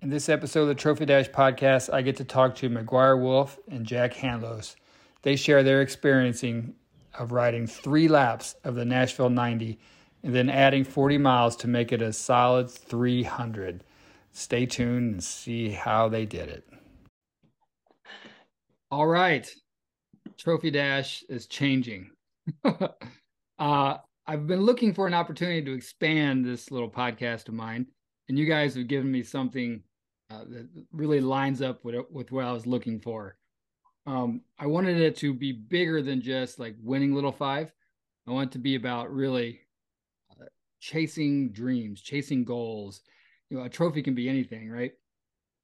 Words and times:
In 0.00 0.10
this 0.10 0.28
episode 0.28 0.62
of 0.62 0.68
the 0.68 0.74
Trophy 0.76 1.06
Dash 1.06 1.28
podcast, 1.28 1.92
I 1.92 2.02
get 2.02 2.14
to 2.18 2.24
talk 2.24 2.54
to 2.56 2.70
McGuire 2.70 3.20
Wolfe 3.20 3.58
and 3.68 3.84
Jack 3.84 4.14
Handlos. 4.14 4.76
They 5.22 5.34
share 5.34 5.64
their 5.64 5.82
experiencing 5.82 6.76
of 7.18 7.32
riding 7.32 7.66
three 7.66 8.06
laps 8.06 8.54
of 8.62 8.76
the 8.76 8.84
Nashville 8.84 9.28
90 9.28 9.76
and 10.22 10.32
then 10.32 10.48
adding 10.50 10.84
40 10.84 11.18
miles 11.18 11.56
to 11.56 11.68
make 11.68 11.90
it 11.90 12.00
a 12.00 12.12
solid 12.12 12.70
300. 12.70 13.82
Stay 14.30 14.66
tuned 14.66 15.14
and 15.14 15.24
see 15.24 15.70
how 15.70 16.08
they 16.08 16.24
did 16.24 16.48
it. 16.48 16.68
All 18.92 19.08
right. 19.08 19.52
Trophy 20.38 20.70
Dash 20.70 21.24
is 21.28 21.48
changing. 21.48 22.12
uh, 22.64 23.96
I've 24.28 24.46
been 24.46 24.62
looking 24.62 24.94
for 24.94 25.08
an 25.08 25.14
opportunity 25.14 25.60
to 25.62 25.72
expand 25.72 26.44
this 26.44 26.70
little 26.70 26.88
podcast 26.88 27.48
of 27.48 27.54
mine, 27.54 27.88
and 28.28 28.38
you 28.38 28.46
guys 28.46 28.76
have 28.76 28.86
given 28.86 29.10
me 29.10 29.24
something 29.24 29.82
uh, 30.30 30.44
that 30.48 30.68
really 30.92 31.20
lines 31.20 31.62
up 31.62 31.84
with 31.84 31.96
with 32.10 32.32
what 32.32 32.44
I 32.44 32.52
was 32.52 32.66
looking 32.66 33.00
for. 33.00 33.36
Um, 34.06 34.42
I 34.58 34.66
wanted 34.66 35.00
it 35.00 35.16
to 35.16 35.34
be 35.34 35.52
bigger 35.52 36.02
than 36.02 36.22
just 36.22 36.58
like 36.58 36.76
winning 36.82 37.14
Little 37.14 37.32
Five. 37.32 37.72
I 38.26 38.32
want 38.32 38.50
it 38.50 38.52
to 38.52 38.58
be 38.58 38.74
about 38.74 39.12
really 39.12 39.60
uh, 40.30 40.44
chasing 40.80 41.50
dreams, 41.50 42.00
chasing 42.00 42.44
goals. 42.44 43.02
You 43.50 43.58
know, 43.58 43.64
a 43.64 43.68
trophy 43.68 44.02
can 44.02 44.14
be 44.14 44.28
anything, 44.28 44.70
right? 44.70 44.92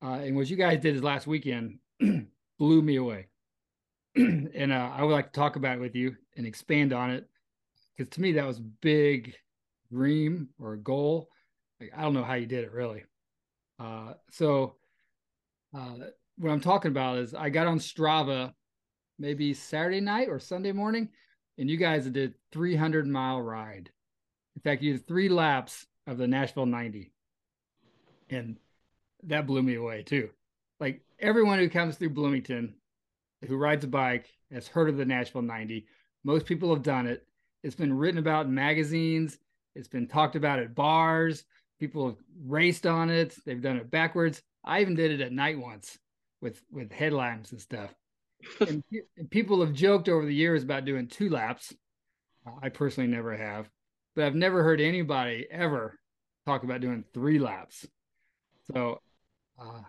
Uh, 0.03 0.21
and 0.21 0.37
what 0.37 0.49
you 0.49 0.57
guys 0.57 0.81
did 0.81 0.95
this 0.95 1.03
last 1.03 1.27
weekend 1.27 1.79
blew 2.59 2.83
me 2.83 2.97
away. 2.97 3.29
and 4.17 4.73
uh, 4.73 4.91
I 4.95 5.03
would 5.03 5.13
like 5.13 5.33
to 5.33 5.41
talk 5.41 5.57
about 5.57 5.79
it 5.79 5.81
with 5.81 5.95
you 5.95 6.17
and 6.37 6.47
expand 6.47 6.93
on 6.93 7.11
it 7.11 7.29
because 7.97 8.15
to 8.15 8.21
me 8.21 8.33
that 8.33 8.47
was 8.47 8.61
big 8.61 9.35
dream 9.91 10.49
or 10.59 10.75
a 10.75 10.79
goal. 10.79 11.29
Like, 11.81 11.93
I 11.97 12.03
don't 12.03 12.15
know 12.15 12.25
how 12.25 12.35
you 12.35 12.47
did 12.47 12.65
it 12.65 12.73
really. 12.73 13.05
Uh, 13.79 14.15
so 14.31 14.77
uh, 15.77 15.95
what 16.39 16.51
I'm 16.51 16.61
talking 16.61 16.91
about 16.91 17.19
is 17.19 17.35
I 17.35 17.51
got 17.51 17.67
on 17.67 17.79
Strava 17.79 18.53
maybe 19.19 19.55
Saturday 19.55 20.01
night 20.01 20.29
or 20.29 20.39
Sunday 20.39 20.73
morning, 20.73 21.09
and 21.59 21.71
you 21.71 21.77
guys 21.77 22.07
did 22.07 22.35
300 22.53 23.07
mile 23.07 23.41
ride. 23.41 23.91
In 24.57 24.63
fact, 24.63 24.83
you 24.83 24.93
did 24.93 25.07
three 25.07 25.29
laps 25.29 25.87
of 26.07 26.19
the 26.19 26.27
Nashville 26.27 26.67
90, 26.67 27.13
and 28.31 28.57
that 29.25 29.47
blew 29.47 29.63
me 29.63 29.75
away 29.75 30.03
too. 30.03 30.31
Like 30.81 31.01
everyone 31.19 31.59
who 31.59 31.69
comes 31.69 31.97
through 31.97 32.11
Bloomington, 32.11 32.75
who 33.47 33.57
rides 33.57 33.85
a 33.85 33.89
bike, 33.89 34.29
has 34.53 34.69
heard 34.69 34.89
of 34.89 34.97
the 34.97 35.05
Nashville 35.05 35.43
90. 35.43 35.87
Most 36.25 36.47
people 36.47 36.73
have 36.75 36.83
done 36.83 37.07
it. 37.07 37.27
It's 37.63 37.75
been 37.75 37.97
written 37.97 38.19
about 38.19 38.47
in 38.47 38.55
magazines. 38.55 39.39
It's 39.75 39.89
been 39.89 40.07
talked 40.07 40.37
about 40.37 40.59
at 40.59 40.75
bars. 40.75 41.45
People 41.81 42.07
have 42.07 42.17
raced 42.47 42.87
on 42.87 43.11
it. 43.11 43.35
They've 43.45 43.61
done 43.61 43.77
it 43.77 43.91
backwards. 43.91 44.43
I 44.65 44.81
even 44.81 44.95
did 44.95 45.11
it 45.11 45.21
at 45.21 45.33
night 45.33 45.59
once 45.59 45.99
with 46.41 46.63
with 46.71 46.93
headlamps 46.93 47.53
and 47.53 47.61
stuff. 47.61 47.95
and, 48.61 48.83
and 49.17 49.31
people 49.31 49.61
have 49.61 49.73
joked 49.73 50.09
over 50.09 50.25
the 50.25 50.35
years 50.35 50.63
about 50.63 50.85
doing 50.85 51.09
two 51.09 51.31
laps. 51.31 51.75
I 52.63 52.69
personally 52.69 53.09
never 53.09 53.35
have, 53.37 53.69
but 54.15 54.25
I've 54.25 54.35
never 54.35 54.63
heard 54.63 54.81
anybody 54.81 55.47
ever 55.51 55.99
talk 56.45 56.63
about 56.63 56.83
doing 56.83 57.05
three 57.15 57.39
laps. 57.39 57.87
So, 58.73 59.01
uh, 59.59 59.81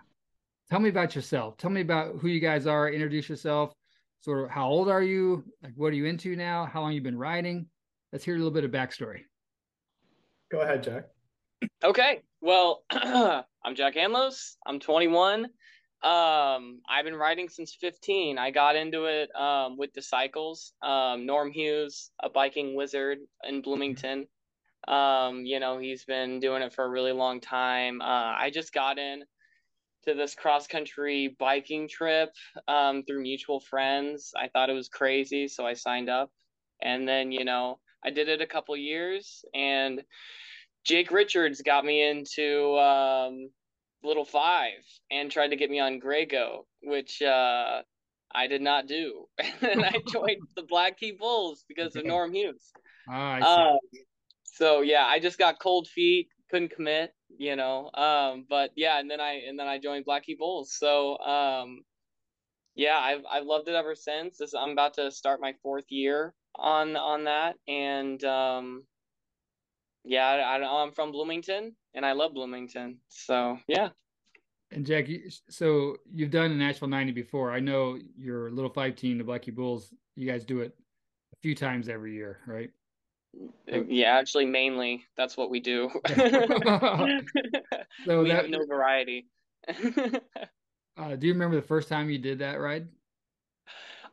tell 0.69 0.79
me 0.79 0.89
about 0.89 1.15
yourself. 1.15 1.57
Tell 1.57 1.69
me 1.69 1.81
about 1.81 2.15
who 2.19 2.29
you 2.29 2.39
guys 2.39 2.65
are. 2.65 2.89
Introduce 2.89 3.27
yourself. 3.27 3.73
Sort 4.21 4.45
of 4.45 4.49
how 4.49 4.69
old 4.69 4.89
are 4.89 5.03
you? 5.03 5.43
Like, 5.61 5.73
what 5.75 5.87
are 5.87 5.95
you 5.95 6.05
into 6.05 6.35
now? 6.35 6.65
How 6.65 6.81
long 6.81 6.93
you 6.93 7.01
been 7.01 7.17
riding? 7.17 7.67
Let's 8.13 8.23
hear 8.23 8.35
a 8.35 8.37
little 8.37 8.53
bit 8.53 8.63
of 8.63 8.71
backstory. 8.71 9.21
Go 10.49 10.61
ahead, 10.61 10.83
Jack. 10.83 11.05
Okay. 11.83 12.21
Well, 12.41 12.83
I'm 12.91 13.75
Jack 13.75 13.95
Handlos. 13.95 14.55
I'm 14.65 14.79
21. 14.79 15.45
Um, 16.03 16.81
I've 16.89 17.05
been 17.05 17.15
riding 17.15 17.49
since 17.49 17.75
15. 17.79 18.37
I 18.37 18.51
got 18.51 18.75
into 18.75 19.05
it 19.05 19.29
um, 19.35 19.77
with 19.77 19.93
the 19.93 20.01
cycles. 20.01 20.73
Um, 20.81 21.25
Norm 21.25 21.51
Hughes, 21.51 22.11
a 22.21 22.29
biking 22.29 22.75
wizard 22.75 23.19
in 23.47 23.61
Bloomington. 23.61 24.27
Um, 24.87 25.45
you 25.45 25.59
know, 25.59 25.79
he's 25.79 26.05
been 26.05 26.39
doing 26.39 26.61
it 26.61 26.73
for 26.73 26.85
a 26.85 26.89
really 26.89 27.11
long 27.11 27.39
time. 27.39 28.01
Uh, 28.01 28.33
I 28.37 28.51
just 28.53 28.73
got 28.73 28.99
in 28.99 29.23
to 30.05 30.13
this 30.13 30.35
cross 30.35 30.67
country 30.67 31.35
biking 31.39 31.87
trip 31.87 32.31
um, 32.67 33.03
through 33.03 33.23
mutual 33.23 33.59
friends. 33.59 34.31
I 34.37 34.47
thought 34.47 34.69
it 34.69 34.73
was 34.73 34.89
crazy, 34.89 35.47
so 35.47 35.65
I 35.65 35.73
signed 35.73 36.09
up. 36.09 36.31
And 36.81 37.07
then, 37.07 37.31
you 37.31 37.45
know, 37.45 37.79
I 38.03 38.11
did 38.11 38.29
it 38.29 38.41
a 38.41 38.47
couple 38.47 38.77
years 38.77 39.43
and 39.55 40.03
Jake 40.85 41.11
Richards 41.11 41.61
got 41.61 41.83
me 41.83 42.07
into 42.07 42.77
um, 42.77 43.49
Little 44.03 44.25
Five 44.25 44.83
and 45.11 45.31
tried 45.31 45.49
to 45.49 45.55
get 45.55 45.69
me 45.69 45.79
on 45.79 45.99
Graygo, 45.99 46.65
which 46.83 47.21
uh, 47.21 47.81
I 48.33 48.47
did 48.47 48.61
not 48.61 48.87
do. 48.87 49.25
and 49.39 49.53
then 49.61 49.83
I 49.83 49.93
joined 50.11 50.43
the 50.55 50.63
Black 50.63 50.99
Key 50.99 51.13
Bulls 51.19 51.65
because 51.67 51.95
of 51.95 52.05
Norm 52.05 52.33
Hughes. 52.33 52.71
Ah, 53.09 53.71
um, 53.71 53.79
so 54.43 54.81
yeah, 54.81 55.05
I 55.05 55.19
just 55.19 55.37
got 55.37 55.59
cold 55.59 55.87
feet, 55.87 56.29
couldn't 56.49 56.71
commit, 56.71 57.13
you 57.37 57.55
know. 57.55 57.89
Um, 57.93 58.45
but 58.47 58.71
yeah, 58.75 58.99
and 58.99 59.09
then 59.09 59.19
I 59.19 59.41
and 59.47 59.59
then 59.59 59.67
I 59.67 59.79
joined 59.79 60.05
Black 60.05 60.25
Key 60.25 60.35
Bulls. 60.37 60.75
So 60.77 61.17
um, 61.17 61.81
yeah, 62.75 62.97
I've 62.97 63.21
I've 63.29 63.45
loved 63.45 63.67
it 63.67 63.75
ever 63.75 63.95
since. 63.95 64.37
This 64.37 64.53
I'm 64.53 64.69
about 64.69 64.93
to 64.95 65.11
start 65.11 65.41
my 65.41 65.53
fourth 65.63 65.85
year 65.89 66.33
on 66.55 66.95
on 66.95 67.23
that, 67.25 67.55
and 67.67 68.23
um, 68.23 68.83
yeah, 70.05 70.27
I, 70.27 70.57
I, 70.57 70.83
I'm 70.83 70.91
from 70.91 71.11
Bloomington, 71.11 71.75
and 71.93 72.05
I 72.05 72.13
love 72.13 72.33
Bloomington. 72.33 72.99
So 73.09 73.57
yeah. 73.67 73.89
And 74.71 74.85
Jack, 74.85 75.07
so 75.49 75.97
you've 76.13 76.31
done 76.31 76.49
the 76.49 76.55
Nashville 76.55 76.87
90 76.87 77.11
before. 77.11 77.51
I 77.51 77.59
know 77.59 77.97
your 78.17 78.51
little 78.51 78.71
five 78.71 78.95
team, 78.95 79.17
the 79.17 79.23
Black 79.23 79.43
Key 79.43 79.51
Bulls. 79.51 79.93
You 80.15 80.29
guys 80.29 80.43
do 80.43 80.59
it 80.59 80.75
a 81.33 81.35
few 81.41 81.55
times 81.55 81.87
every 81.87 82.13
year, 82.13 82.39
right? 82.47 82.71
Uh, 83.71 83.83
yeah, 83.87 84.17
actually, 84.17 84.45
mainly 84.45 85.05
that's 85.17 85.37
what 85.37 85.49
we 85.49 85.59
do. 85.59 85.89
so 86.07 86.15
we 88.21 88.29
that, 88.29 88.35
have 88.35 88.49
no 88.49 88.65
variety. 88.65 89.27
uh, 90.97 91.15
do 91.15 91.27
you 91.27 91.33
remember 91.33 91.55
the 91.55 91.61
first 91.61 91.89
time 91.89 92.09
you 92.09 92.19
did 92.19 92.39
that 92.39 92.59
ride? 92.59 92.87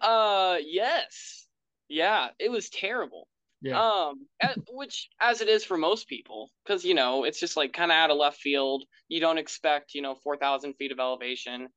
Uh, 0.00 0.56
yes. 0.64 1.46
Yeah, 1.88 2.28
it 2.38 2.50
was 2.50 2.68
terrible. 2.70 3.28
Yeah. 3.62 3.80
Um, 3.80 4.26
at, 4.40 4.58
which 4.70 5.08
as 5.20 5.40
it 5.40 5.48
is 5.48 5.64
for 5.64 5.78
most 5.78 6.08
people, 6.08 6.50
because 6.64 6.84
you 6.84 6.94
know 6.94 7.22
it's 7.22 7.38
just 7.38 7.56
like 7.56 7.72
kind 7.72 7.92
of 7.92 7.96
out 7.96 8.10
of 8.10 8.16
left 8.16 8.38
field. 8.40 8.84
You 9.08 9.20
don't 9.20 9.38
expect 9.38 9.94
you 9.94 10.02
know 10.02 10.16
four 10.16 10.36
thousand 10.36 10.74
feet 10.74 10.90
of 10.90 10.98
elevation, 10.98 11.68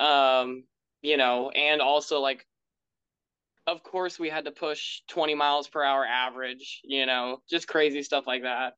um, 0.00 0.64
you 1.02 1.18
know, 1.18 1.50
and 1.50 1.82
also 1.82 2.20
like, 2.20 2.46
of 3.66 3.82
course 3.82 4.18
we 4.18 4.30
had 4.30 4.46
to 4.46 4.50
push 4.50 5.02
twenty 5.08 5.34
miles 5.34 5.68
per 5.68 5.84
hour 5.84 6.06
average. 6.06 6.80
You 6.84 7.04
know, 7.04 7.42
just 7.50 7.68
crazy 7.68 8.02
stuff 8.02 8.26
like 8.26 8.42
that. 8.42 8.72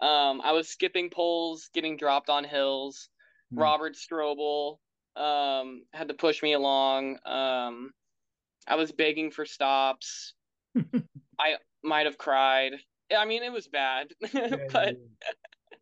Um, 0.00 0.40
I 0.40 0.52
was 0.52 0.68
skipping 0.68 1.10
poles, 1.10 1.68
getting 1.74 1.96
dropped 1.96 2.30
on 2.30 2.44
hills. 2.44 3.08
Mm. 3.52 3.60
Robert 3.60 3.96
Strobel 3.96 4.78
um 5.16 5.82
had 5.92 6.08
to 6.08 6.14
push 6.14 6.44
me 6.44 6.52
along. 6.52 7.18
Um, 7.26 7.90
I 8.68 8.76
was 8.76 8.92
begging 8.92 9.32
for 9.32 9.44
stops. 9.44 10.34
I 11.38 11.56
might 11.84 12.06
have 12.06 12.18
cried. 12.18 12.72
I 13.16 13.24
mean, 13.26 13.42
it 13.42 13.52
was 13.52 13.68
bad, 13.68 14.08
yeah, 14.32 14.56
but 14.72 14.96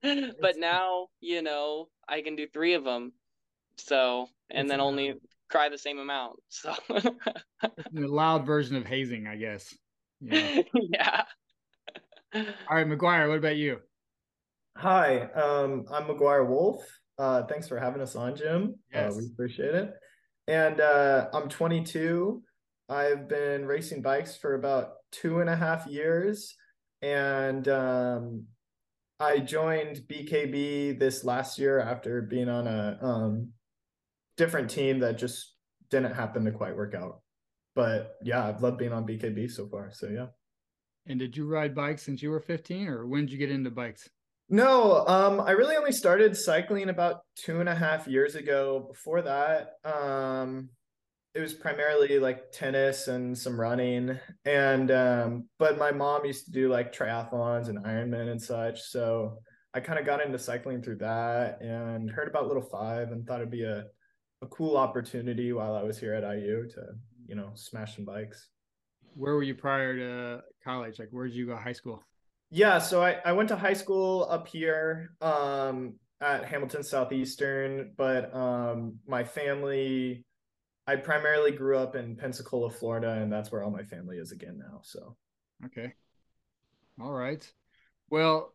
yeah. 0.02 0.30
but 0.40 0.56
now 0.58 1.06
you 1.20 1.42
know 1.42 1.88
I 2.08 2.22
can 2.22 2.36
do 2.36 2.46
three 2.46 2.74
of 2.74 2.84
them. 2.84 3.12
So 3.76 4.28
and 4.50 4.66
it's 4.66 4.70
then 4.70 4.80
only 4.80 5.14
cry 5.50 5.68
the 5.68 5.78
same 5.78 5.98
amount. 5.98 6.40
So 6.48 6.74
a 6.90 7.70
loud 7.94 8.46
version 8.46 8.76
of 8.76 8.86
hazing, 8.86 9.26
I 9.26 9.36
guess. 9.36 9.74
Yeah. 10.20 10.62
yeah. 10.74 11.22
All 12.34 12.76
right, 12.76 12.86
McGuire. 12.86 13.28
What 13.28 13.38
about 13.38 13.56
you? 13.56 13.78
Hi, 14.76 15.22
um, 15.32 15.84
I'm 15.92 16.04
McGuire 16.04 16.48
Wolfe. 16.48 16.84
Uh, 17.18 17.42
thanks 17.44 17.68
for 17.68 17.78
having 17.78 18.00
us 18.00 18.16
on, 18.16 18.34
Jim. 18.34 18.74
Yes. 18.92 19.12
Uh, 19.12 19.18
we 19.18 19.26
appreciate 19.26 19.74
it. 19.74 19.92
And 20.48 20.80
uh, 20.80 21.28
I'm 21.32 21.48
22. 21.48 22.42
I've 22.88 23.28
been 23.28 23.66
racing 23.66 24.02
bikes 24.02 24.36
for 24.36 24.54
about 24.54 24.94
two 25.12 25.40
and 25.40 25.48
a 25.48 25.56
half 25.56 25.86
years, 25.86 26.54
and 27.00 27.68
um, 27.68 28.44
I 29.20 29.38
joined 29.38 30.02
BKB 30.08 30.98
this 30.98 31.24
last 31.24 31.58
year 31.58 31.78
after 31.78 32.22
being 32.22 32.48
on 32.48 32.66
a 32.66 32.98
um, 33.00 33.50
different 34.36 34.70
team 34.70 34.98
that 35.00 35.18
just 35.18 35.54
didn't 35.90 36.14
happen 36.14 36.44
to 36.44 36.50
quite 36.50 36.76
work 36.76 36.94
out. 36.94 37.20
But 37.74 38.16
yeah, 38.22 38.44
I've 38.44 38.62
loved 38.62 38.78
being 38.78 38.92
on 38.92 39.06
BKB 39.06 39.50
so 39.50 39.68
far. 39.68 39.90
So 39.92 40.08
yeah. 40.08 40.26
And 41.06 41.18
did 41.18 41.36
you 41.36 41.46
ride 41.46 41.74
bikes 41.74 42.02
since 42.02 42.22
you 42.22 42.30
were 42.30 42.40
15 42.40 42.88
or 42.88 43.06
when 43.06 43.22
did 43.22 43.32
you 43.32 43.38
get 43.38 43.50
into 43.50 43.70
bikes? 43.70 44.08
No, 44.48 45.06
um, 45.06 45.40
I 45.40 45.52
really 45.52 45.76
only 45.76 45.92
started 45.92 46.36
cycling 46.36 46.90
about 46.90 47.22
two 47.36 47.60
and 47.60 47.68
a 47.68 47.74
half 47.74 48.06
years 48.06 48.34
ago. 48.34 48.86
Before 48.88 49.22
that, 49.22 49.76
um, 49.84 50.68
it 51.34 51.40
was 51.40 51.54
primarily 51.54 52.18
like 52.18 52.52
tennis 52.52 53.08
and 53.08 53.36
some 53.36 53.58
running 53.58 54.18
and 54.44 54.90
um 54.90 55.48
but 55.58 55.78
my 55.78 55.90
mom 55.90 56.24
used 56.24 56.44
to 56.44 56.50
do 56.50 56.68
like 56.68 56.94
triathlons 56.94 57.68
and 57.68 57.78
ironman 57.84 58.30
and 58.30 58.40
such 58.40 58.82
so 58.82 59.38
I 59.74 59.80
kind 59.80 59.98
of 59.98 60.04
got 60.04 60.24
into 60.24 60.38
cycling 60.38 60.82
through 60.82 60.96
that 60.96 61.62
and 61.62 62.10
heard 62.10 62.28
about 62.28 62.46
Little 62.46 62.62
Five 62.62 63.10
and 63.10 63.26
thought 63.26 63.40
it'd 63.40 63.50
be 63.50 63.64
a, 63.64 63.84
a 64.42 64.46
cool 64.48 64.76
opportunity 64.76 65.52
while 65.52 65.74
I 65.74 65.82
was 65.82 65.98
here 65.98 66.12
at 66.12 66.22
IU 66.22 66.68
to, 66.74 66.82
you 67.26 67.34
know, 67.34 67.52
smash 67.54 67.96
some 67.96 68.04
bikes. 68.04 68.48
Where 69.14 69.34
were 69.34 69.42
you 69.42 69.54
prior 69.54 69.96
to 69.96 70.42
college? 70.62 70.98
Like, 70.98 71.08
where 71.10 71.26
did 71.26 71.34
you 71.34 71.46
go 71.46 71.56
high 71.56 71.72
school? 71.72 72.04
Yeah, 72.50 72.78
so 72.78 73.02
I, 73.02 73.18
I 73.24 73.32
went 73.32 73.48
to 73.48 73.56
high 73.56 73.72
school 73.72 74.26
up 74.28 74.46
here 74.46 75.12
um, 75.22 75.94
at 76.20 76.44
Hamilton 76.44 76.82
Southeastern, 76.82 77.94
but 77.96 78.34
um, 78.34 78.98
my 79.06 79.24
family, 79.24 80.26
I 80.86 80.96
primarily 80.96 81.52
grew 81.52 81.78
up 81.78 81.94
in 81.94 82.16
Pensacola, 82.16 82.70
Florida, 82.70 83.12
and 83.12 83.32
that's 83.32 83.52
where 83.52 83.62
all 83.62 83.70
my 83.70 83.84
family 83.84 84.18
is 84.18 84.32
again 84.32 84.58
now. 84.58 84.80
So, 84.82 85.16
okay. 85.66 85.94
All 87.00 87.12
right. 87.12 87.48
Well, 88.10 88.52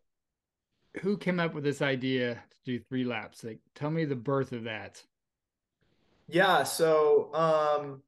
who 1.02 1.18
came 1.18 1.40
up 1.40 1.54
with 1.54 1.64
this 1.64 1.82
idea 1.82 2.36
to 2.36 2.58
do 2.66 2.80
three 2.80 3.06
laps? 3.06 3.44
Like, 3.44 3.60
tell 3.76 3.90
me 3.90 4.06
the 4.06 4.16
birth 4.16 4.52
of 4.52 4.66
that. 4.66 5.02
Yeah. 6.28 6.64
So, 6.64 7.34
um, 7.34 8.02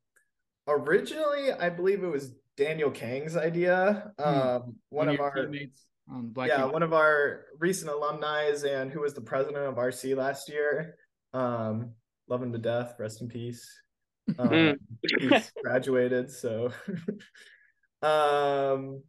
originally, 0.67 1.53
I 1.53 1.69
believe 1.69 2.03
it 2.03 2.07
was 2.07 2.33
Daniel 2.57 2.91
Kang's 2.91 3.37
idea. 3.37 4.11
Hmm. 4.19 4.23
Um, 4.25 4.75
one, 4.89 5.07
of, 5.07 5.19
our 5.21 5.33
teammates 5.33 5.85
on 6.11 6.29
Black 6.29 6.49
yeah, 6.49 6.65
one 6.65 6.83
of 6.83 6.93
our 6.93 7.45
recent 7.57 7.89
alumni 7.89 8.51
and 8.67 8.91
who 8.91 9.01
was 9.01 9.13
the 9.13 9.21
president 9.21 9.63
of 9.63 9.75
RC 9.75 10.15
last 10.17 10.49
year. 10.49 10.95
Um, 11.33 11.91
love 12.27 12.43
him 12.43 12.51
to 12.51 12.57
death. 12.57 12.95
Rest 12.99 13.21
in 13.21 13.29
peace. 13.29 13.65
Um, 14.37 14.77
he's 15.19 15.51
graduated, 15.63 16.31
so. 16.31 16.71
um, 18.01 19.03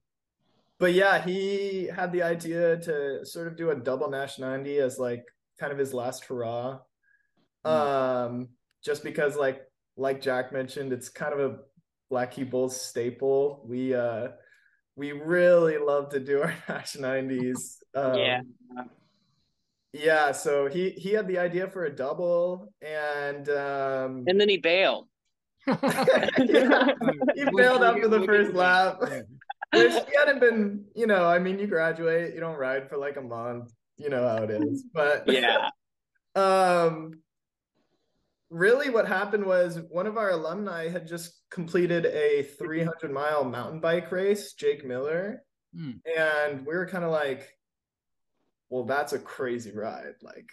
but 0.79 0.95
yeah, 0.95 1.23
he 1.23 1.87
had 1.95 2.13
the 2.13 2.23
idea 2.23 2.79
to 2.79 3.25
sort 3.25 3.47
of 3.47 3.57
do 3.57 3.71
a 3.71 3.77
double 3.77 4.11
Nash 4.11 4.39
90 4.39 4.79
as 4.79 4.99
like 4.99 5.25
kind 5.59 5.73
of 5.73 5.79
his 5.79 5.93
last 5.93 6.25
hurrah. 6.25 6.79
Mm. 7.67 7.71
Um, 7.71 8.49
just 8.83 9.05
because 9.05 9.37
like 9.37 9.61
like 9.97 10.23
Jack 10.23 10.53
mentioned, 10.53 10.93
it's 10.93 11.11
kind 11.11 11.35
of 11.35 11.41
a 11.41 11.59
Black 12.09 12.33
Key 12.33 12.45
Bulls 12.45 12.81
staple. 12.81 13.63
We 13.67 13.95
uh 13.95 14.29
we 14.97 15.13
really 15.13 15.79
love 15.79 16.09
to 16.11 16.21
do 16.21 16.43
our 16.43 16.55
Nash 16.69 16.97
90s. 16.97 17.77
Um, 17.95 18.15
yeah. 18.19 18.41
Yeah, 19.93 20.33
so 20.33 20.67
he 20.67 20.91
he 20.91 21.11
had 21.11 21.27
the 21.27 21.39
idea 21.39 21.69
for 21.69 21.85
a 21.85 21.95
double 21.95 22.73
and 22.81 23.49
um 23.49 24.25
and 24.27 24.41
then 24.41 24.49
he 24.49 24.57
bailed. 24.57 25.09
yeah, 26.39 26.89
he 27.35 27.45
bailed 27.57 27.83
after 27.83 28.09
the 28.09 28.25
first 28.27 28.55
lap. 28.55 29.01
Which 29.73 29.93
he 29.93 30.17
hadn't 30.19 30.41
been, 30.41 30.85
you 30.97 31.07
know, 31.07 31.27
I 31.27 31.39
mean, 31.39 31.59
you 31.59 31.67
graduate, 31.67 32.35
you 32.35 32.41
don't 32.41 32.57
ride 32.57 32.89
for 32.89 32.97
like 32.97 33.17
a 33.17 33.23
month, 33.23 33.73
you 33.97 34.09
know 34.09 34.27
how 34.29 34.43
it 34.43 34.51
is. 34.51 34.85
But 34.93 35.25
yeah. 35.27 35.69
um 36.37 37.13
really 38.51 38.91
what 38.91 39.07
happened 39.07 39.45
was 39.45 39.79
one 39.91 40.07
of 40.07 40.17
our 40.17 40.31
alumni 40.31 40.89
had 40.89 41.07
just 41.07 41.41
completed 41.51 42.07
a 42.07 42.43
300 42.59 43.11
mile 43.13 43.45
mountain 43.45 43.81
bike 43.81 44.11
race, 44.11 44.53
Jake 44.55 44.85
Miller. 44.85 45.43
Hmm. 45.75 45.93
And 46.19 46.67
we 46.67 46.75
were 46.75 46.87
kind 46.87 47.05
of 47.05 47.13
like, 47.13 47.49
well, 48.69 48.85
that's 48.85 49.13
a 49.13 49.19
crazy 49.19 49.73
ride. 49.73 50.15
Like, 50.23 50.51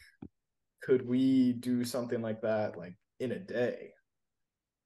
could 0.84 1.08
we 1.08 1.54
do 1.54 1.84
something 1.84 2.22
like 2.22 2.42
that 2.42 2.78
like 2.78 2.96
in 3.20 3.32
a 3.32 3.40
day? 3.40 3.92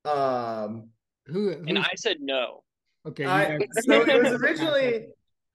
Um, 0.05 0.89
who, 1.27 1.51
and 1.51 1.77
I 1.77 1.93
said 1.95 2.17
no. 2.19 2.63
Okay. 3.07 3.25
I, 3.25 3.57
so 3.81 4.01
it 4.01 4.23
was 4.23 4.33
originally 4.33 5.07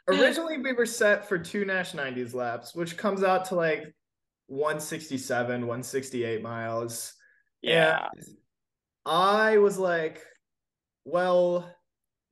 originally 0.08 0.58
we 0.58 0.72
were 0.72 0.86
set 0.86 1.28
for 1.28 1.38
two 1.38 1.64
Nash 1.64 1.92
90s 1.92 2.34
laps, 2.34 2.74
which 2.74 2.96
comes 2.96 3.22
out 3.22 3.46
to 3.46 3.54
like 3.54 3.94
167, 4.48 5.60
168 5.60 6.42
miles. 6.42 7.14
Yeah. 7.62 8.06
And 8.14 8.24
I 9.04 9.58
was 9.58 9.78
like, 9.78 10.22
well, 11.04 11.68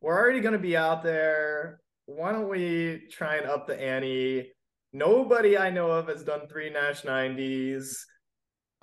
we're 0.00 0.16
already 0.18 0.40
going 0.40 0.52
to 0.52 0.58
be 0.58 0.76
out 0.76 1.02
there. 1.02 1.80
Why 2.06 2.32
don't 2.32 2.48
we 2.48 3.08
try 3.10 3.36
and 3.36 3.46
up 3.46 3.66
the 3.66 3.80
ante? 3.80 4.52
Nobody 4.92 5.58
I 5.58 5.70
know 5.70 5.90
of 5.90 6.08
has 6.08 6.22
done 6.22 6.46
three 6.48 6.70
Nash 6.70 7.02
90s. 7.02 7.96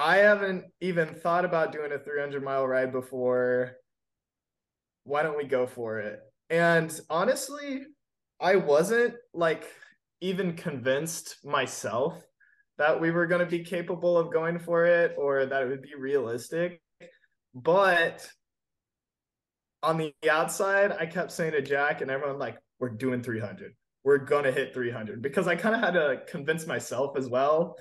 I 0.01 0.18
haven't 0.18 0.63
even 0.81 1.13
thought 1.13 1.45
about 1.45 1.71
doing 1.71 1.92
a 1.92 2.00
300 2.00 2.44
mile 2.44 2.68
ride 2.68 2.92
before. 2.92 3.74
Why 5.03 5.21
don't 5.21 5.38
we 5.38 5.44
go 5.44 5.68
for 5.68 6.00
it? 6.00 6.19
And 6.50 6.92
honestly, 7.07 7.83
I 8.39 8.56
wasn't 8.56 9.13
like 9.31 9.65
even 10.19 10.53
convinced 10.53 11.45
myself 11.45 12.19
that 12.80 13.00
we 13.00 13.12
were 13.12 13.27
going 13.27 13.42
to 13.42 13.45
be 13.45 13.63
capable 13.63 14.18
of 14.18 14.33
going 14.33 14.57
for 14.57 14.88
it 14.88 15.13
or 15.19 15.45
that 15.45 15.62
it 15.62 15.69
would 15.69 15.83
be 15.83 15.94
realistic. 15.95 16.81
But 17.53 18.27
on 19.83 19.98
the 19.98 20.15
outside, 20.27 20.94
I 21.00 21.06
kept 21.06 21.31
saying 21.31 21.51
to 21.51 21.62
Jack 21.62 22.01
and 22.01 22.09
everyone, 22.09 22.39
like, 22.39 22.57
we're 22.80 22.89
doing 22.89 23.21
300. 23.21 23.74
We're 24.03 24.18
going 24.18 24.45
to 24.45 24.51
hit 24.51 24.74
300 24.74 25.21
because 25.21 25.48
I 25.48 25.56
kind 25.56 25.75
of 25.75 25.81
had 25.81 25.94
to 25.94 26.21
convince 26.27 26.65
myself 26.65 27.15
as 27.18 27.30
well. 27.30 27.75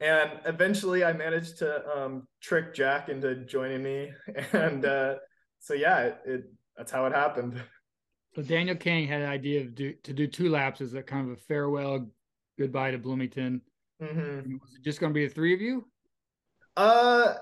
And 0.00 0.30
eventually 0.44 1.04
I 1.04 1.12
managed 1.12 1.58
to 1.58 1.82
um, 1.88 2.28
trick 2.42 2.74
Jack 2.74 3.08
into 3.08 3.34
joining 3.46 3.82
me. 3.82 4.12
And 4.52 4.84
uh, 4.84 5.14
so, 5.60 5.74
yeah, 5.74 6.00
it, 6.00 6.18
it, 6.26 6.44
that's 6.76 6.92
how 6.92 7.06
it 7.06 7.12
happened. 7.12 7.62
So 8.34 8.42
Daniel 8.42 8.76
King 8.76 9.08
had 9.08 9.22
an 9.22 9.28
idea 9.28 9.62
of 9.62 9.74
do, 9.74 9.94
to 10.02 10.12
do 10.12 10.26
two 10.26 10.50
laps 10.50 10.82
as 10.82 10.92
a 10.92 11.02
kind 11.02 11.30
of 11.30 11.38
a 11.38 11.40
farewell 11.40 12.06
goodbye 12.58 12.90
to 12.90 12.98
Bloomington. 12.98 13.62
Mm-hmm. 14.02 14.56
Was 14.60 14.74
it 14.74 14.84
just 14.84 15.00
going 15.00 15.12
to 15.12 15.14
be 15.14 15.26
the 15.26 15.32
three 15.32 15.54
of 15.54 15.60
you? 15.60 15.86
Uh, 16.76 17.34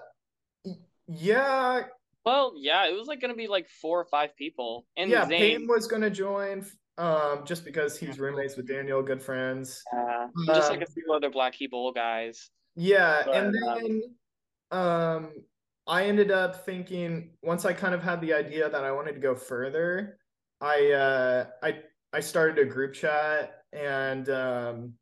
yeah. 1.09 1.83
Well, 2.25 2.55
yeah, 2.57 2.87
it 2.87 2.95
was 2.95 3.07
like 3.07 3.21
going 3.21 3.33
to 3.33 3.37
be 3.37 3.49
like 3.49 3.69
four 3.69 4.01
or 4.01 4.05
five 4.05 4.37
people. 4.37 4.87
And 4.97 5.11
yeah, 5.11 5.27
Zane... 5.27 5.39
Payne 5.39 5.67
was 5.67 5.87
going 5.87 6.03
to 6.03 6.11
join. 6.11 6.65
Um, 6.97 7.45
just 7.45 7.65
because 7.65 7.99
he's 7.99 8.21
roommates 8.21 8.57
with 8.57 8.69
Daniel, 8.69 9.03
good 9.03 9.21
friends. 9.21 9.83
Yeah, 9.93 10.27
um, 10.27 10.47
just 10.47 10.71
like 10.71 10.81
a 10.81 10.87
few 10.87 11.13
other 11.13 11.29
Black 11.29 11.55
Key 11.55 11.67
Bull 11.67 11.91
guys. 11.91 12.51
Yeah, 12.77 13.23
but, 13.27 13.35
and 13.35 13.55
then 13.55 14.03
um, 14.71 14.81
um, 14.81 15.33
I 15.87 16.05
ended 16.05 16.31
up 16.31 16.65
thinking 16.65 17.31
once 17.43 17.65
I 17.65 17.73
kind 17.73 17.95
of 17.95 18.03
had 18.03 18.21
the 18.21 18.33
idea 18.33 18.69
that 18.71 18.85
I 18.85 18.93
wanted 18.93 19.15
to 19.15 19.21
go 19.21 19.35
further, 19.35 20.19
I 20.61 20.93
uh, 20.93 21.47
I 21.63 21.81
I 22.13 22.21
started 22.21 22.65
a 22.65 22.71
group 22.71 22.95
chat 22.95 23.65
and 23.73 24.29
um, 24.31 24.95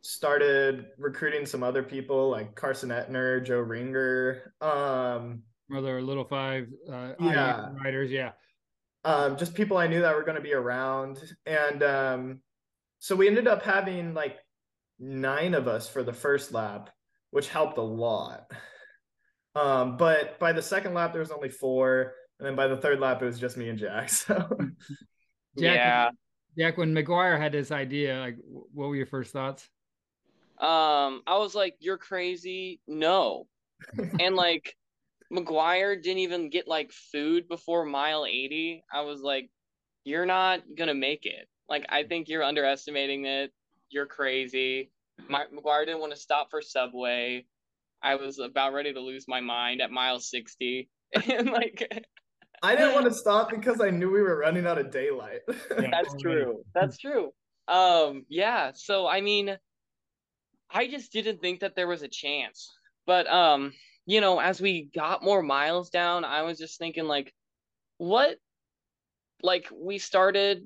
started 0.00 0.86
recruiting 0.98 1.46
some 1.46 1.62
other 1.62 1.82
people 1.82 2.30
like 2.30 2.54
Carson 2.56 2.90
Etner, 2.90 3.44
Joe 3.44 3.60
Ringer, 3.60 4.54
um, 4.60 5.42
other 5.74 6.02
Little 6.02 6.24
Five, 6.24 6.68
uh, 6.90 7.12
yeah, 7.20 7.68
writers, 7.82 8.10
yeah, 8.10 8.32
um, 9.08 9.38
just 9.38 9.54
people 9.54 9.78
I 9.78 9.86
knew 9.86 10.02
that 10.02 10.14
were 10.14 10.22
going 10.22 10.36
to 10.36 10.42
be 10.42 10.52
around, 10.52 11.18
and 11.46 11.82
um, 11.82 12.40
so 12.98 13.16
we 13.16 13.26
ended 13.26 13.48
up 13.48 13.62
having 13.62 14.12
like 14.12 14.36
nine 14.98 15.54
of 15.54 15.66
us 15.66 15.88
for 15.88 16.02
the 16.02 16.12
first 16.12 16.52
lap, 16.52 16.90
which 17.30 17.48
helped 17.48 17.78
a 17.78 17.82
lot. 17.82 18.52
Um, 19.54 19.96
but 19.96 20.38
by 20.38 20.52
the 20.52 20.60
second 20.60 20.92
lap, 20.92 21.12
there 21.12 21.20
was 21.20 21.30
only 21.30 21.48
four, 21.48 22.12
and 22.38 22.46
then 22.46 22.54
by 22.54 22.66
the 22.66 22.76
third 22.76 23.00
lap, 23.00 23.22
it 23.22 23.24
was 23.24 23.40
just 23.40 23.56
me 23.56 23.70
and 23.70 23.78
Jack. 23.78 24.10
So, 25.56 25.64
Jack, 25.64 25.74
yeah, 25.74 26.10
Jack, 26.58 26.76
when 26.76 26.94
McGuire 26.94 27.40
had 27.40 27.52
this 27.52 27.72
idea, 27.72 28.20
like, 28.20 28.36
what 28.44 28.88
were 28.88 28.94
your 28.94 29.06
first 29.06 29.32
thoughts? 29.32 29.70
Um, 30.60 31.22
I 31.26 31.38
was 31.38 31.54
like, 31.54 31.76
"You're 31.80 31.96
crazy." 31.96 32.80
No, 32.86 33.46
and 34.20 34.36
like 34.36 34.76
McGuire 35.32 36.02
didn't 36.02 36.18
even 36.18 36.50
get 36.50 36.68
like 36.68 36.92
food 36.92 37.48
before 37.48 37.84
mile 37.84 38.24
80. 38.26 38.84
I 38.92 39.02
was 39.02 39.20
like, 39.20 39.50
"You're 40.04 40.26
not 40.26 40.62
gonna 40.76 40.94
make 40.94 41.26
it." 41.26 41.48
Like, 41.68 41.86
I 41.90 42.04
think 42.04 42.28
you're 42.28 42.44
underestimating 42.44 43.26
it. 43.26 43.52
You're 43.90 44.06
crazy. 44.06 44.90
My, 45.28 45.44
McGuire 45.54 45.84
didn't 45.84 46.00
want 46.00 46.14
to 46.14 46.18
stop 46.18 46.50
for 46.50 46.62
Subway. 46.62 47.46
I 48.02 48.14
was 48.14 48.38
about 48.38 48.72
ready 48.72 48.92
to 48.92 49.00
lose 49.00 49.26
my 49.28 49.40
mind 49.40 49.80
at 49.80 49.90
mile 49.90 50.20
60. 50.20 50.88
and 51.30 51.50
like 51.50 52.06
I 52.62 52.76
didn't 52.76 52.94
want 52.94 53.06
to 53.06 53.14
stop 53.14 53.50
because 53.50 53.80
I 53.80 53.90
knew 53.90 54.10
we 54.10 54.20
were 54.20 54.38
running 54.38 54.66
out 54.66 54.78
of 54.78 54.90
daylight. 54.90 55.40
That's 55.70 56.14
true. 56.20 56.62
That's 56.74 56.98
true. 56.98 57.32
Um 57.66 58.24
yeah, 58.28 58.72
so 58.74 59.06
I 59.06 59.20
mean 59.20 59.58
I 60.70 60.88
just 60.88 61.12
didn't 61.12 61.40
think 61.40 61.60
that 61.60 61.74
there 61.76 61.88
was 61.88 62.02
a 62.02 62.08
chance. 62.08 62.72
But 63.06 63.26
um, 63.26 63.72
you 64.08 64.22
know, 64.22 64.38
as 64.40 64.58
we 64.58 64.88
got 64.94 65.22
more 65.22 65.42
miles 65.42 65.90
down, 65.90 66.24
I 66.24 66.40
was 66.40 66.56
just 66.56 66.78
thinking 66.78 67.04
like 67.04 67.30
what 67.98 68.38
like 69.42 69.68
we 69.70 69.98
started 69.98 70.64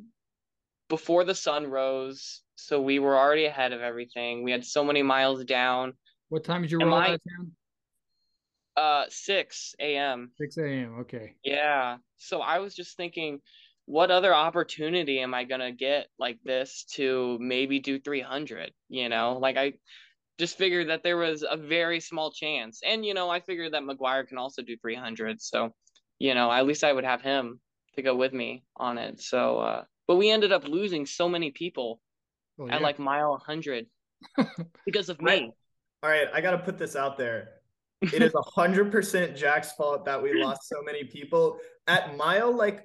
before 0.89 1.25
the 1.25 1.35
sun 1.35 1.67
rose, 1.67 2.43
so 2.55 2.81
we 2.81 3.01
were 3.01 3.19
already 3.19 3.47
ahead 3.47 3.73
of 3.73 3.81
everything. 3.81 4.45
We 4.45 4.53
had 4.53 4.65
so 4.65 4.85
many 4.85 5.03
miles 5.03 5.45
down. 5.45 5.95
What 6.29 6.45
time 6.45 6.63
did 6.63 6.71
you 6.71 6.79
roll 6.79 6.95
out 6.95 7.15
of 7.15 7.21
town? 7.37 7.53
Uh, 8.77 9.05
six 9.09 9.75
a.m. 9.81 10.31
Six 10.39 10.57
a.m. 10.59 11.01
Okay. 11.01 11.35
Yeah. 11.43 11.97
So 12.19 12.43
I 12.43 12.61
was 12.61 12.77
just 12.77 12.97
thinking, 12.97 13.41
what 13.87 14.13
other 14.13 14.33
opportunity 14.33 15.19
am 15.19 15.35
I 15.35 15.43
gonna 15.43 15.73
get 15.73 16.07
like 16.17 16.39
this 16.45 16.85
to 16.93 17.39
maybe 17.41 17.81
do 17.81 17.99
300? 17.99 18.71
You 18.89 19.09
know, 19.09 19.39
like 19.41 19.57
I 19.57 19.73
just 20.39 20.57
figured 20.57 20.89
that 20.89 21.03
there 21.03 21.17
was 21.17 21.45
a 21.49 21.57
very 21.57 22.01
small 22.01 22.33
chance, 22.33 22.81
and 22.85 23.05
you 23.05 23.15
know, 23.15 23.31
I 23.31 23.41
figured 23.41 23.73
that 23.75 23.83
McGuire 23.83 24.27
can 24.27 24.39
also 24.39 24.62
do 24.62 24.77
300, 24.77 25.41
so 25.41 25.73
you 26.19 26.35
know, 26.35 26.53
at 26.53 26.67
least 26.67 26.85
I 26.85 26.93
would 26.93 27.05
have 27.05 27.23
him 27.23 27.61
to 27.97 28.03
go 28.03 28.15
with 28.15 28.33
me 28.33 28.65
on 28.77 28.99
it. 28.99 29.21
So, 29.21 29.59
uh, 29.59 29.85
but 30.07 30.17
we 30.17 30.31
ended 30.31 30.53
up 30.53 30.67
losing 30.67 31.05
so 31.05 31.29
many 31.29 31.51
people 31.51 32.01
well, 32.57 32.69
yeah. 32.69 32.77
at 32.77 32.83
like 32.83 32.99
mile 32.99 33.33
100 33.33 33.87
because 34.87 35.09
of 35.09 35.21
me. 35.21 35.53
All 36.03 36.11
right, 36.11 36.29
I 36.33 36.41
got 36.41 36.53
to 36.53 36.59
put 36.59 36.79
this 36.79 36.97
out 36.97 37.19
there. 37.19 37.49
It 38.01 38.23
is 38.23 38.33
100% 38.33 39.37
Jack's 39.37 39.73
fault 39.73 40.05
that 40.05 40.21
we 40.21 40.43
lost 40.43 40.69
so 40.69 40.83
many 40.85 41.05
people. 41.05 41.59
At 41.87 42.17
mile 42.17 42.55
like 42.55 42.85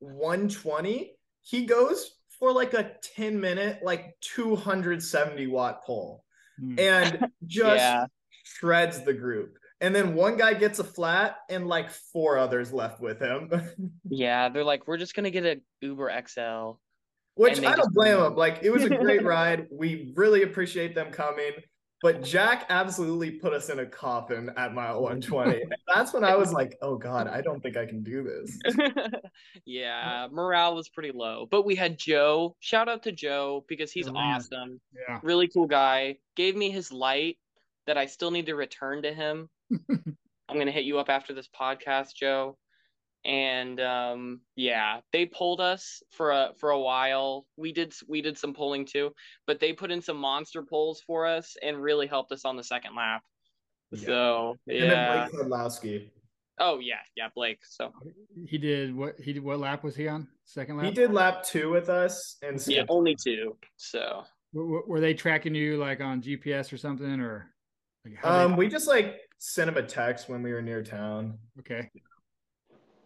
120, 0.00 1.12
he 1.42 1.64
goes 1.64 2.10
for 2.38 2.52
like 2.52 2.74
a 2.74 2.92
10 3.16 3.40
minute, 3.40 3.80
like 3.82 4.14
270 4.20 5.46
watt 5.46 5.84
pull 5.86 6.24
mm. 6.24 6.27
Hmm. 6.58 6.78
and 6.78 7.28
just 7.46 7.76
yeah. 7.76 8.06
shreds 8.44 9.02
the 9.02 9.12
group. 9.12 9.58
And 9.80 9.94
then 9.94 10.14
one 10.14 10.36
guy 10.36 10.54
gets 10.54 10.80
a 10.80 10.84
flat 10.84 11.38
and 11.48 11.68
like 11.68 11.90
four 11.90 12.36
others 12.36 12.72
left 12.72 13.00
with 13.00 13.20
him. 13.20 13.50
yeah, 14.08 14.48
they're 14.48 14.64
like, 14.64 14.88
we're 14.88 14.96
just 14.96 15.14
gonna 15.14 15.30
get 15.30 15.44
an 15.44 15.60
Uber 15.80 16.10
XL. 16.26 16.72
Which 17.34 17.62
I 17.62 17.76
don't 17.76 17.94
blame 17.94 18.18
them. 18.18 18.34
Like 18.34 18.60
it 18.62 18.70
was 18.70 18.82
a 18.82 18.88
great 18.88 19.24
ride. 19.24 19.68
We 19.70 20.12
really 20.16 20.42
appreciate 20.42 20.96
them 20.96 21.12
coming. 21.12 21.52
But 22.00 22.22
Jack 22.22 22.66
absolutely 22.68 23.32
put 23.32 23.52
us 23.52 23.70
in 23.70 23.80
a 23.80 23.86
coffin 23.86 24.50
at 24.56 24.72
mile 24.72 25.02
120. 25.02 25.64
that's 25.92 26.12
when 26.12 26.24
I 26.24 26.36
was 26.36 26.52
like, 26.52 26.78
oh 26.80 26.96
God, 26.96 27.26
I 27.26 27.40
don't 27.40 27.60
think 27.60 27.76
I 27.76 27.86
can 27.86 28.02
do 28.02 28.22
this. 28.22 28.58
yeah, 29.64 30.28
morale 30.30 30.74
was 30.74 30.88
pretty 30.88 31.12
low. 31.12 31.46
But 31.50 31.66
we 31.66 31.74
had 31.74 31.98
Joe. 31.98 32.56
Shout 32.60 32.88
out 32.88 33.02
to 33.04 33.12
Joe 33.12 33.64
because 33.68 33.90
he's 33.90 34.08
oh, 34.08 34.16
awesome. 34.16 34.80
Yeah. 35.08 35.18
Really 35.22 35.48
cool 35.48 35.66
guy. 35.66 36.18
Gave 36.36 36.56
me 36.56 36.70
his 36.70 36.92
light 36.92 37.38
that 37.86 37.98
I 37.98 38.06
still 38.06 38.30
need 38.30 38.46
to 38.46 38.54
return 38.54 39.02
to 39.02 39.12
him. 39.12 39.48
I'm 39.90 40.56
gonna 40.56 40.70
hit 40.70 40.84
you 40.84 40.98
up 40.98 41.10
after 41.10 41.34
this 41.34 41.48
podcast, 41.48 42.14
Joe 42.14 42.56
and 43.28 43.78
um, 43.78 44.40
yeah, 44.56 45.00
they 45.12 45.26
pulled 45.26 45.60
us 45.60 46.02
for 46.10 46.30
a 46.30 46.52
for 46.56 46.70
a 46.70 46.80
while. 46.80 47.46
We 47.58 47.72
did 47.72 47.92
we 48.08 48.22
did 48.22 48.38
some 48.38 48.54
pulling 48.54 48.86
too, 48.86 49.12
but 49.46 49.60
they 49.60 49.74
put 49.74 49.90
in 49.90 50.00
some 50.00 50.16
monster 50.16 50.62
pulls 50.62 51.02
for 51.02 51.26
us 51.26 51.54
and 51.62 51.80
really 51.80 52.06
helped 52.06 52.32
us 52.32 52.46
on 52.46 52.56
the 52.56 52.64
second 52.64 52.96
lap. 52.96 53.22
Yeah. 53.92 54.06
So 54.06 54.56
yeah, 54.66 55.24
and 55.24 55.30
Blake 55.30 55.46
Sadlowski. 55.46 56.10
Oh 56.58 56.78
yeah, 56.78 57.00
yeah, 57.16 57.28
Blake. 57.34 57.58
So 57.68 57.92
he 58.46 58.56
did 58.56 58.96
what 58.96 59.20
he 59.20 59.34
did. 59.34 59.44
What 59.44 59.58
lap 59.58 59.84
was 59.84 59.94
he 59.94 60.08
on? 60.08 60.26
Second 60.44 60.78
lap. 60.78 60.86
He 60.86 60.92
did 60.92 61.12
lap 61.12 61.44
two 61.44 61.70
with 61.70 61.90
us, 61.90 62.36
and 62.42 62.58
yeah, 62.66 62.84
only 62.88 63.14
two. 63.14 63.58
So 63.76 64.24
were, 64.54 64.86
were 64.86 65.00
they 65.00 65.12
tracking 65.12 65.54
you 65.54 65.76
like 65.76 66.00
on 66.00 66.22
GPS 66.22 66.72
or 66.72 66.78
something, 66.78 67.20
or? 67.20 67.52
Like 68.06 68.24
um, 68.24 68.52
they... 68.52 68.56
we 68.56 68.68
just 68.68 68.88
like 68.88 69.20
sent 69.36 69.68
him 69.68 69.76
a 69.76 69.82
text 69.82 70.30
when 70.30 70.42
we 70.42 70.50
were 70.52 70.62
near 70.62 70.82
town. 70.82 71.38
Okay. 71.58 71.90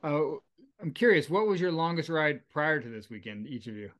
Uh, 0.03 0.37
I'm 0.81 0.93
curious, 0.93 1.31
what 1.31 1.47
was 1.47 1.61
your 1.61 1.73
longest 1.73 2.09
ride 2.09 2.41
prior 2.51 2.81
to 2.81 2.89
this 2.89 3.09
weekend, 3.09 3.47
each 3.47 3.67
of 3.69 3.77
you? 3.77 3.91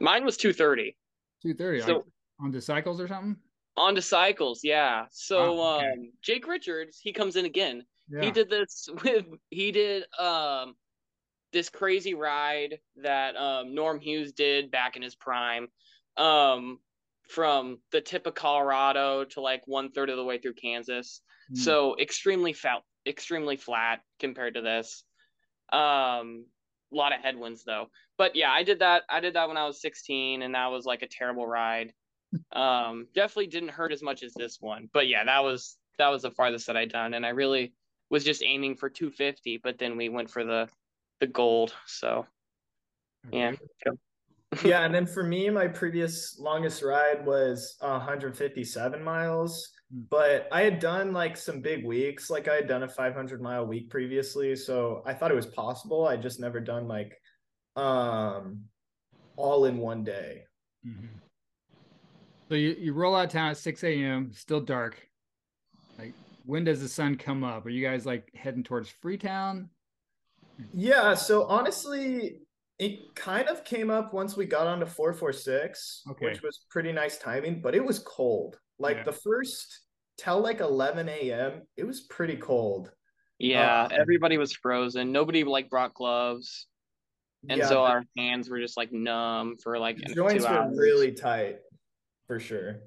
Mine 0.00 0.24
was 0.24 0.36
230. 0.36 0.96
230 1.42 1.82
so, 1.82 2.04
on 2.40 2.50
the 2.50 2.60
cycles 2.60 3.00
or 3.00 3.06
something? 3.06 3.36
On 3.76 3.94
the 3.94 4.02
cycles, 4.02 4.60
yeah. 4.64 5.06
So 5.10 5.60
okay. 5.60 5.86
um, 5.92 6.12
Jake 6.22 6.46
Richards, 6.48 6.98
he 7.00 7.12
comes 7.12 7.36
in 7.36 7.44
again. 7.44 7.84
Yeah. 8.10 8.22
He 8.22 8.30
did 8.30 8.50
this 8.50 8.88
with 9.04 9.26
he 9.50 9.70
did 9.72 10.04
um 10.18 10.74
this 11.52 11.68
crazy 11.68 12.14
ride 12.14 12.78
that 13.02 13.36
um 13.36 13.74
Norm 13.74 14.00
Hughes 14.00 14.32
did 14.32 14.70
back 14.70 14.96
in 14.96 15.02
his 15.02 15.14
prime. 15.14 15.68
Um 16.16 16.80
from 17.28 17.78
the 17.92 18.00
tip 18.00 18.26
of 18.26 18.34
Colorado 18.34 19.24
to 19.24 19.40
like 19.40 19.62
one 19.66 19.92
third 19.92 20.10
of 20.10 20.16
the 20.16 20.24
way 20.24 20.38
through 20.38 20.54
Kansas. 20.54 21.20
Mm. 21.52 21.58
So 21.58 21.96
extremely 21.98 22.52
fat 22.52 22.82
extremely 23.06 23.56
flat 23.56 24.00
compared 24.18 24.54
to 24.54 24.62
this. 24.62 25.04
Um, 25.72 26.46
a 26.92 26.96
lot 26.96 27.14
of 27.14 27.20
headwinds 27.20 27.64
though. 27.64 27.86
But 28.18 28.36
yeah, 28.36 28.50
I 28.50 28.62
did 28.62 28.80
that. 28.80 29.04
I 29.08 29.20
did 29.20 29.34
that 29.34 29.48
when 29.48 29.56
I 29.56 29.66
was 29.66 29.80
16, 29.80 30.42
and 30.42 30.54
that 30.54 30.70
was 30.70 30.84
like 30.84 31.02
a 31.02 31.08
terrible 31.08 31.46
ride. 31.46 31.92
Um, 32.52 33.08
definitely 33.12 33.48
didn't 33.48 33.70
hurt 33.70 33.90
as 33.90 34.04
much 34.04 34.22
as 34.22 34.32
this 34.34 34.58
one. 34.60 34.88
But 34.92 35.08
yeah, 35.08 35.24
that 35.24 35.42
was 35.42 35.76
that 35.98 36.10
was 36.10 36.22
the 36.22 36.30
farthest 36.30 36.68
that 36.68 36.76
I'd 36.76 36.92
done, 36.92 37.14
and 37.14 37.26
I 37.26 37.30
really 37.30 37.72
was 38.08 38.22
just 38.22 38.44
aiming 38.44 38.76
for 38.76 38.88
250. 38.88 39.58
But 39.64 39.78
then 39.78 39.96
we 39.96 40.08
went 40.08 40.30
for 40.30 40.44
the 40.44 40.68
the 41.18 41.26
gold. 41.26 41.74
So 41.86 42.26
yeah. 43.32 43.52
yeah, 44.64 44.84
and 44.84 44.94
then 44.94 45.06
for 45.06 45.22
me, 45.22 45.50
my 45.50 45.66
previous 45.66 46.38
longest 46.38 46.82
ride 46.82 47.24
was 47.24 47.76
157 47.80 49.02
miles. 49.02 49.70
But 49.90 50.48
I 50.52 50.62
had 50.62 50.78
done 50.78 51.12
like 51.12 51.36
some 51.36 51.60
big 51.60 51.84
weeks. 51.84 52.30
Like 52.30 52.46
I 52.46 52.54
had 52.54 52.68
done 52.68 52.84
a 52.84 52.88
500 52.88 53.42
mile 53.42 53.66
week 53.66 53.90
previously, 53.90 54.54
so 54.54 55.02
I 55.04 55.14
thought 55.14 55.32
it 55.32 55.36
was 55.36 55.46
possible. 55.46 56.06
I 56.06 56.16
just 56.16 56.38
never 56.38 56.60
done 56.60 56.86
like 56.86 57.20
um 57.76 58.64
all 59.36 59.64
in 59.64 59.78
one 59.78 60.04
day. 60.04 60.44
Mm-hmm. 60.86 61.06
So 62.48 62.54
you, 62.54 62.76
you 62.78 62.92
roll 62.92 63.16
out 63.16 63.26
of 63.26 63.32
town 63.32 63.50
at 63.50 63.56
6 63.56 63.84
a.m. 63.84 64.32
Still 64.32 64.60
dark. 64.60 65.08
Like 65.98 66.14
when 66.46 66.64
does 66.64 66.80
the 66.80 66.88
sun 66.88 67.16
come 67.16 67.42
up? 67.42 67.66
Are 67.66 67.70
you 67.70 67.84
guys 67.84 68.06
like 68.06 68.32
heading 68.34 68.62
towards 68.62 68.88
Freetown? 68.88 69.70
Yeah. 70.72 71.14
So 71.14 71.44
honestly, 71.44 72.38
it 72.78 73.14
kind 73.14 73.48
of 73.48 73.64
came 73.64 73.90
up 73.90 74.14
once 74.14 74.36
we 74.36 74.46
got 74.46 74.66
onto 74.66 74.86
446, 74.86 76.02
okay. 76.10 76.26
which 76.26 76.42
was 76.42 76.60
pretty 76.70 76.92
nice 76.92 77.18
timing, 77.18 77.60
but 77.60 77.74
it 77.74 77.84
was 77.84 77.98
cold. 78.00 78.58
Like 78.80 78.96
yeah. 78.96 79.02
the 79.04 79.12
first 79.12 79.80
till 80.18 80.40
like 80.40 80.60
11 80.60 81.08
a.m., 81.08 81.62
it 81.76 81.86
was 81.86 82.00
pretty 82.00 82.36
cold. 82.36 82.90
Yeah, 83.38 83.84
um, 83.84 83.92
everybody 83.92 84.38
was 84.38 84.52
frozen. 84.52 85.12
Nobody 85.12 85.44
like 85.44 85.70
brought 85.70 85.94
gloves. 85.94 86.66
And 87.48 87.58
yeah, 87.58 87.68
so 87.68 87.84
our 87.84 88.04
hands 88.18 88.50
were 88.50 88.58
just 88.58 88.76
like 88.76 88.92
numb 88.92 89.56
for 89.62 89.78
like 89.78 89.96
joints 90.14 90.44
were 90.44 90.50
hours. 90.50 90.76
really 90.78 91.12
tight 91.12 91.60
for 92.26 92.38
sure. 92.38 92.80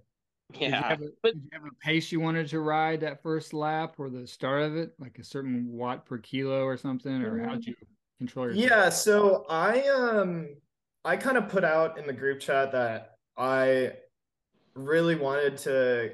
Yeah. 0.53 0.59
Did 0.59 0.67
you, 0.67 0.71
have 0.71 1.01
a, 1.01 1.07
but, 1.23 1.33
did 1.33 1.43
you 1.43 1.50
have 1.53 1.63
a 1.63 1.75
pace 1.83 2.12
you 2.12 2.19
wanted 2.19 2.47
to 2.50 2.59
ride 2.59 3.01
that 3.01 3.23
first 3.23 3.53
lap 3.53 3.95
or 3.97 4.09
the 4.12 4.27
start 4.27 4.62
of 4.62 4.75
it? 4.75 4.93
Like 5.00 5.17
a 5.17 5.23
certain 5.23 5.65
watt 5.71 6.05
per 6.05 6.19
kilo 6.19 6.63
or 6.63 6.77
something? 6.77 7.23
Or 7.23 7.43
how'd 7.43 7.65
you 7.65 7.73
control 8.19 8.45
your? 8.45 8.55
Yeah, 8.55 8.89
so 8.89 9.45
I 9.50 9.88
um 9.88 10.50
I 11.03 11.17
kind 11.17 11.38
of 11.38 11.50
put 11.50 11.63
out 11.63 11.97
in 11.97 12.05
the 12.05 12.13
group 12.13 12.39
chat 12.39 12.71
that 12.73 13.15
I 13.35 13.93
really 14.75 15.15
wanted 15.15 15.58
to 15.58 16.12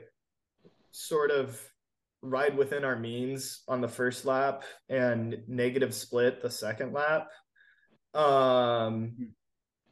sort 0.91 1.31
of 1.31 1.59
ride 2.21 2.57
within 2.57 2.83
our 2.83 2.97
means 2.97 3.63
on 3.67 3.81
the 3.81 3.87
first 3.87 4.25
lap 4.25 4.63
and 4.89 5.37
negative 5.47 5.93
split 5.93 6.41
the 6.41 6.49
second 6.49 6.93
lap. 6.93 7.29
Um, 8.13 9.33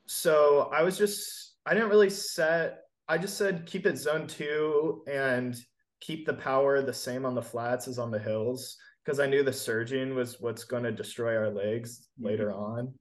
so 0.05 0.69
I 0.73 0.83
was 0.83 0.97
just, 0.97 1.55
I 1.65 1.73
didn't 1.73 1.89
really 1.89 2.09
set, 2.09 2.79
I 3.07 3.17
just 3.17 3.37
said 3.37 3.65
keep 3.65 3.85
it 3.85 3.97
zone 3.97 4.27
two 4.27 5.03
and 5.07 5.55
keep 6.01 6.25
the 6.25 6.33
power 6.33 6.81
the 6.81 6.93
same 6.93 7.25
on 7.25 7.35
the 7.35 7.41
flats 7.41 7.87
as 7.87 7.99
on 7.99 8.11
the 8.11 8.19
hills 8.19 8.77
because 9.03 9.19
I 9.21 9.27
knew 9.27 9.43
the 9.43 9.53
surging 9.53 10.15
was 10.15 10.41
what's 10.41 10.65
going 10.65 10.83
to 10.83 10.91
destroy 10.91 11.37
our 11.37 11.49
legs 11.49 12.09
mm-hmm. 12.19 12.27
later 12.27 12.51
on. 12.51 12.93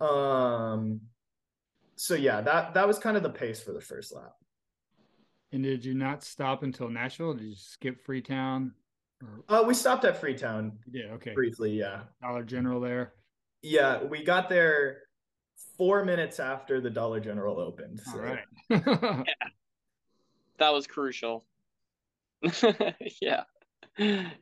Um, 0.00 1.00
so 1.96 2.14
yeah, 2.14 2.40
that 2.40 2.74
that 2.74 2.86
was 2.86 2.98
kind 2.98 3.16
of 3.16 3.22
the 3.22 3.30
pace 3.30 3.60
for 3.60 3.72
the 3.72 3.80
first 3.80 4.14
lap. 4.14 4.32
And 5.52 5.62
did 5.62 5.84
you 5.84 5.94
not 5.94 6.24
stop 6.24 6.62
until 6.62 6.88
Nashville? 6.88 7.34
Did 7.34 7.46
you 7.46 7.56
skip 7.56 8.04
Freetown? 8.04 8.72
Or... 9.22 9.60
Uh, 9.60 9.62
we 9.62 9.74
stopped 9.74 10.04
at 10.04 10.20
Freetown. 10.20 10.72
Yeah, 10.90 11.12
okay. 11.12 11.32
Briefly, 11.34 11.72
yeah. 11.72 12.00
Dollar 12.20 12.42
General 12.42 12.80
there. 12.80 13.14
Yeah, 13.62 14.02
we 14.02 14.24
got 14.24 14.48
there 14.48 15.02
four 15.78 16.04
minutes 16.04 16.40
after 16.40 16.80
the 16.80 16.90
Dollar 16.90 17.20
General 17.20 17.58
opened. 17.58 18.00
So. 18.00 18.18
All 18.18 18.24
right. 18.24 18.44
yeah. 18.70 19.48
That 20.58 20.72
was 20.72 20.86
crucial. 20.86 21.44
yeah. 23.20 23.44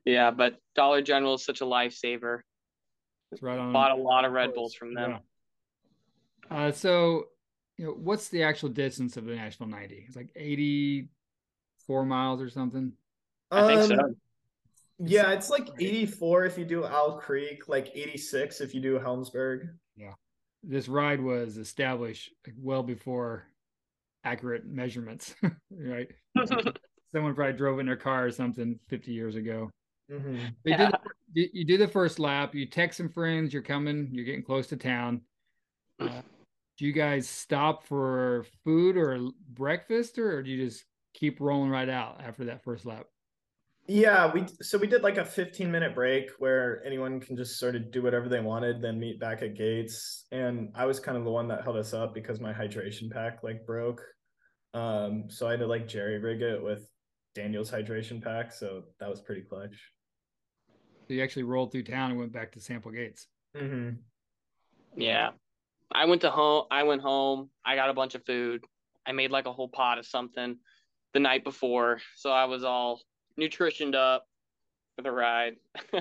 Yeah, 0.05 0.31
but 0.31 0.57
Dollar 0.75 1.03
General 1.03 1.35
is 1.35 1.45
such 1.45 1.61
a 1.61 1.65
lifesaver. 1.65 2.41
It's 3.31 3.43
right 3.43 3.59
on. 3.59 3.73
Bought 3.73 3.93
a 3.93 3.97
lot 3.97 4.25
of 4.25 4.33
Red 4.33 4.55
Bulls 4.55 4.75
from 4.75 4.95
them. 4.95 5.19
Yeah. 6.51 6.57
Uh, 6.57 6.73
so 6.73 7.27
you 7.76 7.87
know, 7.87 7.93
what's 7.93 8.28
the 8.28 8.43
actual 8.43 8.69
distance 8.69 9.16
of 9.16 9.25
the 9.25 9.35
Nashville 9.35 9.66
90? 9.66 10.04
It's 10.07 10.16
like 10.16 10.31
84 10.37 12.04
miles 12.07 12.40
or 12.40 12.49
something. 12.49 12.93
I 13.50 13.66
think 13.66 13.83
so. 13.83 14.04
Um, 14.04 14.16
yeah, 14.99 15.33
it's 15.33 15.50
like 15.50 15.69
84 15.78 16.45
if 16.45 16.59
you 16.59 16.64
do 16.64 16.85
Owl 16.85 17.19
Creek, 17.19 17.69
like 17.69 17.90
86 17.95 18.61
if 18.61 18.75
you 18.75 18.81
do 18.81 18.99
Helmsburg. 18.99 19.69
Yeah. 19.97 20.12
This 20.62 20.88
ride 20.88 21.21
was 21.21 21.57
established 21.57 22.31
well 22.57 22.83
before 22.83 23.49
accurate 24.25 24.66
measurements, 24.66 25.35
right? 25.71 26.09
Someone 27.12 27.35
probably 27.35 27.52
drove 27.54 27.81
in 27.81 27.87
their 27.87 27.97
car 27.97 28.26
or 28.26 28.31
something 28.31 28.78
50 28.88 29.12
years 29.12 29.37
ago. 29.37 29.71
Mm-hmm. 30.11 30.35
You, 30.37 30.50
yeah. 30.64 30.90
do 30.90 30.97
the, 31.35 31.50
you 31.52 31.64
do 31.64 31.78
the 31.78 31.88
first 31.88 32.19
lap. 32.19 32.54
You 32.54 32.66
text 32.66 32.99
some 32.99 33.09
friends. 33.09 33.52
You're 33.52 33.62
coming. 33.62 34.09
You're 34.12 34.25
getting 34.25 34.43
close 34.43 34.66
to 34.69 34.76
town. 34.76 35.23
Uh, 36.00 36.23
do 36.78 36.85
you 36.85 36.93
guys 36.93 37.28
stop 37.28 37.85
for 37.85 38.45
food 38.64 38.97
or 38.97 39.28
breakfast, 39.49 40.19
or, 40.19 40.38
or 40.38 40.43
do 40.43 40.50
you 40.50 40.64
just 40.64 40.85
keep 41.14 41.40
rolling 41.40 41.71
right 41.71 41.88
out 41.88 42.21
after 42.25 42.45
that 42.47 42.62
first 42.64 42.85
lap? 42.85 43.07
Yeah, 43.87 44.33
we 44.33 44.47
so 44.62 44.78
we 44.78 44.87
did 44.87 45.02
like 45.02 45.19
a 45.19 45.25
15 45.25 45.71
minute 45.71 45.95
break 45.95 46.31
where 46.38 46.83
anyone 46.87 47.21
can 47.21 47.37
just 47.37 47.59
sort 47.59 47.76
of 47.76 47.93
do 47.93 48.02
whatever 48.02 48.31
they 48.31 48.40
wanted, 48.40 48.81
then 48.81 48.99
meet 48.99 49.21
back 49.21 49.43
at 49.43 49.57
gates. 49.57 50.25
And 50.33 50.71
I 50.75 50.87
was 50.87 50.99
kind 50.99 51.19
of 51.19 51.25
the 51.25 51.31
one 51.31 51.49
that 51.49 51.62
held 51.62 51.76
us 51.76 51.93
up 51.93 52.14
because 52.14 52.40
my 52.40 52.52
hydration 52.52 53.11
pack 53.11 53.43
like 53.43 53.66
broke. 53.66 54.02
Um, 54.73 55.25
so 55.28 55.47
I 55.47 55.52
had 55.52 55.61
to 55.61 55.66
like 55.66 55.87
jerry 55.87 56.19
rig 56.19 56.40
it 56.40 56.62
with 56.62 56.88
Daniel's 57.35 57.71
hydration 57.71 58.23
pack. 58.23 58.52
So 58.52 58.85
that 59.00 59.11
was 59.11 59.21
pretty 59.21 59.43
clutch. 59.43 59.76
So 61.07 61.12
you 61.12 61.23
actually 61.23 61.43
rolled 61.43 61.71
through 61.71 61.85
town 61.85 62.11
and 62.11 62.19
went 62.19 62.33
back 62.33 62.52
to 62.52 62.61
sample 62.61 62.90
gates. 62.90 63.26
Mm-hmm. 63.54 63.97
Yeah. 64.97 65.31
I 65.93 66.07
went 66.07 66.23
to 66.23 66.31
home 66.31 66.64
I 66.71 66.83
went 66.83 67.03
home, 67.03 67.50
I 67.64 67.76
got 67.76 67.91
a 67.91 67.95
bunch 67.95 68.14
of 68.14 68.25
food. 68.25 68.64
I 69.07 69.12
made 69.12 69.31
like 69.31 69.47
a 69.47 69.53
whole 69.53 69.69
pot 69.69 69.99
of 69.99 70.07
something 70.07 70.57
the 71.12 71.21
night 71.21 71.45
before. 71.45 72.00
So 72.17 72.31
I 72.31 72.45
was 72.47 72.64
all 72.64 73.00
nutritioned 73.38 73.95
up 73.95 74.26
for 74.97 75.03
the 75.03 75.12
ride. 75.12 75.57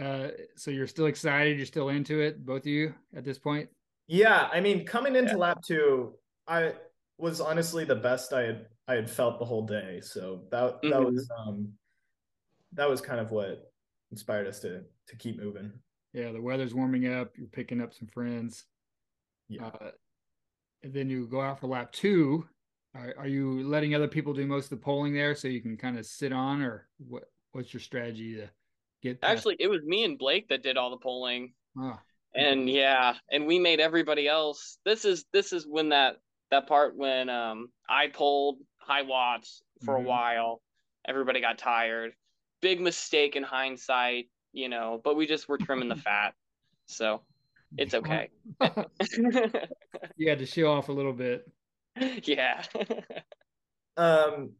uh, 0.00 0.28
so 0.56 0.70
you're 0.70 0.86
still 0.86 1.06
excited? 1.06 1.56
You're 1.56 1.66
still 1.66 1.88
into 1.88 2.20
it, 2.20 2.44
both 2.44 2.62
of 2.62 2.66
you 2.66 2.94
at 3.16 3.24
this 3.24 3.38
point? 3.38 3.68
Yeah, 4.06 4.48
I 4.52 4.60
mean, 4.60 4.84
coming 4.84 5.14
into 5.14 5.32
yeah. 5.32 5.38
lap 5.38 5.62
two, 5.64 6.14
I 6.48 6.74
was 7.18 7.40
honestly 7.40 7.84
the 7.84 7.94
best 7.94 8.32
I 8.32 8.42
had 8.42 8.66
I 8.88 8.94
had 8.94 9.08
felt 9.08 9.38
the 9.38 9.44
whole 9.44 9.66
day. 9.66 10.00
So 10.02 10.42
that 10.50 10.82
that 10.82 10.92
mm-hmm. 10.92 11.14
was 11.14 11.30
um 11.38 11.68
that 12.72 12.88
was 12.88 13.00
kind 13.00 13.20
of 13.20 13.30
what 13.30 13.72
inspired 14.10 14.46
us 14.46 14.58
to 14.60 14.82
to 15.08 15.16
keep 15.16 15.38
moving. 15.38 15.72
Yeah, 16.12 16.32
the 16.32 16.42
weather's 16.42 16.74
warming 16.74 17.12
up. 17.12 17.32
You're 17.36 17.46
picking 17.46 17.80
up 17.80 17.94
some 17.94 18.08
friends. 18.08 18.64
Yeah. 19.50 19.66
Uh, 19.66 19.90
and 20.82 20.94
then 20.94 21.10
you 21.10 21.26
go 21.26 21.42
out 21.42 21.60
for 21.60 21.66
lap 21.66 21.92
two, 21.92 22.46
are, 22.94 23.14
are 23.18 23.26
you 23.26 23.62
letting 23.68 23.94
other 23.94 24.08
people 24.08 24.32
do 24.32 24.46
most 24.46 24.64
of 24.64 24.70
the 24.70 24.84
polling 24.84 25.12
there 25.12 25.34
so 25.34 25.48
you 25.48 25.60
can 25.60 25.76
kind 25.76 25.98
of 25.98 26.06
sit 26.06 26.32
on, 26.32 26.62
or 26.62 26.88
what? 26.98 27.24
What's 27.52 27.74
your 27.74 27.80
strategy 27.80 28.36
to 28.36 28.48
get? 29.02 29.20
Past? 29.20 29.32
Actually, 29.32 29.56
it 29.58 29.68
was 29.68 29.82
me 29.82 30.04
and 30.04 30.18
Blake 30.18 30.48
that 30.48 30.62
did 30.62 30.76
all 30.76 30.90
the 30.90 30.96
polling. 30.96 31.52
Oh. 31.78 31.98
And 32.34 32.70
yeah, 32.70 33.14
and 33.30 33.46
we 33.46 33.58
made 33.58 33.80
everybody 33.80 34.28
else. 34.28 34.78
This 34.84 35.04
is 35.04 35.24
this 35.32 35.52
is 35.52 35.66
when 35.66 35.88
that 35.88 36.16
that 36.52 36.68
part 36.68 36.96
when 36.96 37.28
um 37.28 37.70
I 37.88 38.06
pulled 38.06 38.58
high 38.78 39.02
watts 39.02 39.62
for 39.84 39.94
mm-hmm. 39.94 40.06
a 40.06 40.08
while. 40.08 40.62
Everybody 41.06 41.40
got 41.40 41.58
tired. 41.58 42.12
Big 42.62 42.80
mistake 42.80 43.34
in 43.34 43.42
hindsight, 43.42 44.28
you 44.52 44.68
know, 44.68 45.00
but 45.02 45.16
we 45.16 45.26
just 45.26 45.48
were 45.48 45.58
trimming 45.58 45.88
the 45.88 45.96
fat. 45.96 46.34
So 46.86 47.22
it's 47.76 47.94
okay. 47.94 48.30
you 50.16 50.28
had 50.28 50.38
to 50.38 50.46
show 50.46 50.70
off 50.70 50.88
a 50.88 50.92
little 50.92 51.12
bit. 51.12 51.50
yeah. 52.24 52.62
um 53.96 54.52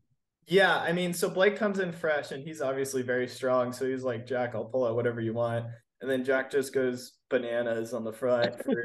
yeah, 0.47 0.79
I 0.79 0.93
mean, 0.93 1.15
so 1.15 1.31
Blake 1.31 1.57
comes 1.57 1.79
in 1.79 1.93
fresh 1.93 2.33
and 2.33 2.43
he's 2.43 2.61
obviously 2.61 3.03
very 3.03 3.29
strong. 3.29 3.73
So 3.73 3.87
he's 3.87 4.03
like, 4.03 4.27
Jack, 4.27 4.57
I'll 4.57 4.65
pull 4.65 4.85
out 4.85 4.97
whatever 4.97 5.21
you 5.21 5.33
want. 5.33 5.67
And 6.01 6.11
then 6.11 6.25
Jack 6.25 6.51
just 6.51 6.75
goes 6.75 7.13
bananas 7.29 7.95
on 7.95 8.03
the 8.03 8.13
front 8.13 8.61
for 8.65 8.83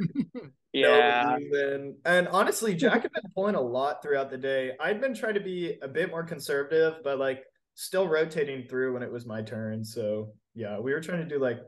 yeah. 0.73 1.37
no. 1.39 1.93
And 2.05 2.27
honestly, 2.27 2.75
Jack 2.75 3.03
had 3.03 3.11
been 3.13 3.31
pulling 3.33 3.55
a 3.55 3.61
lot 3.61 4.03
throughout 4.03 4.29
the 4.29 4.37
day. 4.37 4.73
I'd 4.79 5.01
been 5.01 5.15
trying 5.15 5.33
to 5.35 5.39
be 5.39 5.79
a 5.81 5.87
bit 5.87 6.11
more 6.11 6.23
conservative, 6.23 6.95
but 7.03 7.17
like 7.17 7.43
still 7.73 8.07
rotating 8.07 8.67
through 8.67 8.93
when 8.93 9.01
it 9.01 9.11
was 9.11 9.25
my 9.25 9.41
turn. 9.41 9.83
So 9.83 10.33
yeah, 10.53 10.79
we 10.79 10.93
were 10.93 11.01
trying 11.01 11.27
to 11.27 11.27
do 11.27 11.41
like 11.41 11.59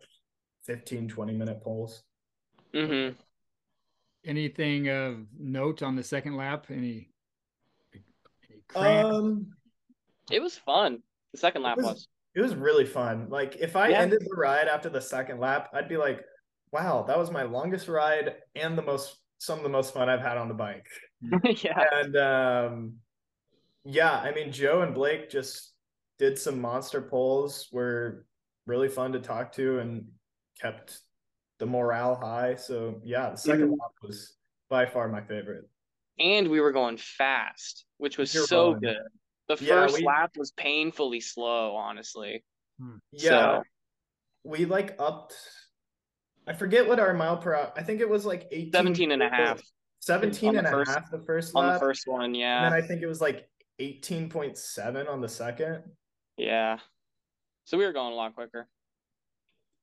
15, 0.65 1.07
20 1.07 1.33
minute 1.33 1.63
pulls. 1.63 2.03
Mm-hmm 2.73 3.13
anything 4.27 4.89
of 4.89 5.25
note 5.39 5.81
on 5.81 5.95
the 5.95 6.03
second 6.03 6.35
lap? 6.35 6.67
Any? 6.69 7.09
any 8.75 8.85
um, 8.85 9.47
it 10.29 10.41
was 10.41 10.57
fun. 10.57 11.01
The 11.31 11.39
second 11.39 11.63
lap 11.63 11.77
it 11.77 11.83
was, 11.83 11.93
was, 11.93 12.07
It 12.35 12.41
was 12.41 12.55
really 12.55 12.85
fun. 12.85 13.27
Like 13.29 13.55
if 13.55 13.75
I 13.75 13.89
yeah. 13.89 14.01
ended 14.01 14.21
the 14.21 14.35
ride 14.35 14.67
after 14.67 14.89
the 14.89 15.01
second 15.01 15.39
lap, 15.39 15.69
I'd 15.73 15.89
be 15.89 15.97
like, 15.97 16.21
"Wow, 16.71 17.03
that 17.07 17.17
was 17.17 17.31
my 17.31 17.43
longest 17.43 17.87
ride 17.87 18.35
and 18.55 18.77
the 18.77 18.83
most 18.83 19.17
some 19.39 19.57
of 19.57 19.63
the 19.63 19.69
most 19.69 19.93
fun 19.93 20.09
I've 20.09 20.21
had 20.21 20.37
on 20.37 20.47
the 20.47 20.53
bike." 20.53 20.87
yeah. 21.43 21.83
And 21.93 22.15
um, 22.17 22.93
yeah, 23.85 24.19
I 24.19 24.33
mean, 24.33 24.51
Joe 24.51 24.81
and 24.81 24.93
Blake 24.93 25.29
just 25.29 25.71
did 26.19 26.37
some 26.37 26.59
monster 26.59 27.01
pulls. 27.01 27.69
Were 27.71 28.25
really 28.65 28.89
fun 28.89 29.13
to 29.13 29.19
talk 29.19 29.53
to 29.53 29.79
and 29.79 30.07
kept 30.61 30.99
the 31.59 31.65
morale 31.65 32.15
high. 32.15 32.55
So 32.55 33.01
yeah, 33.03 33.29
the 33.29 33.37
2nd 33.37 33.55
mm-hmm. 33.55 33.71
lap 33.71 33.91
was 34.01 34.35
by 34.69 34.85
far 34.85 35.07
my 35.07 35.21
favorite. 35.21 35.69
And 36.19 36.47
we 36.47 36.59
were 36.59 36.71
going 36.71 36.97
fast, 36.97 37.85
which 37.97 38.17
was 38.17 38.31
so 38.31 38.73
good. 38.73 38.97
The 39.47 39.57
yeah, 39.61 39.67
first 39.67 39.99
we, 39.99 40.05
lap 40.05 40.31
was 40.35 40.51
painfully 40.51 41.21
slow, 41.21 41.75
honestly. 41.75 42.43
Hmm. 42.79 42.97
Yeah. 43.11 43.29
So. 43.29 43.63
We 44.43 44.65
like 44.65 44.95
upped 44.99 45.35
I 46.47 46.53
forget 46.53 46.87
what 46.87 46.99
our 46.99 47.13
mile 47.13 47.37
per 47.37 47.53
hour. 47.53 47.73
I 47.75 47.83
think 47.83 47.99
it 47.99 48.09
was 48.09 48.25
like 48.25 48.47
18 48.51 48.71
17 48.71 49.11
and 49.11 49.21
a 49.21 49.29
half. 49.29 49.61
17 49.99 50.57
and 50.57 50.67
first, 50.67 50.89
a 50.89 50.93
half 50.93 51.11
the 51.11 51.19
first 51.19 51.53
lap. 51.53 51.65
On 51.65 51.73
the 51.73 51.79
first 51.79 52.07
one, 52.07 52.33
yeah. 52.33 52.65
And 52.65 52.73
then 52.73 52.83
I 52.83 52.87
think 52.87 53.01
it 53.01 53.07
was 53.07 53.19
like 53.19 53.49
18.7 53.81 55.09
on 55.09 55.19
the 55.19 55.27
second. 55.27 55.83
Yeah. 56.37 56.77
So 57.65 57.77
we 57.77 57.85
were 57.85 57.91
going 57.91 58.13
a 58.13 58.15
lot 58.15 58.33
quicker. 58.33 58.69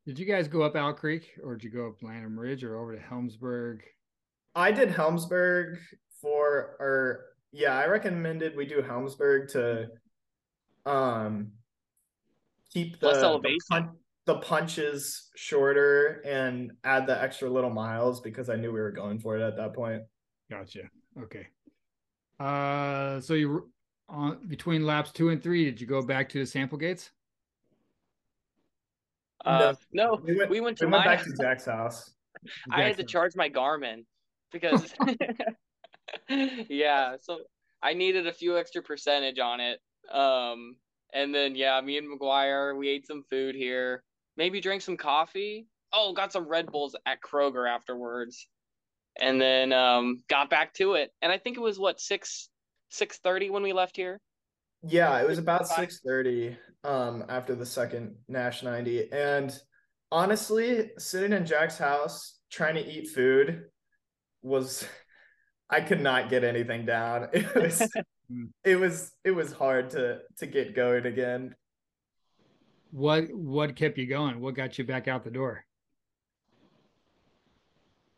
Did 0.07 0.19
you 0.19 0.27
guys 0.27 0.49
go 0.49 0.63
up 0.63 0.77
Owl 0.77 0.93
Creek 0.93 1.31
or 1.43 1.57
did 1.57 1.65
you 1.65 1.71
go 1.71 1.89
up 1.89 2.03
Lanham 2.03 2.39
Ridge 2.39 2.63
or 2.63 2.79
over 2.79 2.95
to 2.95 3.01
Helmsburg? 3.01 3.81
I 4.55 4.71
did 4.71 4.91
Helmsburg 4.91 5.79
for 6.21 6.77
or 6.79 7.25
yeah, 7.53 7.79
I 7.79 7.87
recommended 7.87 8.55
we 8.55 8.67
do 8.67 8.83
Helmsburg 8.83 9.51
to 9.53 9.89
um 10.85 11.53
keep 12.71 13.01
the, 13.01 13.13
the, 13.13 13.59
pun- 13.71 13.97
the 14.27 14.37
punches 14.37 15.31
shorter 15.37 16.21
and 16.27 16.73
add 16.85 17.07
the 17.07 17.21
extra 17.23 17.49
little 17.49 17.71
miles 17.71 18.21
because 18.21 18.51
I 18.51 18.57
knew 18.57 18.73
we 18.73 18.81
were 18.81 18.91
going 18.91 19.19
for 19.19 19.39
it 19.39 19.43
at 19.43 19.57
that 19.57 19.73
point. 19.73 20.03
Gotcha. 20.51 20.83
Okay. 21.19 21.47
Uh 22.39 23.21
so 23.21 23.33
you 23.33 23.71
on 24.07 24.47
between 24.49 24.85
laps 24.85 25.13
2 25.13 25.31
and 25.31 25.43
3 25.43 25.65
did 25.65 25.81
you 25.81 25.87
go 25.87 26.03
back 26.03 26.29
to 26.29 26.41
the 26.41 26.47
sample 26.47 26.77
gates? 26.77 27.11
Uh, 29.45 29.75
no, 29.93 30.21
we 30.25 30.37
went, 30.37 30.51
we 30.51 30.61
went 30.61 30.79
to 30.79 30.87
we 30.87 30.93
went 30.93 31.05
my, 31.05 31.17
back 31.17 31.25
to 31.25 31.33
Jack's 31.41 31.67
house. 31.67 32.13
I 32.71 32.83
had 32.83 32.97
to 32.97 33.05
charge 33.05 33.37
my 33.37 33.49
Garmin 33.51 34.05
because 34.53 34.95
yeah, 36.69 37.17
so 37.21 37.41
I 37.83 37.95
needed 37.95 38.27
a 38.27 38.33
few 38.33 38.59
extra 38.59 38.83
percentage 38.83 39.39
on 39.39 39.61
it. 39.61 39.81
Um, 40.11 40.77
and 41.13 41.35
then 41.35 41.55
yeah, 41.55 41.81
me 41.81 41.99
and 41.99 42.09
McGuire, 42.09 42.77
we 42.77 42.89
ate 42.89 43.07
some 43.07 43.23
food 43.31 43.55
here, 43.55 44.03
maybe 44.37 44.61
drank 44.61 44.83
some 44.83 44.97
coffee. 44.97 45.67
Oh, 45.93 46.13
got 46.13 46.33
some 46.33 46.49
Red 46.49 46.73
Bulls 46.73 46.97
at 47.07 47.21
Kroger 47.21 47.69
afterwards, 47.69 48.49
and 49.21 49.41
then 49.41 49.73
um, 49.73 50.25
got 50.29 50.51
back 50.51 50.75
to 50.75 50.95
it. 50.95 51.13
And 51.23 51.31
I 51.31 51.39
think 51.39 51.57
it 51.57 51.61
was 51.61 51.79
what 51.79 52.01
six 52.01 52.49
six 52.89 53.19
thirty 53.19 53.51
when 53.51 53.63
we 53.63 53.73
left 53.73 53.97
here. 53.97 54.21
Yeah, 54.87 55.21
it 55.21 55.27
was 55.27 55.39
about 55.39 55.67
six 55.67 56.01
thirty 56.01 56.57
um, 56.85 57.25
after 57.29 57.55
the 57.55 57.65
second 57.65 58.17
Nash 58.29 58.63
ninety, 58.63 59.11
and 59.11 59.57
honestly, 60.13 60.91
sitting 60.99 61.33
in 61.33 61.47
Jack's 61.47 61.79
house 61.79 62.39
trying 62.51 62.75
to 62.75 62.87
eat 62.87 63.09
food 63.09 63.65
was 64.43 64.87
I 65.71 65.81
could 65.81 66.01
not 66.01 66.29
get 66.29 66.45
anything 66.45 66.87
down. 66.87 67.29
It 67.33 67.55
was 67.55 67.81
hmm. 68.29 68.45
it 68.63 68.77
was 68.77 69.13
it 69.25 69.31
was 69.31 69.53
hard 69.53 69.91
to 69.91 70.21
to 70.39 70.47
get 70.47 70.75
going 70.75 71.07
again. 71.07 71.55
What 72.91 73.33
what 73.33 73.77
kept 73.77 73.99
you 73.99 74.07
going? 74.07 74.41
What 74.41 74.55
got 74.55 74.79
you 74.79 74.85
back 74.85 75.09
out 75.09 75.25
the 75.25 75.31
door? 75.31 75.65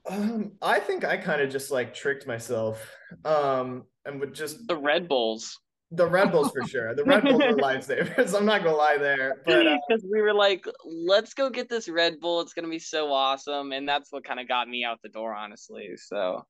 Um, 0.08 0.52
I 0.62 0.78
think 0.80 1.04
I 1.04 1.16
kind 1.16 1.40
of 1.40 1.50
just 1.50 1.70
like 1.70 1.94
tricked 1.94 2.26
myself. 2.26 2.92
Um, 3.24 3.84
and 4.04 4.20
would 4.20 4.34
just 4.34 4.66
the 4.66 4.76
Red 4.76 5.08
Bulls. 5.08 5.58
The 5.92 6.06
Red 6.06 6.32
Bulls 6.32 6.50
for 6.50 6.66
sure. 6.66 6.94
The 6.94 7.04
Red 7.04 7.22
Bulls 7.22 7.40
are 7.40 7.52
lifesavers. 7.54 8.36
I'm 8.36 8.44
not 8.44 8.64
gonna 8.64 8.76
lie 8.76 8.98
there, 8.98 9.42
but 9.46 9.64
because 9.88 10.04
uh, 10.04 10.08
we 10.10 10.20
were 10.20 10.34
like, 10.34 10.66
let's 10.84 11.32
go 11.32 11.48
get 11.48 11.68
this 11.68 11.88
Red 11.88 12.18
Bull. 12.20 12.40
It's 12.40 12.52
gonna 12.52 12.68
be 12.68 12.80
so 12.80 13.12
awesome, 13.12 13.72
and 13.72 13.88
that's 13.88 14.10
what 14.10 14.24
kind 14.24 14.40
of 14.40 14.48
got 14.48 14.68
me 14.68 14.84
out 14.84 14.98
the 15.02 15.08
door, 15.08 15.32
honestly. 15.32 15.90
So 15.96 16.44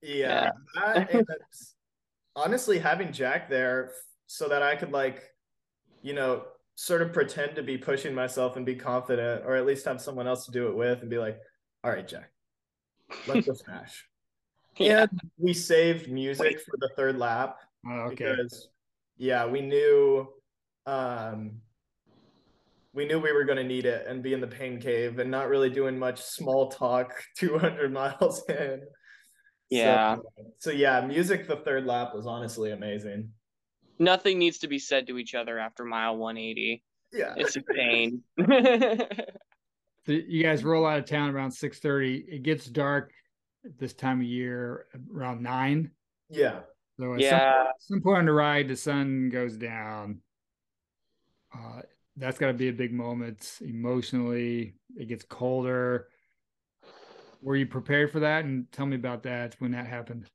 yeah, 0.00 0.50
yeah. 0.74 1.04
I, 1.12 1.22
honestly, 2.36 2.78
having 2.78 3.12
Jack 3.12 3.50
there 3.50 3.92
so 4.26 4.48
that 4.48 4.62
I 4.62 4.74
could 4.74 4.92
like, 4.92 5.22
you 6.00 6.14
know, 6.14 6.44
sort 6.76 7.02
of 7.02 7.12
pretend 7.12 7.56
to 7.56 7.62
be 7.62 7.76
pushing 7.76 8.14
myself 8.14 8.56
and 8.56 8.64
be 8.64 8.74
confident, 8.74 9.42
or 9.44 9.56
at 9.56 9.66
least 9.66 9.84
have 9.84 10.00
someone 10.00 10.26
else 10.26 10.46
to 10.46 10.52
do 10.52 10.68
it 10.68 10.76
with, 10.76 11.02
and 11.02 11.10
be 11.10 11.18
like, 11.18 11.38
all 11.84 11.90
right, 11.90 12.08
Jack, 12.08 12.30
let's 13.26 13.46
go 13.46 13.52
smash. 13.52 14.06
yeah. 14.78 15.02
And 15.02 15.20
we 15.36 15.52
saved 15.52 16.10
music 16.10 16.46
Wait. 16.46 16.60
for 16.60 16.76
the 16.78 16.90
third 16.96 17.18
lap. 17.18 17.58
Oh, 17.86 18.10
okay. 18.12 18.34
Because 18.36 18.68
yeah, 19.18 19.46
we 19.46 19.60
knew 19.60 20.28
um 20.86 21.60
we 22.94 23.04
knew 23.04 23.20
we 23.20 23.32
were 23.32 23.44
going 23.44 23.58
to 23.58 23.64
need 23.64 23.84
it 23.84 24.06
and 24.08 24.22
be 24.22 24.32
in 24.32 24.40
the 24.40 24.46
pain 24.46 24.80
cave 24.80 25.18
and 25.18 25.30
not 25.30 25.48
really 25.48 25.68
doing 25.68 25.98
much 25.98 26.20
small 26.22 26.68
talk 26.68 27.12
200 27.36 27.92
miles 27.92 28.42
in. 28.48 28.80
Yeah. 29.70 30.16
So, 30.16 30.22
so 30.58 30.70
yeah, 30.70 31.00
music 31.02 31.46
the 31.46 31.56
third 31.56 31.84
lap 31.84 32.12
was 32.14 32.26
honestly 32.26 32.72
amazing. 32.72 33.30
Nothing 33.98 34.38
needs 34.38 34.58
to 34.58 34.68
be 34.68 34.78
said 34.78 35.06
to 35.08 35.18
each 35.18 35.34
other 35.34 35.58
after 35.58 35.84
mile 35.84 36.16
180. 36.16 36.82
Yeah. 37.12 37.34
It's 37.36 37.56
a 37.56 37.62
pain. 37.62 38.22
so 38.38 40.12
you 40.12 40.42
guys 40.42 40.64
roll 40.64 40.86
out 40.86 40.98
of 40.98 41.04
town 41.04 41.30
around 41.30 41.50
6:30. 41.50 42.24
It 42.28 42.42
gets 42.42 42.66
dark 42.66 43.12
this 43.78 43.92
time 43.92 44.20
of 44.20 44.26
year 44.26 44.86
around 45.12 45.42
9. 45.42 45.90
Yeah. 46.30 46.60
So 46.98 47.14
at 47.14 47.20
yeah. 47.20 47.64
some, 47.78 47.96
some 47.96 48.00
point 48.00 48.18
on 48.18 48.26
the 48.26 48.32
ride 48.32 48.68
the 48.68 48.76
sun 48.76 49.30
goes 49.30 49.56
down. 49.56 50.20
Uh, 51.54 51.82
that's 52.16 52.38
got 52.38 52.48
to 52.48 52.54
be 52.54 52.68
a 52.68 52.72
big 52.72 52.92
moment 52.92 53.58
emotionally. 53.60 54.74
It 54.96 55.08
gets 55.08 55.24
colder. 55.24 56.08
Were 57.40 57.56
you 57.56 57.66
prepared 57.66 58.10
for 58.10 58.20
that? 58.20 58.44
And 58.44 58.70
tell 58.72 58.86
me 58.86 58.96
about 58.96 59.22
that 59.22 59.54
when 59.60 59.70
that 59.70 59.86
happened. 59.86 60.26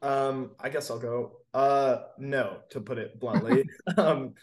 Um, 0.00 0.52
I 0.58 0.70
guess 0.70 0.90
I'll 0.90 0.98
go. 0.98 1.32
Uh, 1.52 2.04
no, 2.18 2.58
to 2.70 2.80
put 2.80 2.98
it 2.98 3.20
bluntly. 3.20 3.68
um, 3.98 4.34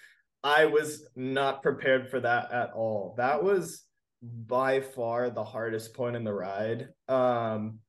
I 0.43 0.65
was 0.65 1.07
not 1.15 1.63
prepared 1.63 2.09
for 2.09 2.19
that 2.19 2.51
at 2.51 2.71
all. 2.73 3.15
That 3.17 3.43
was 3.43 3.83
by 4.21 4.81
far 4.81 5.31
the 5.31 5.43
hardest 5.43 5.93
point 5.95 6.15
in 6.15 6.23
the 6.23 6.33
ride. 6.33 6.89
Um, 7.07 7.79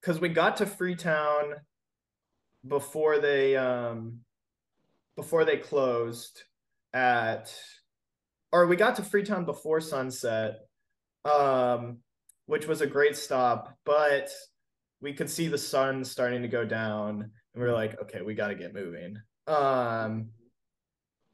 because 0.00 0.20
we 0.20 0.28
got 0.28 0.58
to 0.58 0.66
Freetown 0.66 1.54
before 2.68 3.18
they 3.18 3.56
um 3.56 4.20
before 5.16 5.44
they 5.44 5.56
closed 5.56 6.42
at 6.92 7.52
or 8.52 8.66
we 8.66 8.76
got 8.76 8.96
to 8.96 9.02
Freetown 9.02 9.44
before 9.44 9.80
sunset, 9.80 10.60
um, 11.24 11.98
which 12.46 12.66
was 12.66 12.80
a 12.80 12.86
great 12.86 13.16
stop, 13.16 13.76
but 13.84 14.30
we 15.00 15.12
could 15.12 15.28
see 15.28 15.48
the 15.48 15.58
sun 15.58 16.04
starting 16.04 16.42
to 16.42 16.48
go 16.48 16.64
down, 16.64 17.30
and 17.54 17.62
we 17.62 17.68
are 17.68 17.74
like, 17.74 18.00
okay, 18.00 18.22
we 18.22 18.34
got 18.34 18.48
to 18.48 18.54
get 18.54 18.74
moving. 18.74 19.16
Um, 19.46 20.30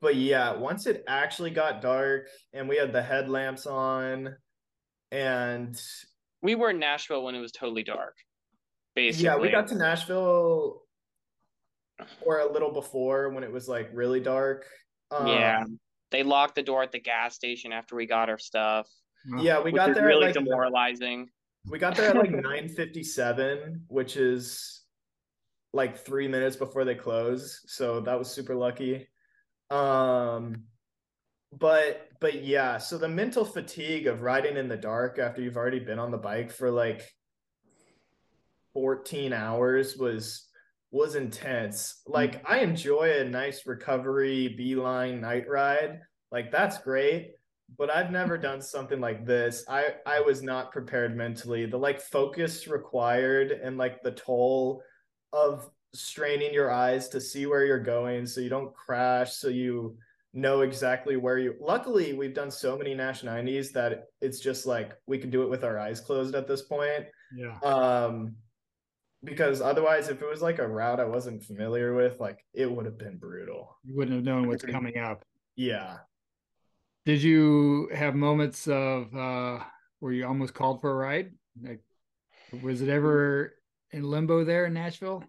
but 0.01 0.16
yeah, 0.16 0.55
once 0.55 0.87
it 0.87 1.05
actually 1.09 1.51
got 1.51 1.81
dark 1.81 2.29
and 2.53 2.68
we 2.68 2.77
had 2.77 2.92
the 2.92 3.03
headlamps 3.03 3.66
on, 3.66 4.35
and 5.11 5.81
we 6.42 6.55
were 6.55 6.70
in 6.70 6.79
Nashville 6.79 7.25
when 7.25 7.35
it 7.35 7.40
was 7.40 7.53
totally 7.53 7.85
dark. 7.85 8.16
Basically, 8.94 9.25
yeah, 9.25 9.37
we 9.37 9.51
got 9.51 9.68
to 9.68 9.77
Nashville 9.77 10.84
or 12.24 12.40
a 12.40 12.52
little 12.52 12.72
before 12.72 13.30
when 13.30 13.44
it 13.44 13.52
was 13.52 13.68
like 13.68 13.90
really 13.92 14.20
dark. 14.20 14.66
Um, 15.11 15.26
yeah, 15.26 15.64
they 16.11 16.22
locked 16.22 16.54
the 16.54 16.62
door 16.62 16.83
at 16.83 16.92
the 16.92 17.00
gas 17.00 17.35
station 17.35 17.72
after 17.72 17.96
we 17.96 18.07
got 18.07 18.28
our 18.28 18.38
stuff. 18.38 18.88
Yeah, 19.38 19.61
we 19.61 19.72
got 19.72 19.94
there 19.94 20.07
really 20.07 20.26
like, 20.26 20.35
demoralizing. 20.35 21.28
We 21.66 21.78
got 21.78 21.96
there 21.96 22.11
at 22.11 22.16
like 22.16 22.30
9:57, 22.30 23.80
which 23.88 24.16
is 24.16 24.83
like 25.72 25.98
3 25.98 26.28
minutes 26.28 26.57
before 26.57 26.85
they 26.85 26.94
close, 26.94 27.61
so 27.66 28.00
that 28.00 28.18
was 28.18 28.30
super 28.30 28.54
lucky. 28.54 29.09
Um 29.70 30.64
but 31.59 32.09
but 32.20 32.42
yeah, 32.42 32.78
so 32.78 32.98
the 32.98 33.09
mental 33.09 33.44
fatigue 33.44 34.07
of 34.07 34.22
riding 34.22 34.57
in 34.57 34.68
the 34.68 34.76
dark 34.76 35.18
after 35.18 35.40
you've 35.40 35.57
already 35.57 35.78
been 35.78 35.98
on 35.98 36.11
the 36.11 36.18
bike 36.18 36.50
for 36.50 36.70
like 36.70 37.02
14 38.72 39.33
hours 39.33 39.96
was 39.96 40.48
was 40.94 41.16
intense. 41.16 42.02
Like 42.07 42.37
mm-hmm. 42.37 42.52
I 42.52 42.59
enjoy 42.61 43.18
a 43.18 43.24
nice 43.24 43.66
recovery 43.66 44.54
beeline 44.57 45.20
night 45.20 45.48
ride. 45.48 46.00
Like 46.30 46.52
that's 46.52 46.78
great, 46.78 47.33
but 47.76 47.90
I've 47.90 48.12
never 48.12 48.38
done 48.48 48.62
something 48.62 49.00
like 49.00 49.26
this. 49.26 49.64
I 49.68 49.96
I 50.07 50.20
was 50.20 50.40
not 50.42 50.70
prepared 50.70 51.16
mentally. 51.16 51.66
The 51.66 51.76
like 51.76 52.00
focus 52.00 52.68
required 52.68 53.50
and 53.50 53.76
like 53.76 54.02
the 54.02 54.12
toll 54.12 54.83
of 55.33 55.68
straining 55.94 56.54
your 56.54 56.70
eyes 56.70 57.09
to 57.09 57.20
see 57.20 57.46
where 57.46 57.64
you're 57.64 57.78
going 57.78 58.26
so 58.26 58.40
you 58.40 58.48
don't 58.48 58.74
crash 58.74 59.35
so 59.35 59.46
you 59.48 59.96
know 60.33 60.62
exactly 60.62 61.16
where 61.16 61.38
you 61.38 61.54
luckily 61.61 62.12
we've 62.12 62.35
done 62.35 62.50
so 62.50 62.76
many 62.76 62.94
nash 62.94 63.22
90s 63.22 63.70
that 63.70 64.07
it's 64.20 64.40
just 64.40 64.66
like 64.66 64.94
we 65.07 65.18
can 65.18 65.30
do 65.30 65.44
it 65.44 65.48
with 65.48 65.62
our 65.62 65.78
eyes 65.78 66.00
closed 66.00 66.35
at 66.35 66.48
this 66.48 66.62
point 66.62 67.04
yeah 67.37 67.57
um 67.62 68.35
because 69.25 69.61
otherwise 69.61 70.09
if 70.09 70.21
it 70.23 70.29
was 70.29 70.43
like 70.43 70.59
a 70.59 70.69
route 70.69 71.01
i 71.01 71.05
wasn't 71.05 71.43
familiar 71.43 71.95
with 71.95 72.21
like 72.21 72.45
it 72.53 72.71
would 72.71 72.85
have 72.85 72.99
been 72.99 73.17
brutal. 73.17 73.77
You 73.85 73.97
wouldn't 73.97 74.17
have 74.17 74.25
known 74.25 74.49
what's 74.49 74.65
coming 74.65 74.99
up. 74.99 75.25
Yeah. 75.57 75.99
Did 77.07 77.23
you 77.23 77.91
have 77.95 78.15
moments 78.15 78.67
of 78.69 79.15
uh 79.15 79.61
where 80.01 80.13
you 80.13 80.27
almost 80.27 80.55
called 80.55 80.81
for 80.81 80.91
a 80.91 80.95
ride? 80.95 81.33
Like 81.63 81.81
was 82.63 82.83
it 82.83 82.89
ever 82.89 83.55
in 83.91 84.05
limbo 84.05 84.45
there 84.45 84.67
in 84.67 84.75
nashville? 84.75 85.25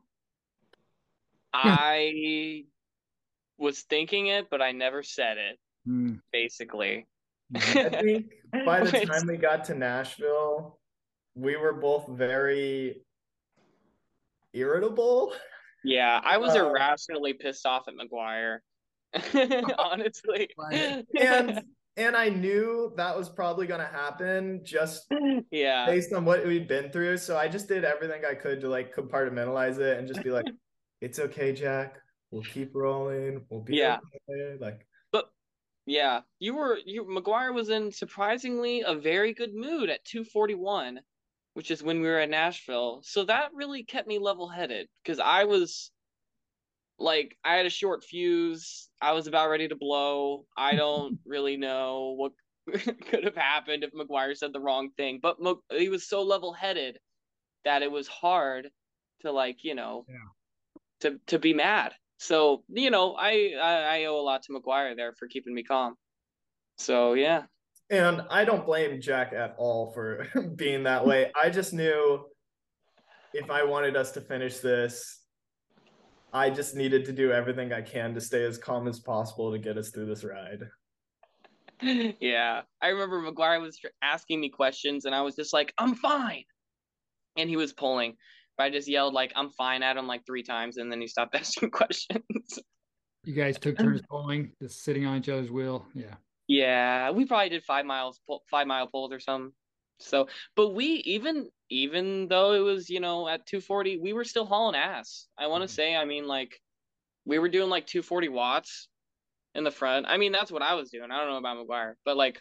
I 1.53 2.65
was 3.57 3.81
thinking 3.83 4.27
it 4.27 4.49
but 4.49 4.61
i 4.61 4.73
never 4.73 5.01
said 5.01 5.37
it 5.37 5.57
mm. 5.87 6.19
basically. 6.31 7.07
I 7.55 7.59
think 7.59 8.25
by 8.65 8.83
the 8.83 9.05
time 9.05 9.27
we 9.27 9.37
got 9.37 9.63
to 9.65 9.75
nashville 9.75 10.79
we 11.35 11.57
were 11.57 11.73
both 11.73 12.07
very 12.07 13.04
irritable. 14.55 15.33
Yeah, 15.83 16.19
I 16.23 16.37
was 16.37 16.55
uh, 16.55 16.65
irrationally 16.65 17.33
pissed 17.33 17.65
off 17.65 17.87
at 17.87 17.93
McGuire. 17.93 18.59
honestly. 19.77 20.49
and 21.19 21.61
and 21.97 22.15
I 22.15 22.29
knew 22.29 22.93
that 22.97 23.17
was 23.17 23.29
probably 23.29 23.67
gonna 23.67 23.85
happen 23.85 24.61
just 24.63 25.05
yeah 25.51 25.85
based 25.85 26.13
on 26.13 26.25
what 26.25 26.45
we'd 26.45 26.67
been 26.67 26.91
through. 26.91 27.17
So 27.17 27.37
I 27.37 27.47
just 27.47 27.67
did 27.67 27.85
everything 27.85 28.23
I 28.29 28.33
could 28.33 28.61
to 28.61 28.69
like 28.69 28.95
compartmentalize 28.95 29.79
it 29.79 29.97
and 29.97 30.07
just 30.07 30.23
be 30.23 30.31
like, 30.31 30.45
it's 31.01 31.19
okay, 31.19 31.53
Jack. 31.53 31.97
We'll 32.31 32.43
keep 32.43 32.71
rolling. 32.73 33.45
We'll 33.49 33.61
be 33.61 33.75
yeah. 33.75 33.99
okay. 34.29 34.57
Like 34.59 34.85
but 35.11 35.29
yeah, 35.85 36.21
you 36.39 36.55
were 36.55 36.77
you 36.85 37.05
McGuire 37.05 37.53
was 37.53 37.69
in 37.69 37.91
surprisingly 37.91 38.81
a 38.81 38.95
very 38.95 39.33
good 39.33 39.53
mood 39.53 39.89
at 39.89 40.03
241 40.05 40.99
which 41.55 41.71
is 41.71 41.81
when 41.81 42.01
we 42.01 42.07
were 42.07 42.19
at 42.19 42.29
Nashville. 42.29 42.99
So 43.03 43.23
that 43.23 43.51
really 43.53 43.83
kept 43.83 44.09
me 44.09 44.19
level 44.19 44.49
headed 44.49 44.87
because 45.01 45.19
I 45.19 45.45
was 45.45 45.89
like, 46.99 47.37
I 47.45 47.55
had 47.55 47.65
a 47.65 47.69
short 47.69 48.03
fuse. 48.03 48.89
I 49.01 49.13
was 49.13 49.27
about 49.27 49.49
ready 49.49 49.69
to 49.69 49.75
blow. 49.75 50.45
I 50.57 50.75
don't 50.75 51.17
really 51.25 51.55
know 51.55 52.13
what 52.17 52.33
could 53.07 53.23
have 53.23 53.37
happened 53.37 53.85
if 53.85 53.93
McGuire 53.93 54.35
said 54.35 54.51
the 54.51 54.59
wrong 54.59 54.89
thing, 54.97 55.19
but 55.21 55.37
he 55.71 55.87
was 55.87 56.05
so 56.05 56.23
level 56.23 56.51
headed 56.51 56.99
that 57.63 57.83
it 57.83 57.91
was 57.91 58.07
hard 58.07 58.69
to 59.21 59.31
like, 59.31 59.63
you 59.63 59.75
know, 59.75 60.05
yeah. 60.09 61.09
to 61.09 61.19
to 61.27 61.39
be 61.39 61.53
mad. 61.53 61.93
So 62.17 62.63
you 62.67 62.91
know, 62.91 63.13
I, 63.13 63.53
I 63.61 63.99
I 63.99 64.05
owe 64.05 64.19
a 64.19 64.27
lot 64.27 64.43
to 64.43 64.51
McGuire 64.51 64.95
there 64.95 65.13
for 65.13 65.29
keeping 65.29 65.53
me 65.53 65.63
calm. 65.63 65.95
So 66.77 67.13
yeah, 67.13 67.43
and 67.89 68.21
I 68.29 68.45
don't 68.45 68.65
blame 68.65 68.99
Jack 68.99 69.33
at 69.33 69.55
all 69.57 69.91
for 69.91 70.27
being 70.55 70.83
that 70.83 71.05
way. 71.05 71.31
I 71.41 71.49
just 71.49 71.73
knew 71.73 72.25
if 73.33 73.49
I 73.49 73.63
wanted 73.63 73.95
us 73.95 74.11
to 74.13 74.21
finish 74.21 74.57
this, 74.59 75.21
I 76.33 76.49
just 76.49 76.75
needed 76.75 77.05
to 77.05 77.13
do 77.13 77.31
everything 77.31 77.71
I 77.71 77.81
can 77.81 78.13
to 78.13 78.21
stay 78.21 78.43
as 78.43 78.57
calm 78.57 78.87
as 78.87 78.99
possible 78.99 79.51
to 79.51 79.59
get 79.59 79.77
us 79.77 79.89
through 79.89 80.07
this 80.07 80.23
ride. 80.23 80.63
Yeah, 81.81 82.61
I 82.81 82.87
remember 82.87 83.21
McGuire 83.21 83.61
was 83.61 83.77
asking 84.01 84.39
me 84.39 84.47
questions, 84.47 85.03
and 85.03 85.13
I 85.13 85.21
was 85.23 85.35
just 85.35 85.51
like, 85.51 85.73
"I'm 85.77 85.93
fine," 85.93 86.45
and 87.35 87.49
he 87.49 87.57
was 87.57 87.73
pulling. 87.73 88.15
But 88.57 88.63
I 88.63 88.69
just 88.69 88.87
yelled 88.87 89.13
like, 89.13 89.33
"I'm 89.35 89.49
fine" 89.49 89.83
at 89.83 89.97
him 89.97 90.07
like 90.07 90.25
three 90.25 90.41
times, 90.41 90.77
and 90.77 90.89
then 90.89 91.01
he 91.01 91.07
stopped 91.07 91.35
asking 91.35 91.71
questions. 91.71 92.59
You 93.25 93.33
guys 93.33 93.59
took 93.59 93.77
turns 93.77 94.01
pulling, 94.09 94.53
just 94.61 94.85
sitting 94.85 95.05
on 95.05 95.17
each 95.17 95.27
other's 95.27 95.51
wheel. 95.51 95.85
Yeah. 95.93 96.15
Yeah, 96.47 97.11
we 97.11 97.25
probably 97.25 97.49
did 97.49 97.63
five 97.63 97.85
miles, 97.85 98.19
five 98.51 98.67
mile 98.67 98.87
pulls 98.87 99.11
or 99.11 99.19
something. 99.19 99.51
So, 99.99 100.27
but 100.55 100.69
we 100.69 100.85
even 101.05 101.49
even 101.69 102.27
though 102.27 102.53
it 102.53 102.59
was 102.59 102.89
you 102.89 102.99
know 102.99 103.27
at 103.27 103.45
240, 103.45 103.97
we 103.97 104.13
were 104.13 104.23
still 104.23 104.45
hauling 104.45 104.75
ass. 104.75 105.27
I 105.37 105.47
want 105.47 105.61
to 105.61 105.67
mm-hmm. 105.67 105.75
say, 105.75 105.95
I 105.95 106.05
mean, 106.05 106.27
like 106.27 106.59
we 107.25 107.39
were 107.39 107.49
doing 107.49 107.69
like 107.69 107.87
240 107.87 108.29
watts 108.29 108.87
in 109.55 109.63
the 109.63 109.71
front. 109.71 110.05
I 110.07 110.17
mean, 110.17 110.31
that's 110.31 110.51
what 110.51 110.61
I 110.61 110.75
was 110.75 110.91
doing. 110.91 111.11
I 111.11 111.17
don't 111.17 111.29
know 111.29 111.37
about 111.37 111.65
McGuire, 111.65 111.93
but 112.03 112.17
like, 112.17 112.39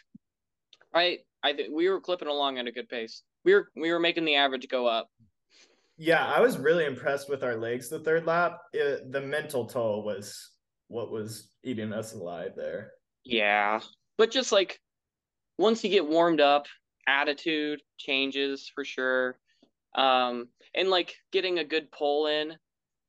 I 0.93 1.19
I 1.43 1.53
think 1.53 1.69
we 1.73 1.89
were 1.89 2.01
clipping 2.01 2.27
along 2.27 2.57
at 2.59 2.67
a 2.67 2.71
good 2.71 2.89
pace. 2.89 3.23
We 3.43 3.53
were 3.53 3.69
we 3.75 3.91
were 3.91 3.99
making 3.99 4.25
the 4.25 4.35
average 4.35 4.67
go 4.67 4.85
up. 4.85 5.09
Yeah, 5.97 6.25
I 6.25 6.41
was 6.41 6.57
really 6.57 6.85
impressed 6.85 7.29
with 7.29 7.43
our 7.43 7.55
legs 7.55 7.89
the 7.89 7.99
third 7.99 8.25
lap. 8.25 8.59
It, 8.73 9.11
the 9.11 9.21
mental 9.21 9.65
toll 9.65 10.03
was 10.03 10.51
what 10.87 11.09
was 11.11 11.51
eating 11.63 11.93
us 11.93 12.13
alive 12.13 12.51
there. 12.55 12.91
Yeah. 13.25 13.81
But 14.17 14.31
just 14.31 14.51
like 14.51 14.79
once 15.57 15.83
you 15.83 15.89
get 15.89 16.07
warmed 16.07 16.41
up, 16.41 16.67
attitude 17.07 17.81
changes 17.97 18.71
for 18.73 18.85
sure. 18.85 19.37
Um 19.95 20.47
and 20.73 20.89
like 20.89 21.15
getting 21.31 21.59
a 21.59 21.63
good 21.63 21.91
pull 21.91 22.27
in 22.27 22.53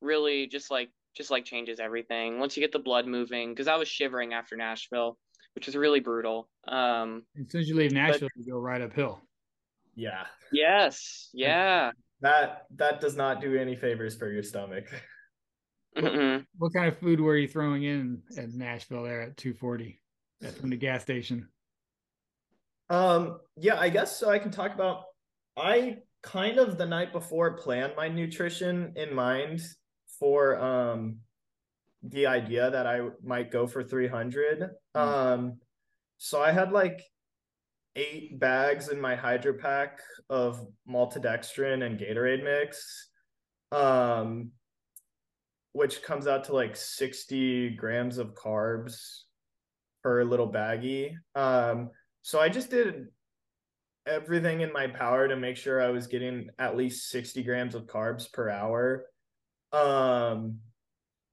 really 0.01 0.47
just 0.47 0.71
like 0.71 0.91
just 1.17 1.31
like 1.31 1.45
changes 1.45 1.81
everything. 1.81 2.39
Once 2.39 2.57
you 2.57 2.63
get 2.63 2.73
the 2.73 2.79
blood 2.79 3.07
moving 3.07 3.55
cuz 3.55 3.69
I 3.69 3.77
was 3.77 3.89
shivering 3.89 4.33
after 4.33 4.57
Nashville. 4.57 5.19
which 5.55 5.69
is 5.69 5.75
really 5.75 6.01
brutal. 6.01 6.51
Um, 6.69 7.23
as 7.41 7.51
soon 7.51 7.63
as 7.63 7.69
you 7.69 7.77
leave 7.77 7.91
Nashville, 7.93 8.29
but, 8.37 8.45
you 8.45 8.53
go 8.53 8.59
right 8.59 8.83
uphill. 8.83 9.23
Yeah. 9.95 10.27
Yes. 10.53 11.31
Yeah. 11.33 11.93
That 12.21 12.67
that 12.77 13.01
does 13.01 13.17
not 13.17 13.41
do 13.41 13.57
any 13.57 13.75
favors 13.75 14.17
for 14.17 14.31
your 14.31 14.43
stomach. 14.43 14.85
What, 15.95 16.43
what 16.59 16.73
kind 16.75 16.89
of 16.89 16.99
food 16.99 17.21
were 17.21 17.39
you 17.39 17.49
throwing 17.49 17.85
in 17.85 18.23
at 18.37 18.53
Nashville 18.53 19.05
there 19.05 19.23
at 19.23 19.39
240 19.39 19.99
from 20.59 20.71
the 20.71 20.77
gas 20.77 21.03
station? 21.03 21.49
Um, 22.89 23.41
yeah, 23.57 23.79
I 23.79 23.89
guess 23.89 24.19
so. 24.19 24.31
I 24.31 24.39
can 24.39 24.51
talk 24.51 24.75
about. 24.75 25.05
I 25.57 25.99
kind 26.23 26.59
of 26.59 26.77
the 26.77 26.87
night 26.87 27.13
before 27.13 27.57
planned 27.57 27.95
my 27.97 28.09
nutrition 28.09 28.93
in 28.97 29.15
mind 29.15 29.63
for 30.19 30.59
um 30.61 31.19
the 32.03 32.27
idea 32.27 32.71
that 32.71 32.87
I 32.87 33.09
might 33.25 33.51
go 33.51 33.67
for 33.67 33.83
300. 33.83 34.61
Mm-hmm. 34.61 34.99
Um, 34.99 35.59
so 36.19 36.41
I 36.41 36.53
had 36.53 36.73
like 36.73 37.03
eight 37.97 38.39
bags 38.39 38.91
in 38.91 39.01
my 39.01 39.17
hydro 39.17 39.55
pack 39.55 40.01
of 40.29 40.65
maltodextrin 40.89 41.85
and 41.85 41.99
Gatorade 41.99 42.45
mix. 42.45 43.09
Um, 43.73 44.53
which 45.73 46.03
comes 46.03 46.27
out 46.27 46.45
to 46.45 46.55
like 46.55 46.75
60 46.75 47.71
grams 47.71 48.17
of 48.17 48.33
carbs 48.33 49.25
per 50.07 50.23
little 50.23 50.49
baggie. 50.49 51.17
Um, 51.35 51.91
so 52.23 52.39
I 52.39 52.49
just 52.49 52.71
did 52.71 53.09
everything 54.07 54.61
in 54.61 54.73
my 54.73 54.87
power 54.87 55.27
to 55.27 55.35
make 55.35 55.57
sure 55.57 55.83
I 55.83 55.91
was 55.91 56.07
getting 56.07 56.49
at 56.61 56.77
least 56.77 57.11
60 57.11 57.43
grams 57.43 57.75
of 57.75 57.87
carbs 57.87 58.33
per 58.33 58.49
hour. 58.49 59.07
Um, 59.73 60.61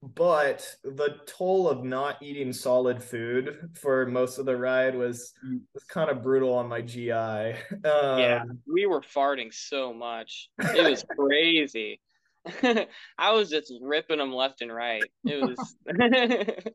but 0.02 0.68
the 0.82 1.20
toll 1.24 1.68
of 1.68 1.84
not 1.84 2.20
eating 2.20 2.52
solid 2.52 3.00
food 3.00 3.70
for 3.80 4.06
most 4.06 4.38
of 4.38 4.44
the 4.44 4.56
ride 4.56 4.96
was 4.96 5.32
was 5.72 5.84
kind 5.84 6.10
of 6.10 6.20
brutal 6.20 6.52
on 6.52 6.68
my 6.68 6.80
GI. 6.80 7.10
Um, 7.84 8.18
yeah, 8.18 8.42
we 8.66 8.86
were 8.86 9.02
farting 9.02 9.54
so 9.54 9.94
much. 9.94 10.48
It 10.58 10.90
was 10.90 11.04
crazy. 11.16 12.00
I 13.18 13.32
was 13.32 13.50
just 13.50 13.72
ripping 13.80 14.18
them 14.18 14.32
left 14.32 14.62
and 14.62 14.74
right. 14.74 15.04
It 15.24 15.40
was. 15.40 15.76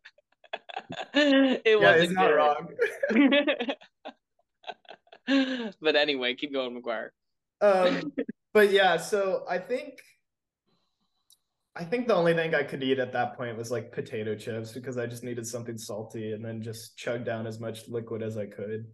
it 1.14 1.62
yeah, 1.66 1.76
wasn't 1.76 2.14
not 2.14 2.36
wrong. 2.36 2.70
but 5.82 5.96
anyway, 5.96 6.36
keep 6.36 6.54
going, 6.54 6.82
McGuire. 6.82 7.10
Um, 7.62 8.14
but 8.54 8.72
yeah, 8.72 8.98
so 8.98 9.46
I 9.50 9.58
think 9.58 10.00
I 11.76 11.84
think 11.84 12.08
the 12.08 12.16
only 12.16 12.34
thing 12.34 12.56
I 12.56 12.64
could 12.64 12.84
eat 12.84 13.00
at 13.00 13.14
that 13.14 13.38
point 13.38 13.58
was 13.58 13.72
like 13.72 13.92
potato 13.92 14.36
chips 14.36 14.72
because 14.72 14.98
I 14.98 15.06
just 15.06 15.24
needed 15.24 15.46
something 15.46 15.78
salty 15.78 16.34
and 16.34 16.44
then 16.44 16.62
just 16.62 16.98
chug 16.98 17.24
down 17.24 17.48
as 17.48 17.60
much 17.60 17.88
liquid 17.88 18.22
as 18.24 18.38
I 18.38 18.46
could. 18.48 18.86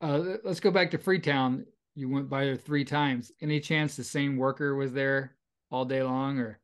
Uh, 0.00 0.36
let's 0.42 0.60
go 0.60 0.70
back 0.70 0.90
to 0.90 0.98
Freetown 0.98 1.64
you 1.94 2.08
went 2.08 2.28
by 2.28 2.44
there 2.44 2.56
three 2.56 2.84
times. 2.84 3.32
Any 3.40 3.60
chance 3.60 3.96
the 3.96 4.04
same 4.04 4.36
worker 4.36 4.74
was 4.74 4.92
there 4.92 5.36
all 5.70 5.84
day 5.84 6.02
long, 6.02 6.38
or 6.38 6.60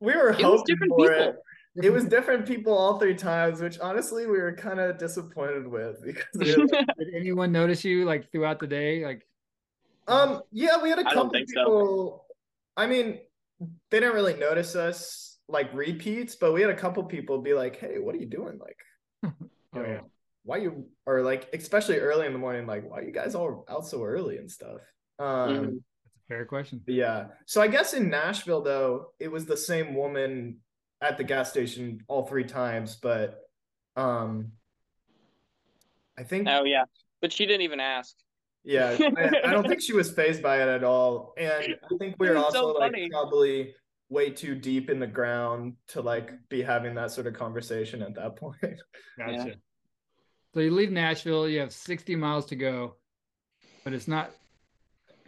we 0.00 0.14
were 0.14 0.30
it 0.30 0.40
hoping 0.40 0.76
for 0.76 0.84
people. 0.84 1.04
it. 1.06 1.36
It 1.82 1.92
was 1.92 2.04
different 2.04 2.46
people 2.46 2.76
all 2.76 2.98
three 2.98 3.14
times, 3.14 3.60
which 3.60 3.78
honestly 3.80 4.26
we 4.26 4.38
were 4.38 4.52
kind 4.52 4.80
of 4.80 4.98
disappointed 4.98 5.66
with 5.66 6.02
because 6.04 6.24
did 6.38 7.14
anyone 7.14 7.52
notice 7.52 7.84
you 7.84 8.04
like 8.04 8.30
throughout 8.32 8.58
the 8.58 8.66
day? 8.66 9.04
Like, 9.04 9.26
um, 10.06 10.42
yeah, 10.50 10.82
we 10.82 10.90
had 10.90 10.98
a 10.98 11.04
couple 11.04 11.30
people. 11.30 11.54
So. 11.54 12.22
I 12.76 12.86
mean, 12.86 13.18
they 13.90 14.00
didn't 14.00 14.14
really 14.14 14.34
notice 14.34 14.74
us 14.74 15.38
like 15.48 15.72
repeats, 15.74 16.36
but 16.36 16.52
we 16.52 16.60
had 16.60 16.70
a 16.70 16.76
couple 16.76 17.02
people 17.04 17.42
be 17.42 17.54
like, 17.54 17.76
"Hey, 17.76 17.98
what 17.98 18.14
are 18.14 18.18
you 18.18 18.26
doing?" 18.26 18.58
Like, 18.58 18.78
oh 19.74 19.82
yeah 19.82 20.00
why 20.48 20.56
you 20.56 20.86
or 21.04 21.20
like 21.20 21.46
especially 21.52 21.98
early 21.98 22.26
in 22.26 22.32
the 22.32 22.38
morning 22.38 22.66
like 22.66 22.88
why 22.88 23.02
you 23.02 23.12
guys 23.12 23.34
all 23.34 23.66
out 23.68 23.86
so 23.86 24.02
early 24.02 24.38
and 24.38 24.50
stuff 24.50 24.80
um 25.18 25.26
mm-hmm. 25.26 25.64
a 25.64 26.26
fair 26.26 26.46
question 26.46 26.80
yeah 26.86 27.26
so 27.44 27.60
i 27.60 27.68
guess 27.68 27.92
in 27.92 28.08
nashville 28.08 28.62
though 28.62 29.08
it 29.20 29.30
was 29.30 29.44
the 29.44 29.56
same 29.56 29.94
woman 29.94 30.56
at 31.00 31.16
the 31.16 31.24
gas 31.24 31.50
station 31.50 32.00
all 32.08 32.26
three 32.26 32.44
times 32.44 32.96
but 32.96 33.42
um 33.96 34.52
i 36.18 36.22
think 36.22 36.46
oh 36.48 36.64
yeah. 36.64 36.84
But 37.20 37.32
she 37.32 37.46
didn't 37.46 37.62
even 37.62 37.80
ask. 37.80 38.14
Yeah 38.64 38.96
I, 39.16 39.48
I, 39.48 39.50
don't 39.50 39.66
think 39.66 39.80
she 39.80 39.92
was 39.92 40.10
phased 40.10 40.42
by 40.42 40.62
it 40.62 40.68
at 40.68 40.84
all. 40.84 41.34
And 41.38 41.52
i 41.52 41.96
think 41.98 42.16
we 42.18 42.28
are 42.28 42.36
also 42.36 42.72
so 42.72 42.78
like 42.78 42.94
probably 43.10 43.74
way 44.10 44.30
too 44.30 44.54
deep 44.54 44.90
in 44.90 44.98
the 44.98 45.06
ground 45.06 45.74
to 45.88 46.00
like 46.00 46.32
be 46.48 46.62
having 46.62 46.94
that 46.94 47.10
sort 47.10 47.26
of 47.26 47.34
conversation 47.34 48.02
at 48.02 48.14
that 48.14 48.36
point. 48.40 48.56
Gotcha. 49.18 49.44
Yeah. 49.46 49.54
So 50.54 50.60
you 50.60 50.70
leave 50.70 50.90
Nashville, 50.90 51.48
you 51.48 51.60
have 51.60 51.72
60 51.72 52.16
miles 52.16 52.46
to 52.46 52.56
go, 52.56 52.96
but 53.84 53.92
it's 53.92 54.08
not, 54.08 54.30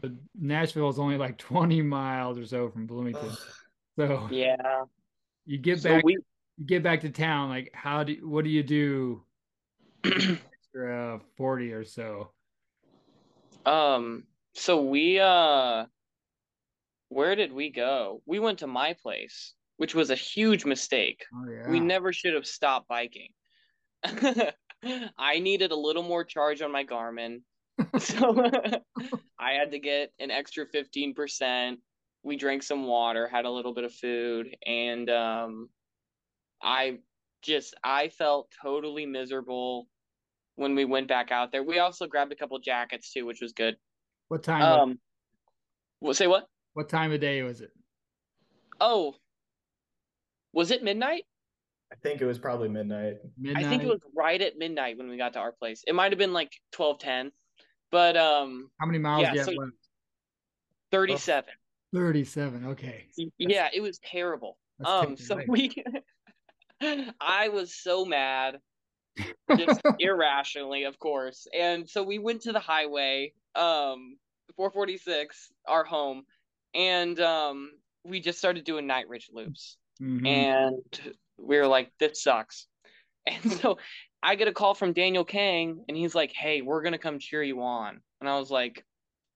but 0.00 0.12
Nashville 0.34 0.88
is 0.88 0.98
only 0.98 1.18
like 1.18 1.36
20 1.36 1.82
miles 1.82 2.38
or 2.38 2.46
so 2.46 2.70
from 2.70 2.86
Bloomington. 2.86 3.30
So 3.96 4.28
yeah, 4.30 4.84
you 5.46 5.58
get 5.58 5.82
back, 5.82 6.04
we, 6.04 6.18
you 6.56 6.66
get 6.66 6.82
back 6.82 7.00
to 7.00 7.10
town. 7.10 7.48
Like, 7.48 7.70
how 7.74 8.04
do, 8.04 8.16
what 8.28 8.44
do 8.44 8.50
you 8.50 8.62
do? 8.62 9.22
extra 10.04 11.20
40 11.36 11.72
or 11.72 11.84
so. 11.84 12.30
Um, 13.66 14.24
so 14.54 14.82
we, 14.82 15.18
uh, 15.18 15.86
where 17.08 17.34
did 17.34 17.52
we 17.52 17.70
go? 17.70 18.22
We 18.26 18.38
went 18.38 18.60
to 18.60 18.66
my 18.66 18.94
place, 18.94 19.54
which 19.76 19.94
was 19.94 20.10
a 20.10 20.14
huge 20.14 20.64
mistake. 20.64 21.24
Oh, 21.34 21.50
yeah. 21.50 21.68
We 21.68 21.80
never 21.80 22.12
should 22.12 22.34
have 22.34 22.46
stopped 22.46 22.88
biking. 22.88 23.30
I 24.04 25.40
needed 25.40 25.72
a 25.72 25.76
little 25.76 26.02
more 26.02 26.24
charge 26.24 26.62
on 26.62 26.72
my 26.72 26.84
Garmin. 26.84 27.42
so 27.98 28.50
I 29.38 29.52
had 29.52 29.72
to 29.72 29.78
get 29.78 30.12
an 30.18 30.30
extra 30.30 30.66
15%. 30.66 31.76
We 32.22 32.36
drank 32.36 32.62
some 32.62 32.86
water, 32.86 33.28
had 33.28 33.44
a 33.44 33.50
little 33.50 33.72
bit 33.72 33.84
of 33.84 33.94
food, 33.94 34.54
and 34.66 35.08
um, 35.08 35.68
I 36.62 36.98
just 37.42 37.74
I 37.82 38.08
felt 38.08 38.48
totally 38.62 39.06
miserable 39.06 39.88
when 40.56 40.74
we 40.74 40.84
went 40.84 41.08
back 41.08 41.30
out 41.30 41.50
there. 41.50 41.62
We 41.62 41.78
also 41.78 42.06
grabbed 42.06 42.32
a 42.32 42.36
couple 42.36 42.58
jackets 42.58 43.12
too, 43.12 43.24
which 43.24 43.40
was 43.40 43.52
good. 43.52 43.76
What 44.28 44.42
time? 44.42 44.62
Um, 44.62 44.98
what 46.00 46.16
say 46.16 46.26
what? 46.26 46.46
What 46.74 46.88
time 46.88 47.12
of 47.12 47.20
day 47.20 47.42
was 47.42 47.62
it? 47.62 47.70
Oh, 48.80 49.14
was 50.52 50.70
it 50.70 50.82
midnight? 50.82 51.24
I 51.92 51.96
think 52.02 52.20
it 52.20 52.26
was 52.26 52.38
probably 52.38 52.68
midnight. 52.68 53.16
midnight. 53.38 53.64
I 53.64 53.68
think 53.68 53.82
it 53.82 53.88
was 53.88 54.00
right 54.14 54.40
at 54.40 54.56
midnight 54.56 54.96
when 54.96 55.08
we 55.08 55.16
got 55.16 55.32
to 55.32 55.38
our 55.40 55.52
place. 55.52 55.82
It 55.86 55.94
might 55.94 56.12
have 56.12 56.18
been 56.18 56.32
like 56.32 56.52
twelve 56.70 56.98
ten, 56.98 57.32
but 57.90 58.16
um. 58.16 58.70
How 58.78 58.86
many 58.86 58.98
miles? 58.98 59.26
Yeah, 59.32 59.44
so 59.44 59.52
Thirty-seven. 60.92 61.54
Oh, 61.92 61.98
Thirty-seven. 61.98 62.66
Okay. 62.68 63.06
Yeah, 63.38 63.68
it 63.72 63.80
was 63.80 63.98
terrible. 63.98 64.58
Um, 64.84 65.16
so 65.16 65.40
we, 65.46 65.74
I 67.20 67.48
was 67.48 67.74
so 67.74 68.04
mad, 68.04 68.58
just 69.56 69.80
irrationally, 69.98 70.84
of 70.84 70.98
course, 70.98 71.46
and 71.56 71.88
so 71.88 72.02
we 72.02 72.18
went 72.18 72.42
to 72.42 72.52
the 72.52 72.60
highway, 72.60 73.32
um, 73.54 74.16
four 74.56 74.70
forty-six, 74.70 75.52
our 75.66 75.84
home, 75.84 76.22
and 76.74 77.18
um, 77.20 77.70
we 78.04 78.20
just 78.20 78.38
started 78.38 78.64
doing 78.64 78.86
Knightridge 78.86 79.32
loops. 79.32 79.76
Mm-hmm. 80.00 80.26
And 80.26 81.12
we 81.38 81.58
were 81.58 81.66
like, 81.66 81.92
this 81.98 82.22
sucks. 82.22 82.66
And 83.26 83.52
so 83.52 83.76
I 84.22 84.34
get 84.34 84.48
a 84.48 84.52
call 84.52 84.74
from 84.74 84.94
Daniel 84.94 85.26
Kang 85.26 85.84
and 85.86 85.96
he's 85.96 86.14
like, 86.14 86.32
hey, 86.32 86.62
we're 86.62 86.80
going 86.80 86.94
to 86.94 86.98
come 86.98 87.18
cheer 87.18 87.42
you 87.42 87.60
on. 87.60 88.00
And 88.20 88.28
I 88.28 88.38
was 88.38 88.50
like, 88.50 88.82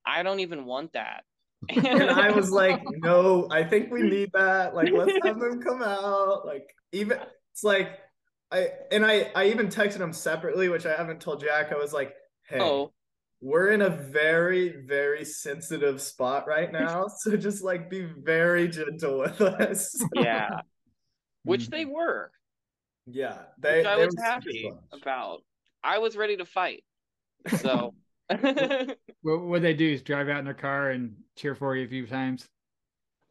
I 0.07 0.23
don't 0.23 0.41
even 0.41 0.65
want 0.65 0.95
that. 0.95 1.25
And 1.69 2.11
I 2.11 2.31
was 2.31 2.51
like, 2.53 2.83
no, 3.03 3.49
I 3.51 3.65
think 3.65 3.91
we 3.91 4.03
need 4.03 4.31
that. 4.33 4.75
Like, 4.75 4.93
let's 4.93 5.13
have 5.25 5.39
them 5.39 5.63
come 5.63 5.83
out. 5.83 6.47
Like, 6.47 6.69
even 6.93 7.19
it's 7.53 7.65
like, 7.65 7.99
I 8.51 8.69
and 8.93 9.05
I 9.05 9.31
I 9.35 9.47
even 9.47 9.69
texted 9.69 10.01
him 10.01 10.13
separately, 10.13 10.69
which 10.69 10.87
I 10.87 10.95
haven't 10.95 11.21
told 11.21 11.41
Jack. 11.41 11.73
I 11.73 11.77
was 11.77 11.93
like, 11.93 12.15
hey, 12.49 12.61
oh. 12.61 12.93
we're 13.41 13.71
in 13.71 13.83
a 13.83 13.91
very 13.91 14.85
very 14.87 15.25
sensitive 15.25 16.01
spot 16.01 16.47
right 16.47 16.71
now, 16.81 17.07
so 17.09 17.37
just 17.37 17.65
like 17.65 17.91
be 17.91 18.03
very 18.03 18.69
gentle 18.69 19.19
with 19.19 19.41
us. 19.41 20.01
yeah, 20.15 20.61
which 21.45 21.67
hmm. 21.67 21.71
they 21.71 21.85
were. 21.85 22.31
Yeah, 23.07 23.39
they. 23.59 23.79
Which 23.79 23.87
I 23.87 23.97
they 23.97 24.07
was 24.07 24.17
happy 24.19 24.73
about. 24.93 25.41
I 25.83 25.99
was 25.99 26.17
ready 26.17 26.37
to 26.37 26.47
fight. 26.47 26.85
So. 27.59 27.95
What 28.29 28.99
what 29.23 29.63
they 29.63 29.75
do 29.75 29.93
is 29.93 30.03
drive 30.03 30.29
out 30.29 30.39
in 30.39 30.45
their 30.45 30.55
car 30.55 30.91
and 30.91 31.15
cheer 31.37 31.55
for 31.55 31.77
you 31.77 31.85
a 31.85 31.89
few 31.89 32.07
times. 32.07 32.49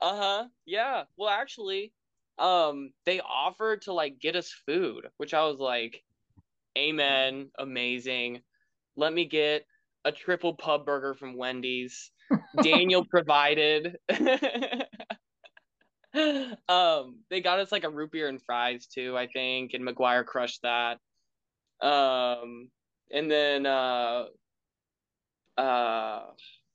Uh 0.02 0.18
huh. 0.18 0.48
Yeah. 0.66 1.04
Well, 1.18 1.30
actually, 1.30 1.94
um, 2.38 2.92
they 3.06 3.20
offered 3.22 3.84
to 3.84 3.94
like 3.94 4.20
get 4.20 4.36
us 4.36 4.52
food, 4.66 5.08
which 5.18 5.34
I 5.34 5.46
was 5.46 5.60
like, 5.60 6.04
"Amen, 6.78 7.50
amazing." 7.58 8.42
Let 8.96 9.14
me 9.14 9.26
get 9.26 9.66
a 10.06 10.12
triple 10.12 10.56
pub 10.56 10.86
burger 10.86 11.16
from 11.16 11.38
Wendy's. 11.38 12.12
Daniel 12.62 13.06
provided. 13.10 13.98
um, 16.68 17.20
they 17.30 17.42
got 17.42 17.60
us 17.60 17.72
like 17.72 17.84
a 17.84 17.90
root 17.90 18.12
beer 18.12 18.28
and 18.28 18.42
fries 18.42 18.88
too, 18.88 19.18
I 19.18 19.28
think, 19.28 19.74
and 19.74 19.88
McGuire 19.88 20.26
crushed 20.26 20.62
that. 20.64 21.00
Um, 21.82 22.70
and 23.12 23.30
then 23.32 23.66
uh, 23.66 24.26
uh, 25.58 26.22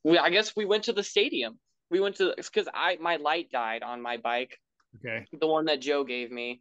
we 0.04 0.18
I 0.18 0.30
guess 0.30 0.54
we 0.56 0.64
went 0.64 0.84
to 0.84 0.92
the 0.92 1.02
stadium. 1.02 1.58
We 1.90 2.00
went 2.00 2.16
to 2.16 2.34
because 2.36 2.68
I 2.72 2.98
my 3.00 3.16
light 3.16 3.50
died 3.50 3.82
on 3.82 4.02
my 4.02 4.16
bike. 4.16 4.58
Okay. 4.96 5.26
The 5.38 5.46
one 5.46 5.66
that 5.66 5.80
Joe 5.80 6.04
gave 6.04 6.30
me. 6.30 6.60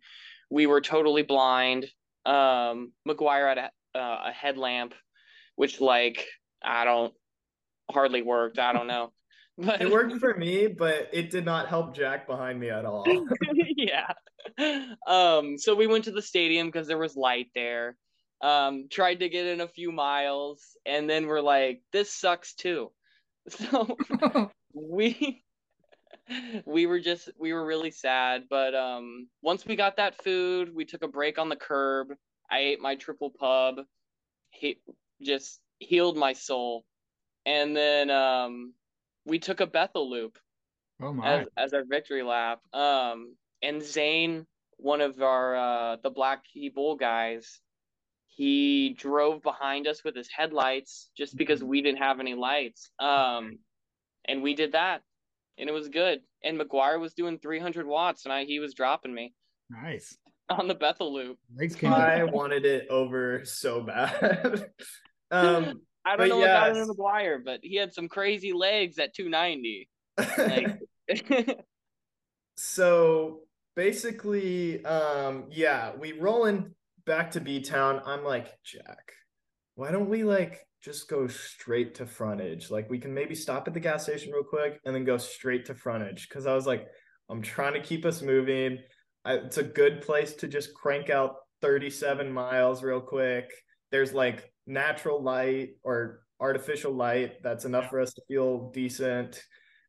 We 0.50 0.66
were 0.66 0.82
totally 0.82 1.24
blind. 1.24 1.86
Um, 2.26 2.92
McGuire 3.08 3.50
had 3.50 3.58
a, 3.58 3.98
uh, 3.98 4.24
a 4.28 4.32
headlamp, 4.32 4.94
which 5.56 5.80
like 5.82 6.26
I 6.64 6.86
don't 6.86 7.14
hardly 7.90 8.22
worked. 8.22 8.60
I 8.60 8.74
don't 8.74 8.88
know. 8.88 9.12
But 9.60 9.82
it 9.82 9.90
worked 9.90 10.14
for 10.20 10.36
me, 10.36 10.68
but 10.68 11.10
it 11.12 11.32
did 11.32 11.44
not 11.44 11.68
help 11.68 11.96
Jack 11.96 12.28
behind 12.28 12.60
me 12.60 12.70
at 12.70 12.86
all. 12.86 13.04
yeah. 13.76 14.14
Um, 15.08 15.58
so 15.58 15.74
we 15.74 15.88
went 15.88 16.04
to 16.04 16.12
the 16.12 16.22
stadium 16.22 16.68
because 16.68 16.86
there 16.86 17.00
was 17.00 17.16
light 17.16 17.48
there. 17.56 17.98
Um, 18.42 18.88
tried 18.90 19.20
to 19.22 19.30
get 19.30 19.48
in 19.48 19.62
a 19.62 19.68
few 19.68 19.92
miles, 19.92 20.78
and 20.86 21.10
then 21.10 21.26
we're 21.26 21.42
like, 21.42 21.82
this 21.92 22.14
sucks 22.14 22.54
too. 22.54 22.92
So 23.50 23.98
we 24.74 25.42
we 26.66 26.86
were 26.86 27.00
just 27.00 27.30
we 27.40 27.54
were 27.54 27.66
really 27.66 27.92
sad. 27.92 28.44
But 28.50 28.76
um 28.76 29.30
once 29.42 29.66
we 29.66 29.78
got 29.78 29.96
that 29.98 30.22
food, 30.22 30.76
we 30.76 30.84
took 30.84 31.02
a 31.02 31.08
break 31.08 31.40
on 31.40 31.48
the 31.48 31.56
curb. 31.56 32.10
I 32.52 32.60
ate 32.60 32.82
my 32.82 32.96
triple 32.96 33.30
pub. 33.30 33.78
He 34.50 34.82
just 35.22 35.62
healed 35.80 36.18
my 36.18 36.34
soul. 36.34 36.84
And 37.46 37.74
then 37.74 38.10
um 38.10 38.74
we 39.26 39.40
took 39.40 39.60
a 39.60 39.68
Bethel 39.68 40.10
loop 40.10 40.38
oh 41.02 41.14
my. 41.14 41.42
as 41.42 41.48
as 41.58 41.74
our 41.74 41.84
victory 41.86 42.24
lap. 42.24 42.62
Um, 42.74 43.36
and 43.62 43.82
Zane, 43.82 44.46
one 44.78 45.02
of 45.02 45.22
our 45.22 45.56
uh, 45.56 45.98
the 46.02 46.10
Black 46.10 46.44
Key 46.46 46.70
Bull 46.70 46.96
guys, 46.96 47.60
he 48.38 48.96
drove 48.98 49.42
behind 49.42 49.88
us 49.88 50.04
with 50.04 50.16
his 50.16 50.30
headlights 50.30 51.10
just 51.18 51.36
because 51.36 51.60
mm-hmm. 51.60 51.70
we 51.70 51.82
didn't 51.82 51.98
have 51.98 52.20
any 52.20 52.36
lights. 52.36 52.92
Um, 53.00 53.58
and 54.26 54.44
we 54.44 54.54
did 54.54 54.74
that, 54.74 55.02
and 55.58 55.70
it 55.70 55.74
was 55.74 55.90
good. 55.90 56.20
And 56.44 56.60
McGuire 56.60 57.00
was 57.00 57.14
doing 57.14 57.40
300 57.40 57.88
watts, 57.88 58.26
and 58.26 58.34
I 58.34 58.46
he 58.46 58.60
was 58.60 58.74
dropping 58.74 59.14
me. 59.14 59.34
Nice 59.70 60.18
on 60.50 60.68
the 60.68 60.76
Bethel 60.76 61.14
loop. 61.14 61.38
I 61.84 62.24
wanted 62.24 62.66
it 62.66 62.88
over 62.90 63.44
so 63.46 63.82
bad. 63.82 64.70
um, 65.32 65.82
I 66.06 66.16
don't 66.16 66.30
know 66.30 66.40
yes. 66.40 66.70
what 66.70 66.74
got 66.74 66.78
into 66.78 66.94
McGuire, 66.94 67.44
but 67.44 67.60
he 67.64 67.76
had 67.76 67.94
some 67.94 68.08
crazy 68.08 68.54
legs 68.54 68.98
at 69.00 69.14
290. 69.14 69.90
Like... 70.38 70.80
so 72.58 73.42
basically, 73.76 74.84
um, 74.86 75.46
yeah, 75.52 75.92
we 75.98 76.14
roll 76.14 76.46
in 76.46 76.74
back 77.08 77.32
to 77.32 77.42
B 77.42 77.62
Town. 77.62 78.02
I'm 78.06 78.24
like, 78.24 78.54
Jack, 78.64 79.14
why 79.76 79.90
don't 79.90 80.10
we 80.10 80.24
like 80.24 80.60
just 80.84 81.10
go 81.10 81.28
straight 81.28 81.96
to 81.96 82.06
frontage? 82.06 82.70
Like 82.70 82.90
we 82.90 83.00
can 83.00 83.14
maybe 83.14 83.34
stop 83.34 83.68
at 83.68 83.74
the 83.74 83.80
gas 83.80 84.04
station 84.04 84.32
real 84.32 84.44
quick 84.44 84.80
and 84.86 84.94
then 84.94 85.06
go 85.06 85.18
straight 85.18 85.66
to 85.66 85.74
frontage. 85.74 86.30
Cause 86.30 86.46
I 86.46 86.54
was 86.54 86.68
like, 86.68 86.86
I'm 87.30 87.42
trying 87.42 87.74
to 87.74 87.82
keep 87.82 88.06
us 88.06 88.22
moving. 88.22 88.78
I, 89.26 89.34
it's 89.36 89.58
a 89.58 89.64
good 89.64 90.02
place 90.02 90.34
to 90.36 90.48
just 90.48 90.74
crank 90.76 91.10
out 91.10 91.38
37 91.62 92.32
miles 92.32 92.84
real 92.84 93.02
quick. 93.02 93.50
There's 93.90 94.14
like 94.14 94.52
natural 94.68 95.24
light 95.24 95.70
or 95.84 96.20
artificial 96.40 96.94
light 96.94 97.42
that's 97.42 97.66
enough 97.66 97.90
for 97.90 98.00
us 98.00 98.14
to 98.14 98.22
feel 98.28 98.70
decent. 98.72 99.42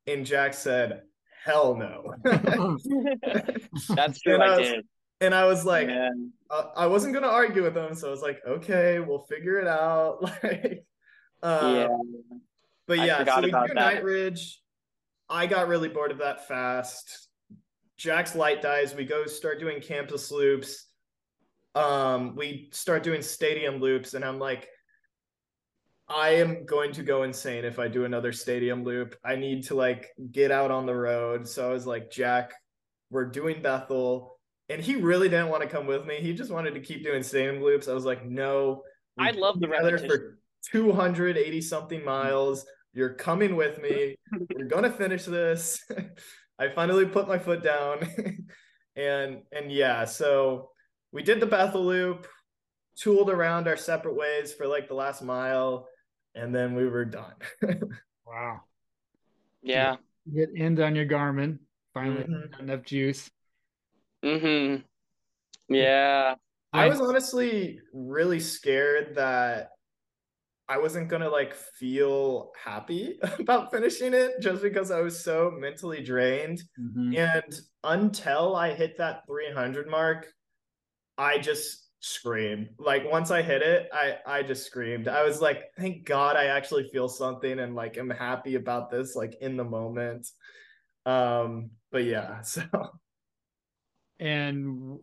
And 0.06 0.24
Jack 0.24 0.54
said, 0.54 1.02
hell 1.44 1.76
no. 1.76 2.14
that's 3.88 4.20
true. 4.20 4.40
I, 4.40 4.54
I 4.54 4.62
did. 4.62 4.86
And 5.20 5.34
I 5.34 5.46
was 5.46 5.64
like, 5.64 5.88
I 6.76 6.86
wasn't 6.86 7.12
going 7.12 7.24
to 7.24 7.30
argue 7.30 7.64
with 7.64 7.76
him. 7.76 7.94
So 7.94 8.08
I 8.08 8.10
was 8.10 8.22
like, 8.22 8.40
okay, 8.46 9.00
we'll 9.00 9.26
figure 9.28 9.58
it 9.58 9.66
out. 9.66 10.22
like, 10.42 10.84
um, 11.42 11.74
yeah. 11.74 11.88
But 12.86 12.98
yeah, 12.98 13.24
so 13.24 13.40
we 13.40 13.50
do. 13.50 13.56
Knightridge. 13.74 14.54
I 15.28 15.46
got 15.46 15.68
really 15.68 15.88
bored 15.88 16.10
of 16.12 16.18
that 16.18 16.46
fast. 16.48 17.28
Jack's 17.96 18.34
light 18.34 18.62
dies. 18.62 18.94
We 18.94 19.04
go 19.04 19.26
start 19.26 19.58
doing 19.58 19.80
campus 19.80 20.30
loops 20.30 20.88
um, 21.74 22.34
we 22.34 22.68
start 22.72 23.02
doing 23.02 23.22
stadium 23.22 23.78
loops, 23.78 24.14
and 24.14 24.24
I'm 24.24 24.38
like, 24.38 24.68
I 26.08 26.30
am 26.30 26.64
going 26.64 26.92
to 26.92 27.02
go 27.02 27.22
insane 27.22 27.64
if 27.64 27.78
I 27.78 27.86
do 27.86 28.04
another 28.04 28.32
stadium 28.32 28.82
loop. 28.82 29.14
I 29.24 29.36
need 29.36 29.64
to 29.64 29.74
like 29.74 30.08
get 30.32 30.50
out 30.50 30.70
on 30.70 30.86
the 30.86 30.94
road. 30.94 31.46
So 31.46 31.68
I 31.68 31.72
was 31.72 31.86
like, 31.86 32.10
Jack, 32.10 32.52
we're 33.10 33.26
doing 33.26 33.60
Bethel. 33.62 34.37
And 34.68 34.82
he 34.82 34.96
really 34.96 35.28
didn't 35.28 35.48
want 35.48 35.62
to 35.62 35.68
come 35.68 35.86
with 35.86 36.04
me. 36.04 36.16
He 36.20 36.34
just 36.34 36.50
wanted 36.50 36.74
to 36.74 36.80
keep 36.80 37.02
doing 37.02 37.22
stadium 37.22 37.62
loops. 37.62 37.88
I 37.88 37.94
was 37.94 38.04
like, 38.04 38.26
no. 38.26 38.82
I 39.18 39.30
love 39.30 39.60
the 39.60 39.68
repetition. 39.68 40.08
For 40.08 40.38
280 40.70 41.60
something 41.62 42.04
miles. 42.04 42.66
You're 42.92 43.14
coming 43.14 43.56
with 43.56 43.80
me. 43.80 44.16
We're 44.54 44.64
going 44.68 44.84
to 44.84 44.90
finish 44.90 45.24
this. 45.24 45.84
I 46.58 46.68
finally 46.68 47.06
put 47.06 47.28
my 47.28 47.38
foot 47.38 47.62
down. 47.62 48.00
and 48.96 49.42
and 49.52 49.70
yeah, 49.70 50.04
so 50.04 50.70
we 51.12 51.22
did 51.22 51.40
the 51.40 51.46
Bethel 51.46 51.86
loop, 51.86 52.26
tooled 52.96 53.30
around 53.30 53.68
our 53.68 53.76
separate 53.76 54.16
ways 54.16 54.52
for 54.52 54.66
like 54.66 54.88
the 54.88 54.94
last 54.94 55.22
mile, 55.22 55.86
and 56.34 56.54
then 56.54 56.74
we 56.74 56.86
were 56.86 57.04
done. 57.04 57.34
wow. 58.26 58.60
Yeah. 59.62 59.96
Get 60.34 60.50
end 60.56 60.80
on 60.80 60.96
your 60.96 61.06
Garmin. 61.06 61.58
Finally 61.94 62.24
mm-hmm. 62.24 62.60
enough 62.60 62.82
juice. 62.84 63.30
Mm-hmm. 64.24 64.82
Yeah. 65.74 66.34
I 66.72 66.88
was 66.88 67.00
honestly 67.00 67.80
really 67.92 68.40
scared 68.40 69.14
that 69.16 69.70
I 70.68 70.76
wasn't 70.76 71.08
gonna 71.08 71.30
like 71.30 71.54
feel 71.54 72.52
happy 72.62 73.18
about 73.38 73.72
finishing 73.72 74.12
it 74.12 74.40
just 74.40 74.62
because 74.62 74.90
I 74.90 75.00
was 75.00 75.24
so 75.24 75.50
mentally 75.56 76.02
drained. 76.02 76.62
Mm-hmm. 76.78 77.16
And 77.16 77.60
until 77.84 78.54
I 78.54 78.74
hit 78.74 78.98
that 78.98 79.22
300 79.26 79.88
mark, 79.88 80.26
I 81.16 81.38
just 81.38 81.88
screamed. 82.00 82.68
Like 82.78 83.10
once 83.10 83.30
I 83.30 83.40
hit 83.40 83.62
it, 83.62 83.88
I 83.92 84.16
I 84.26 84.42
just 84.42 84.66
screamed. 84.66 85.08
I 85.08 85.24
was 85.24 85.40
like, 85.40 85.64
thank 85.78 86.04
God 86.04 86.36
I 86.36 86.46
actually 86.46 86.88
feel 86.90 87.08
something 87.08 87.58
and 87.58 87.74
like 87.74 87.96
I'm 87.96 88.10
happy 88.10 88.56
about 88.56 88.90
this 88.90 89.16
like 89.16 89.36
in 89.40 89.56
the 89.56 89.64
moment. 89.64 90.28
Um, 91.06 91.70
but 91.90 92.04
yeah, 92.04 92.42
so 92.42 92.62
and 94.20 94.98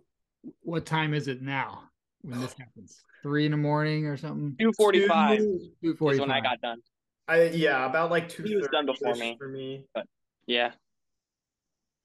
what 0.62 0.86
time 0.86 1.14
is 1.14 1.28
it 1.28 1.42
now 1.42 1.84
when 2.22 2.40
this 2.40 2.56
happens? 2.58 3.04
Three 3.24 3.46
in 3.46 3.52
the 3.52 3.58
morning 3.58 4.06
or 4.06 4.18
something? 4.18 4.56
Two 4.60 4.72
forty 4.78 5.08
five. 5.08 5.40
Two 5.40 5.96
forty 5.96 6.18
five 6.18 6.28
when 6.28 6.36
I 6.36 6.42
got 6.42 6.62
done. 6.62 6.80
I 7.28 7.46
yeah, 7.46 7.86
about 7.86 8.12
like 8.12 8.30
two. 8.30 8.44
He 8.44 8.56
was 8.56 8.68
done 8.72 8.86
before 8.86 9.16
me. 9.16 9.36
For 9.38 9.48
me, 9.48 9.86
but 9.94 10.06
yeah. 10.48 10.72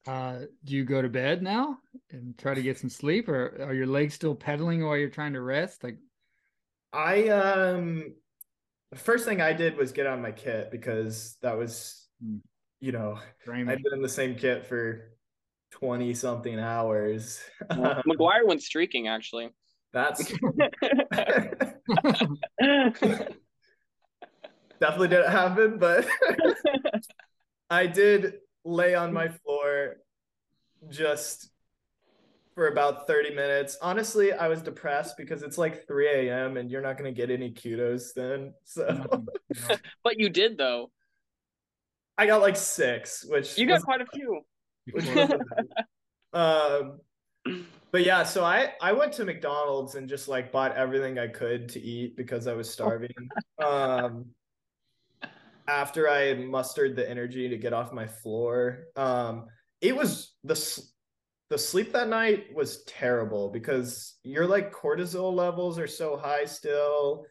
Uh, 0.07 0.41
do 0.65 0.75
you 0.75 0.85
go 0.85 1.03
to 1.03 1.11
bed 1.11 1.43
now 1.43 1.79
and 2.11 2.37
try 2.39 2.55
to 2.55 2.63
get 2.63 2.79
some 2.79 2.89
sleep, 2.89 3.29
or 3.29 3.63
are 3.63 3.75
your 3.75 3.87
legs 3.87 4.15
still 4.15 4.35
pedaling 4.35 4.83
while 4.85 4.97
you're 4.97 5.11
trying 5.11 5.35
to 5.35 5.43
rest? 5.43 5.85
Like, 5.85 5.99
I 6.93 7.29
um, 7.29 8.15
the 8.91 8.99
first 8.99 9.27
thing 9.27 9.43
I 9.43 9.53
did 9.53 9.77
was 9.77 9.93
get 9.93 10.07
on 10.07 10.23
my 10.23 10.33
kit 10.33 10.71
because 10.71 11.37
that 11.43 11.57
was, 11.57 12.09
hmm. 12.23 12.39
you 12.81 12.93
know, 12.93 13.19
I've 13.47 13.67
been 13.67 13.93
in 13.93 14.01
the 14.01 14.09
same 14.09 14.37
kit 14.37 14.65
for 14.65 15.13
twenty 15.71 16.15
something 16.15 16.59
hours. 16.59 17.41
Well, 17.77 18.03
McGuire 18.07 18.47
went 18.47 18.63
streaking 18.63 19.09
actually. 19.09 19.51
That's 19.93 20.25
definitely 24.81 25.09
didn't 25.09 25.31
happen, 25.33 25.79
but 25.79 26.07
I 27.69 27.87
did 27.87 28.35
lay 28.65 28.95
on 28.95 29.13
my 29.13 29.29
floor 29.29 29.97
just 30.89 31.51
for 32.55 32.69
about 32.69 33.07
30 33.07 33.35
minutes. 33.35 33.79
Honestly, 33.81 34.33
I 34.33 34.49
was 34.49 34.63
depressed 34.63 35.17
because 35.17 35.43
it's 35.43 35.59
like 35.59 35.87
3 35.87 36.29
a.m. 36.29 36.57
and 36.57 36.71
you're 36.71 36.83
not 36.83 36.99
going 36.99 37.13
to 37.13 37.17
get 37.17 37.31
any 37.31 37.51
kudos 37.51 38.13
then. 38.13 38.55
So, 38.65 39.25
but 40.05 40.19
you 40.19 40.29
did 40.29 40.59
though. 40.59 40.91
I 42.19 42.27
got 42.27 42.43
like 42.43 42.57
six, 42.57 43.25
which 43.27 43.57
you 43.57 43.67
got 43.67 43.83
quite 43.83 44.03
a 44.03 44.07
few. 44.13 44.43
Um, 46.33 47.01
but 47.91 48.05
yeah, 48.05 48.23
so 48.23 48.45
I 48.45 48.75
I 48.81 48.93
went 48.93 49.13
to 49.15 49.25
McDonald's 49.25 49.97
and 49.97 50.09
just 50.09 50.29
like 50.29 50.53
bought 50.53 50.77
everything 50.77 51.19
I 51.19 51.27
could 51.27 51.69
to 51.71 51.81
eat 51.81 52.17
because 52.17 52.47
I 52.47 52.53
was 52.53 52.71
starving. 52.71 53.11
um, 53.65 54.27
after 55.71 56.09
I 56.09 56.35
mustered 56.35 56.97
the 56.97 57.09
energy 57.09 57.49
to 57.49 57.57
get 57.57 57.73
off 57.73 57.93
my 57.93 58.07
floor. 58.07 58.87
Um, 58.97 59.47
it 59.81 59.97
was 59.97 60.35
the 60.45 60.55
the 61.49 61.59
sleep 61.59 61.93
that 61.93 62.09
night 62.09 62.55
was 62.55 62.85
terrible 62.85 63.51
because 63.51 64.19
your 64.23 64.47
like 64.47 64.73
cortisol 64.73 65.33
levels 65.33 65.79
are 65.79 65.87
so 65.87 66.17
high 66.17 66.45
still. 66.45 67.25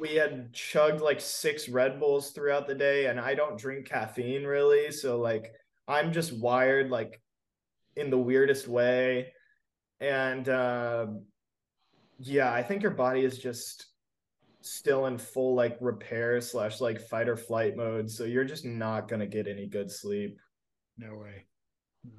We 0.00 0.14
had 0.14 0.52
chugged 0.52 1.00
like 1.00 1.20
six 1.20 1.68
Red 1.68 2.00
Bulls 2.00 2.30
throughout 2.30 2.66
the 2.66 2.74
day, 2.74 3.06
and 3.06 3.20
I 3.20 3.34
don't 3.34 3.58
drink 3.58 3.86
caffeine 3.86 4.44
really, 4.44 4.90
so 4.90 5.20
like 5.20 5.52
I'm 5.90 6.12
just 6.12 6.32
wired 6.32 6.88
like 6.88 7.20
in 7.96 8.10
the 8.10 8.18
weirdest 8.18 8.68
way, 8.68 9.32
and 10.00 10.48
uh, 10.48 11.06
yeah, 12.20 12.52
I 12.52 12.62
think 12.62 12.82
your 12.82 12.92
body 12.92 13.24
is 13.24 13.38
just 13.38 13.86
still 14.62 15.06
in 15.06 15.18
full 15.18 15.54
like 15.54 15.76
repair 15.80 16.40
slash 16.40 16.80
like 16.80 17.00
fight 17.00 17.28
or 17.28 17.36
flight 17.36 17.76
mode. 17.76 18.08
So 18.08 18.24
you're 18.24 18.44
just 18.44 18.64
not 18.64 19.08
gonna 19.08 19.26
get 19.26 19.48
any 19.48 19.66
good 19.66 19.90
sleep. 19.90 20.38
No 20.96 21.16
way. 21.16 21.46
No. 22.04 22.12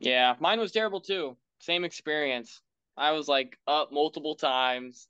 Yeah, 0.00 0.34
mine 0.40 0.58
was 0.58 0.72
terrible 0.72 1.00
too. 1.00 1.36
Same 1.60 1.84
experience. 1.84 2.60
I 2.96 3.12
was 3.12 3.28
like 3.28 3.56
up 3.68 3.92
multiple 3.92 4.34
times. 4.34 5.06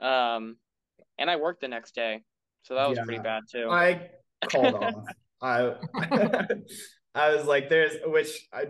Um 0.00 0.56
and 1.18 1.30
I 1.30 1.36
worked 1.36 1.60
the 1.60 1.68
next 1.68 1.94
day. 1.94 2.22
So 2.62 2.74
that 2.74 2.88
was 2.88 2.98
yeah, 2.98 3.04
pretty 3.04 3.22
bad 3.22 3.44
too. 3.50 3.68
I 3.70 4.10
called 4.48 4.74
off. 4.82 4.94
I 5.40 5.74
I 7.14 7.34
was 7.34 7.46
like, 7.46 7.68
there's 7.68 7.94
which 8.04 8.48
I, 8.52 8.66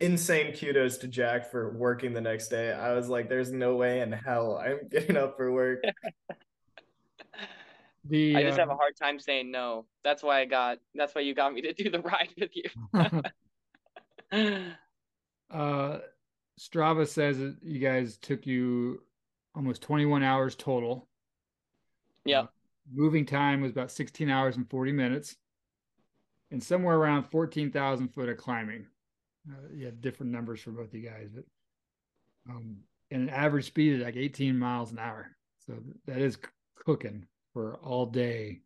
insane 0.00 0.54
kudos 0.54 0.98
to 0.98 1.08
Jack 1.08 1.50
for 1.50 1.76
working 1.76 2.12
the 2.12 2.20
next 2.20 2.48
day. 2.48 2.72
I 2.72 2.94
was 2.94 3.08
like, 3.08 3.28
there's 3.28 3.52
no 3.52 3.76
way 3.76 4.00
in 4.00 4.12
hell 4.12 4.56
I'm 4.56 4.80
getting 4.90 5.16
up 5.16 5.36
for 5.36 5.52
work. 5.52 5.82
the 8.04 8.36
I 8.36 8.42
just 8.42 8.58
uh, 8.58 8.62
have 8.62 8.70
a 8.70 8.76
hard 8.76 8.96
time 9.00 9.18
saying 9.18 9.50
no. 9.50 9.86
That's 10.02 10.22
why 10.22 10.40
I 10.40 10.46
got. 10.46 10.78
That's 10.94 11.14
why 11.14 11.20
you 11.20 11.34
got 11.34 11.52
me 11.52 11.60
to 11.62 11.72
do 11.72 11.90
the 11.90 12.00
ride 12.00 12.30
with 12.38 12.50
you. 12.54 12.64
uh, 15.50 15.98
Strava 16.58 17.06
says 17.06 17.38
that 17.38 17.56
you 17.62 17.78
guys 17.78 18.16
took 18.16 18.46
you 18.46 19.02
almost 19.54 19.82
21 19.82 20.22
hours 20.22 20.54
total. 20.54 21.08
Yeah. 22.24 22.40
Uh, 22.40 22.46
moving 22.92 23.26
time 23.26 23.60
was 23.60 23.72
about 23.72 23.90
16 23.90 24.28
hours 24.28 24.56
and 24.56 24.68
40 24.68 24.92
minutes, 24.92 25.36
and 26.50 26.62
somewhere 26.62 26.96
around 26.96 27.24
14,000 27.30 28.08
foot 28.08 28.28
of 28.28 28.36
climbing. 28.36 28.86
Uh, 29.48 29.68
you 29.74 29.86
have 29.86 30.00
different 30.00 30.32
numbers 30.32 30.60
for 30.60 30.70
both 30.70 30.92
you 30.92 31.08
guys, 31.08 31.28
but 31.34 31.44
um, 32.48 32.76
and 33.10 33.22
an 33.22 33.30
average 33.30 33.66
speed 33.66 33.94
is 33.94 34.04
like 34.04 34.16
18 34.16 34.58
miles 34.58 34.92
an 34.92 34.98
hour. 34.98 35.28
So 35.66 35.74
that 36.06 36.18
is 36.18 36.38
cooking 36.84 37.26
for 37.52 37.76
all 37.76 38.06
day. 38.06 38.60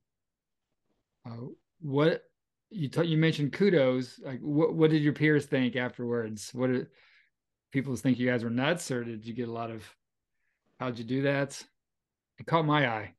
Uh, 1.26 1.46
what 1.80 2.24
you 2.70 2.88
t- 2.88 3.06
you 3.06 3.16
mentioned 3.16 3.52
kudos. 3.52 4.18
Like, 4.22 4.40
what 4.40 4.74
what 4.74 4.90
did 4.90 5.02
your 5.02 5.12
peers 5.12 5.46
think 5.46 5.76
afterwards? 5.76 6.50
What 6.52 6.68
did 6.68 6.86
people 7.72 7.94
think 7.96 8.18
you 8.18 8.28
guys 8.28 8.44
were 8.44 8.50
nuts, 8.50 8.90
or 8.90 9.04
did 9.04 9.24
you 9.24 9.34
get 9.34 9.48
a 9.48 9.52
lot 9.52 9.70
of? 9.70 9.82
How'd 10.80 10.98
you 10.98 11.04
do 11.04 11.22
that? 11.22 11.62
It 12.38 12.46
caught 12.46 12.66
my 12.66 12.88
eye. 12.88 13.14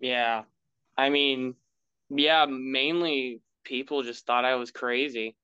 Yeah, 0.00 0.42
I 0.96 1.10
mean, 1.10 1.54
yeah, 2.08 2.46
mainly 2.46 3.42
people 3.68 4.02
just 4.02 4.26
thought 4.26 4.46
I 4.46 4.56
was 4.56 4.72
crazy. 4.72 5.36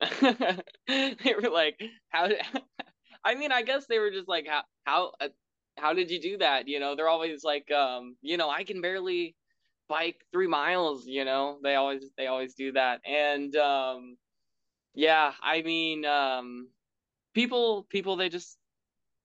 they 0.20 1.34
were 1.42 1.50
like, 1.50 1.80
"How?" 2.10 2.28
I 3.24 3.34
mean, 3.36 3.52
I 3.52 3.62
guess 3.62 3.86
they 3.86 3.98
were 3.98 4.10
just 4.10 4.28
like, 4.28 4.46
"How? 4.48 4.62
How? 4.84 5.12
Uh, 5.20 5.28
how 5.78 5.94
did 5.94 6.10
you 6.10 6.20
do 6.20 6.38
that?" 6.38 6.68
You 6.68 6.80
know, 6.80 6.96
they're 6.96 7.08
always 7.08 7.44
like, 7.44 7.70
um, 7.72 8.16
you 8.22 8.36
know, 8.38 8.50
I 8.50 8.64
can 8.64 8.80
barely 8.80 9.36
bike 9.88 10.18
three 10.32 10.48
miles. 10.48 11.06
You 11.06 11.24
know, 11.24 11.58
they 11.62 11.76
always 11.76 12.04
they 12.16 12.28
always 12.28 12.54
do 12.54 12.72
that, 12.72 13.00
and 13.06 13.54
um, 13.56 14.16
yeah, 14.94 15.32
I 15.42 15.62
mean, 15.62 16.04
um, 16.06 16.68
people 17.34 17.84
people 17.90 18.16
they 18.16 18.28
just 18.30 18.58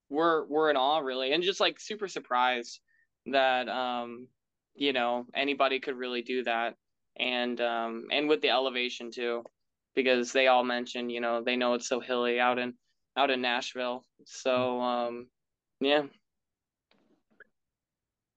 were 0.10 0.46
were 0.48 0.70
in 0.70 0.78
awe 0.78 1.00
really, 1.00 1.34
and 1.34 1.44
just 1.44 1.60
like 1.60 1.80
super 1.80 2.08
surprised 2.08 2.80
that 3.28 3.70
um, 3.70 4.28
you 4.76 4.94
know, 4.94 5.26
anybody 5.36 5.80
could 5.80 5.98
really 5.98 6.22
do 6.22 6.44
that, 6.46 6.76
and 7.20 7.60
um, 7.62 8.06
and 8.12 8.28
with 8.28 8.42
the 8.42 8.50
elevation 8.50 9.12
too 9.12 9.44
because 9.98 10.32
they 10.32 10.46
all 10.46 10.64
mentioned, 10.64 11.12
you 11.12 11.20
know, 11.20 11.42
they 11.44 11.56
know 11.56 11.74
it's 11.74 11.90
so 11.90 12.00
hilly 12.00 12.40
out 12.40 12.60
in 12.60 12.76
out 13.18 13.32
in 13.32 13.42
Nashville. 13.42 14.06
So 14.26 14.80
um 14.80 15.28
yeah. 15.82 16.04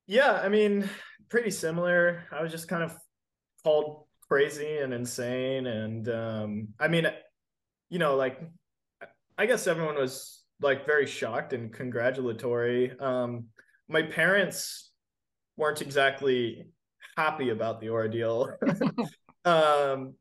Yeah, 0.07 0.33
I 0.33 0.49
mean, 0.49 0.89
pretty 1.29 1.51
similar. 1.51 2.25
I 2.33 2.43
was 2.43 2.51
just 2.51 2.67
kind 2.67 2.83
of 2.83 2.97
called 3.63 4.07
crazy 4.27 4.79
and 4.79 4.95
insane 4.95 5.67
and 5.67 6.09
um 6.09 6.69
I 6.81 6.89
mean, 6.89 7.07
you 7.91 7.99
know, 7.99 8.17
like 8.17 8.41
I 9.37 9.45
guess 9.45 9.67
everyone 9.67 9.97
was 9.97 10.43
like 10.63 10.87
very 10.87 11.07
shocked 11.07 11.53
and 11.53 11.71
congratulatory. 11.71 12.99
Um 12.99 13.49
my 13.87 14.03
parents 14.03 14.93
weren't 15.59 15.83
exactly 15.83 16.69
happy 17.17 17.51
about 17.51 17.81
the 17.81 17.91
ordeal. 17.91 18.51
um 19.45 20.15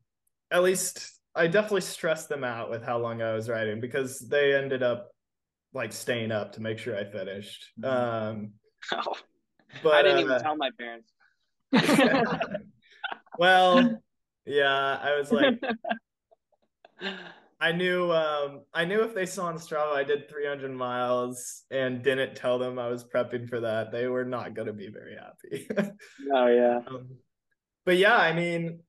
at 0.50 0.62
least 0.62 1.20
I 1.34 1.46
definitely 1.46 1.82
stressed 1.82 2.28
them 2.28 2.44
out 2.44 2.70
with 2.70 2.82
how 2.82 2.98
long 2.98 3.22
I 3.22 3.32
was 3.32 3.48
writing 3.48 3.80
because 3.80 4.18
they 4.18 4.54
ended 4.54 4.82
up 4.82 5.10
like 5.72 5.92
staying 5.92 6.32
up 6.32 6.52
to 6.52 6.60
make 6.60 6.78
sure 6.78 6.96
I 6.96 7.04
finished. 7.04 7.66
Mm-hmm. 7.80 8.38
Um, 8.38 8.52
oh, 8.92 9.16
but 9.82 9.94
I 9.94 10.02
didn't 10.02 10.18
uh, 10.18 10.20
even 10.22 10.42
tell 10.42 10.56
my 10.56 10.70
parents. 10.78 11.12
well, 13.38 14.02
yeah, 14.44 14.98
I 15.00 15.16
was 15.16 15.30
like, 15.30 15.62
I 17.60 17.72
knew, 17.72 18.10
um, 18.10 18.62
I 18.72 18.86
knew 18.86 19.02
if 19.02 19.14
they 19.14 19.26
saw 19.26 19.46
on 19.46 19.56
Strava 19.56 19.92
I 19.92 20.04
did 20.04 20.30
300 20.30 20.72
miles 20.72 21.64
and 21.70 22.02
didn't 22.02 22.34
tell 22.34 22.58
them 22.58 22.78
I 22.78 22.88
was 22.88 23.04
prepping 23.04 23.48
for 23.48 23.60
that, 23.60 23.92
they 23.92 24.06
were 24.06 24.24
not 24.24 24.54
going 24.54 24.66
to 24.66 24.72
be 24.72 24.88
very 24.88 25.16
happy. 25.16 25.68
oh 26.32 26.46
yeah. 26.46 26.80
Um, 26.86 27.08
but 27.84 27.98
yeah, 27.98 28.16
I 28.16 28.32
mean, 28.32 28.80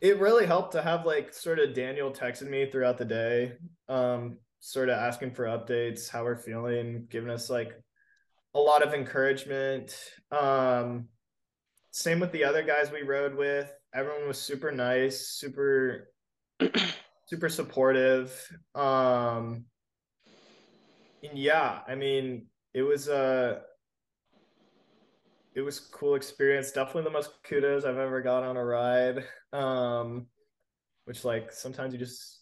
it 0.00 0.18
really 0.18 0.46
helped 0.46 0.72
to 0.72 0.82
have 0.82 1.06
like 1.06 1.32
sort 1.32 1.58
of 1.58 1.74
Daniel 1.74 2.10
texting 2.10 2.50
me 2.50 2.70
throughout 2.70 2.98
the 2.98 3.04
day, 3.04 3.52
um, 3.88 4.38
sort 4.60 4.88
of 4.88 4.98
asking 4.98 5.32
for 5.32 5.44
updates, 5.44 6.10
how 6.10 6.24
we're 6.24 6.36
feeling, 6.36 7.06
giving 7.10 7.30
us 7.30 7.48
like 7.48 7.72
a 8.54 8.58
lot 8.58 8.82
of 8.82 8.94
encouragement. 8.94 9.94
Um, 10.30 11.08
same 11.90 12.20
with 12.20 12.32
the 12.32 12.44
other 12.44 12.62
guys 12.62 12.90
we 12.90 13.02
rode 13.02 13.34
with. 13.34 13.70
Everyone 13.94 14.28
was 14.28 14.38
super 14.38 14.70
nice, 14.70 15.28
super, 15.28 16.12
super 17.30 17.48
supportive. 17.48 18.34
Um, 18.74 19.66
yeah, 21.32 21.78
I 21.86 21.94
mean, 21.94 22.46
it 22.74 22.82
was 22.82 23.06
a 23.06 23.62
it 25.54 25.60
was 25.60 25.78
cool 25.78 26.16
experience. 26.16 26.72
Definitely 26.72 27.04
the 27.04 27.10
most 27.10 27.30
kudos 27.44 27.84
I've 27.84 27.98
ever 27.98 28.20
got 28.20 28.42
on 28.42 28.56
a 28.56 28.64
ride. 28.64 29.24
Um, 29.52 30.26
which 31.04 31.24
like 31.24 31.52
sometimes 31.52 31.92
you 31.92 32.00
just 32.00 32.40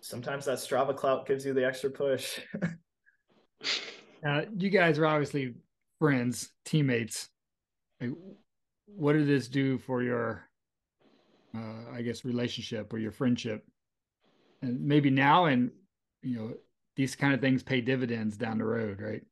sometimes 0.00 0.44
that 0.44 0.58
Strava 0.58 0.94
clout 0.94 1.26
gives 1.26 1.46
you 1.46 1.54
the 1.54 1.66
extra 1.66 1.88
push. 1.88 2.38
uh, 4.26 4.42
you 4.58 4.68
guys 4.68 4.98
are 4.98 5.06
obviously 5.06 5.54
friends, 5.98 6.50
teammates. 6.66 7.30
Like, 7.98 8.10
what 8.86 9.14
did 9.14 9.26
this 9.26 9.48
do 9.48 9.78
for 9.78 10.02
your, 10.02 10.48
uh, 11.56 11.94
I 11.94 12.02
guess, 12.02 12.24
relationship 12.24 12.92
or 12.92 12.98
your 12.98 13.12
friendship? 13.12 13.64
And 14.62 14.80
maybe 14.80 15.10
now, 15.10 15.46
and 15.46 15.70
you 16.22 16.36
know, 16.36 16.54
these 16.96 17.16
kind 17.16 17.34
of 17.34 17.40
things 17.40 17.62
pay 17.62 17.80
dividends 17.80 18.36
down 18.36 18.58
the 18.58 18.64
road, 18.64 19.00
right? 19.00 19.22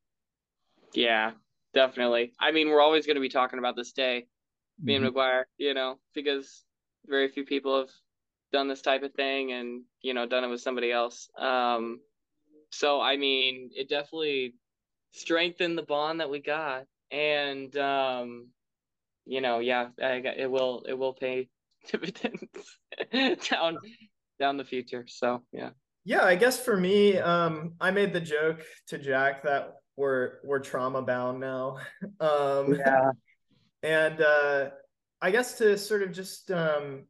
Yeah, 0.93 1.33
definitely. 1.73 2.33
I 2.41 2.53
mean, 2.53 2.69
we're 2.69 2.81
always 2.81 3.07
going 3.07 3.17
to 3.17 3.21
be 3.21 3.29
talking 3.29 3.59
about 3.59 3.77
this 3.77 3.93
day, 3.93 4.27
me 4.83 4.95
mm-hmm. 4.95 5.07
and 5.07 5.15
McGuire, 5.15 5.45
you 5.57 5.75
know, 5.75 5.99
because 6.15 6.65
very 7.07 7.29
few 7.29 7.45
people 7.45 7.79
have 7.79 7.91
done 8.53 8.69
this 8.69 8.83
type 8.83 9.03
of 9.03 9.13
thing 9.15 9.53
and, 9.53 9.83
you 10.03 10.15
know, 10.15 10.27
done 10.27 10.45
it 10.45 10.49
with 10.49 10.61
somebody 10.61 10.91
else. 10.91 11.29
Um, 11.39 12.01
so, 12.71 13.01
I 13.01 13.17
mean, 13.17 13.71
it 13.75 13.89
definitely 13.89 14.55
strengthened 15.13 15.79
the 15.79 15.83
bond 15.83 16.21
that 16.21 16.31
we 16.31 16.41
got. 16.41 16.87
And, 17.11 17.77
um, 17.77 18.49
you 19.27 19.41
know, 19.41 19.59
yeah, 19.59 19.89
I, 20.03 20.23
it 20.37 20.51
will, 20.51 20.85
it 20.89 20.95
will 20.95 21.15
pay 21.15 21.49
dividends 21.91 22.79
down, 23.51 23.79
down 24.41 24.57
the 24.57 24.65
future. 24.65 25.05
So, 25.07 25.43
yeah. 25.53 25.71
Yeah, 26.05 26.25
I 26.25 26.35
guess 26.35 26.59
for 26.59 26.77
me, 26.77 27.19
um, 27.19 27.75
I 27.81 27.93
made 27.93 28.13
the 28.13 28.21
joke 28.21 28.63
to 28.89 28.99
Jack 28.99 29.45
that 29.45 29.75
we're 29.97 30.39
we're 30.43 30.59
trauma 30.59 31.03
bound 31.03 31.39
now. 31.39 31.77
Um, 32.21 32.75
yeah. 32.75 33.13
And 33.83 34.21
uh, 34.21 34.71
I 35.23 35.31
guess 35.31 35.57
to 35.59 35.79
sort 35.79 36.03
of 36.03 36.13
just 36.13 36.51
um, 36.51 37.05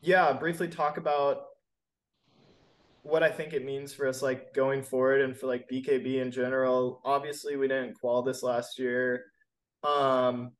yeah, 0.00 0.32
briefly 0.32 0.68
talk 0.68 0.96
about 0.96 1.42
what 3.02 3.22
I 3.22 3.30
think 3.30 3.52
it 3.52 3.64
means 3.64 3.92
for 3.92 4.08
us 4.08 4.22
like 4.22 4.54
going 4.54 4.82
forward 4.82 5.20
and 5.20 5.36
for 5.36 5.46
like 5.46 5.68
BKB 5.68 6.22
in 6.22 6.30
general. 6.30 7.00
Obviously, 7.04 7.56
we 7.56 7.68
didn't 7.68 7.94
qual 8.00 8.22
this 8.22 8.42
last 8.42 8.78
year. 8.78 9.24
Um, 9.82 10.52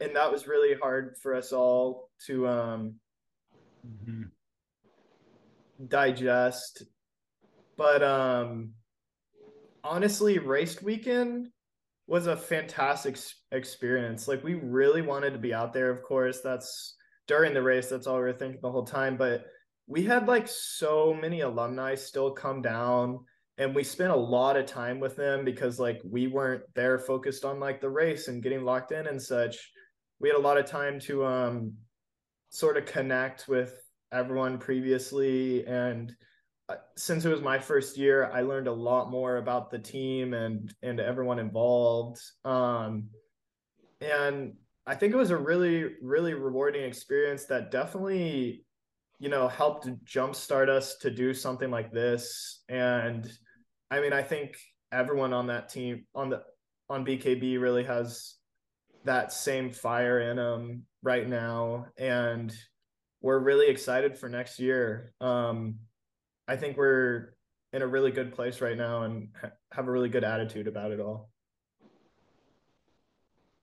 and 0.00 0.16
that 0.16 0.32
was 0.32 0.46
really 0.46 0.74
hard 0.74 1.16
for 1.22 1.34
us 1.34 1.52
all 1.52 2.10
to 2.26 2.48
um, 2.48 2.94
mm-hmm. 3.86 4.22
Digest. 5.88 6.84
But 7.76 8.02
um, 8.02 8.72
honestly, 9.82 10.38
race 10.38 10.82
weekend 10.82 11.48
was 12.06 12.26
a 12.26 12.36
fantastic 12.36 13.18
experience. 13.52 14.28
Like 14.28 14.44
we 14.44 14.54
really 14.54 15.02
wanted 15.02 15.32
to 15.32 15.38
be 15.38 15.54
out 15.54 15.72
there. 15.72 15.90
Of 15.90 16.02
course, 16.02 16.40
that's 16.42 16.96
during 17.26 17.54
the 17.54 17.62
race. 17.62 17.88
That's 17.88 18.06
all 18.06 18.16
we 18.16 18.22
were 18.22 18.32
thinking 18.32 18.60
the 18.62 18.70
whole 18.70 18.84
time. 18.84 19.16
But 19.16 19.46
we 19.86 20.04
had 20.04 20.28
like 20.28 20.48
so 20.48 21.14
many 21.14 21.40
alumni 21.40 21.94
still 21.94 22.30
come 22.30 22.62
down 22.62 23.20
and 23.58 23.74
we 23.74 23.84
spent 23.84 24.10
a 24.10 24.16
lot 24.16 24.56
of 24.56 24.66
time 24.66 24.98
with 24.98 25.16
them 25.16 25.44
because 25.44 25.78
like 25.78 26.00
we 26.04 26.26
weren't 26.26 26.62
there 26.74 26.98
focused 26.98 27.44
on 27.44 27.60
like 27.60 27.80
the 27.80 27.88
race 27.88 28.28
and 28.28 28.42
getting 28.42 28.64
locked 28.64 28.92
in 28.92 29.06
and 29.06 29.20
such 29.20 29.70
we 30.20 30.28
had 30.28 30.38
a 30.38 30.40
lot 30.40 30.58
of 30.58 30.66
time 30.66 30.98
to 30.98 31.24
um 31.24 31.72
sort 32.48 32.76
of 32.76 32.86
connect 32.86 33.46
with 33.46 33.83
everyone 34.12 34.58
previously 34.58 35.66
and 35.66 36.14
uh, 36.68 36.76
since 36.96 37.24
it 37.24 37.28
was 37.28 37.42
my 37.42 37.58
first 37.58 37.96
year 37.96 38.30
i 38.32 38.40
learned 38.40 38.68
a 38.68 38.72
lot 38.72 39.10
more 39.10 39.36
about 39.36 39.70
the 39.70 39.78
team 39.78 40.34
and 40.34 40.74
and 40.82 41.00
everyone 41.00 41.38
involved. 41.38 42.20
Um 42.44 43.08
and 44.00 44.54
i 44.86 44.94
think 44.94 45.12
it 45.12 45.16
was 45.16 45.30
a 45.30 45.36
really 45.36 45.94
really 46.02 46.34
rewarding 46.34 46.84
experience 46.84 47.46
that 47.46 47.70
definitely 47.70 48.64
you 49.18 49.28
know 49.28 49.48
helped 49.48 49.88
jumpstart 50.04 50.68
us 50.68 50.96
to 50.96 51.10
do 51.10 51.32
something 51.32 51.70
like 51.70 51.92
this. 51.92 52.62
And 52.68 53.30
I 53.90 54.00
mean, 54.00 54.12
I 54.12 54.22
think 54.22 54.56
everyone 54.92 55.32
on 55.32 55.46
that 55.48 55.68
team 55.68 56.04
on 56.14 56.30
the 56.30 56.42
on 56.90 57.06
BKB 57.06 57.60
really 57.60 57.84
has 57.84 58.34
that 59.04 59.32
same 59.32 59.70
fire 59.70 60.20
in 60.20 60.36
them 60.36 60.82
right 61.02 61.28
now, 61.28 61.86
and 61.96 62.54
we're 63.24 63.38
really 63.38 63.68
excited 63.68 64.18
for 64.18 64.28
next 64.28 64.60
year. 64.60 65.14
Um, 65.18 65.76
I 66.46 66.56
think 66.56 66.76
we're 66.76 67.34
in 67.72 67.80
a 67.80 67.86
really 67.86 68.10
good 68.10 68.34
place 68.34 68.60
right 68.60 68.76
now 68.76 69.04
and 69.04 69.30
ha- 69.40 69.52
have 69.72 69.88
a 69.88 69.90
really 69.90 70.10
good 70.10 70.24
attitude 70.24 70.68
about 70.68 70.92
it 70.92 71.00
all. 71.00 71.30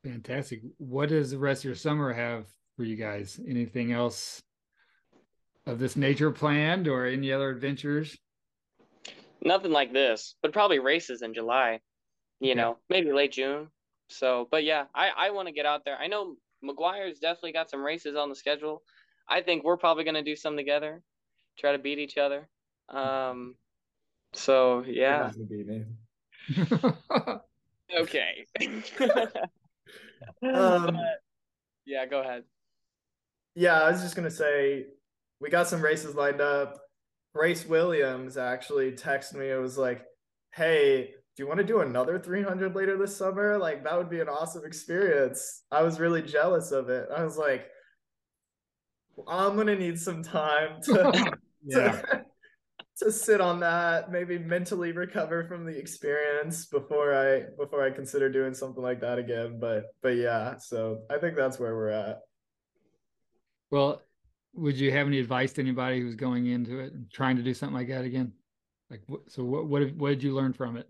Fantastic. 0.03 0.62
What 0.80 1.09
does 1.09 1.30
the 1.30 1.38
rest 1.38 1.62
of 1.62 1.66
your 1.66 1.76
summer 1.76 2.12
have 2.12 2.47
for 2.76 2.86
you 2.86 2.95
guys? 2.95 3.39
Anything 3.47 3.91
else 3.91 4.41
of 5.68 5.78
this 5.78 5.95
nature 5.95 6.32
planned 6.32 6.88
or 6.88 7.05
any 7.05 7.32
other 7.32 7.51
adventures? 7.51 8.18
Nothing 9.43 9.72
like 9.72 9.93
this, 9.93 10.34
but 10.41 10.53
probably 10.53 10.80
races 10.80 11.22
in 11.22 11.36
July. 11.36 11.82
You 12.39 12.49
yeah. 12.49 12.53
know, 12.55 12.78
maybe 12.89 13.14
late 13.14 13.34
June. 13.34 13.68
So, 14.07 14.47
but 14.49 14.64
yeah, 14.64 14.86
I 14.95 15.12
I 15.16 15.30
want 15.30 15.49
to 15.49 15.53
get 15.53 15.68
out 15.68 15.86
there. 15.86 15.99
I 15.99 16.07
know 16.07 16.36
McGuire's 16.64 17.20
definitely 17.20 17.53
got 17.53 17.70
some 17.70 17.84
races 17.84 18.16
on 18.16 18.30
the 18.30 18.36
schedule. 18.36 18.82
I 19.32 19.41
think 19.41 19.63
we're 19.63 19.77
probably 19.77 20.03
going 20.03 20.15
to 20.15 20.23
do 20.23 20.36
some 20.36 20.57
together, 20.57 21.01
try 21.57 21.71
to 21.71 21.79
beat 21.79 21.99
each 21.99 22.17
other. 22.17 22.49
Um, 22.89 23.55
so 24.34 24.84
yeah. 24.86 25.32
okay. 27.97 28.45
um, 30.43 30.86
but, 30.93 31.21
yeah, 31.86 32.05
go 32.05 32.19
ahead. 32.19 32.43
Yeah, 33.55 33.82
I 33.82 33.91
was 33.91 34.01
just 34.01 34.15
gonna 34.15 34.32
say 34.32 34.86
we 35.39 35.49
got 35.49 35.67
some 35.67 35.82
races 35.82 36.15
lined 36.15 36.39
up. 36.41 36.79
Grace 37.36 37.65
Williams 37.65 38.38
actually 38.38 38.93
texted 38.93 39.36
me. 39.36 39.49
It 39.49 39.59
was 39.59 39.77
like, 39.77 40.05
"Hey, 40.53 41.13
do 41.36 41.43
you 41.43 41.47
want 41.47 41.59
to 41.59 41.65
do 41.65 41.82
another 41.82 42.17
300 42.17 42.75
later 42.75 42.97
this 42.97 43.15
summer? 43.15 43.57
Like 43.57 43.84
that 43.84 43.97
would 43.97 44.09
be 44.09 44.21
an 44.21 44.29
awesome 44.29 44.65
experience." 44.65 45.63
I 45.69 45.82
was 45.82 45.99
really 45.99 46.21
jealous 46.21 46.71
of 46.71 46.89
it. 46.89 47.09
I 47.15 47.23
was 47.23 47.38
like, 47.38 47.67
"I'm 49.28 49.55
gonna 49.55 49.76
need 49.76 49.99
some 49.99 50.24
time 50.24 50.82
to 50.84 51.38
yeah." 51.66 52.01
to, 52.01 52.26
to 53.01 53.12
sit 53.12 53.41
on 53.41 53.59
that, 53.62 54.12
maybe 54.12 54.38
mentally 54.38 54.91
recover 54.91 55.45
from 55.47 55.66
the 55.66 55.76
experience 55.78 56.66
before 56.66 57.16
I 57.16 57.45
before 57.57 57.84
I 57.84 57.89
consider 57.89 58.30
doing 58.30 58.53
something 58.53 58.84
like 58.84 59.01
that 59.01 59.18
again. 59.18 59.59
But 59.59 59.86
but 60.01 60.16
yeah, 60.16 60.57
so 60.57 61.01
I 61.09 61.18
think 61.18 61.36
that's 61.36 61.59
where 61.59 61.76
we're 61.76 61.89
at. 61.89 62.20
Well, 63.72 64.01
would 64.53 64.78
you 64.78 64.91
have 64.91 65.07
any 65.07 65.20
advice 65.20 65.53
to 65.53 65.62
anybody 65.62 65.99
who's 65.99 66.16
going 66.16 66.47
into 66.47 66.80
it 66.80 66.93
and 66.93 67.09
trying 67.12 67.38
to 67.38 67.43
do 67.43 67.53
something 67.53 67.76
like 67.76 67.88
that 67.88 68.05
again? 68.05 68.34
Like, 68.89 69.01
so 69.28 69.43
what 69.43 69.68
what 69.68 69.95
what 69.95 70.09
did 70.09 70.24
you 70.24 70.34
learn 70.34 70.53
from 70.53 70.78
it? 70.78 70.88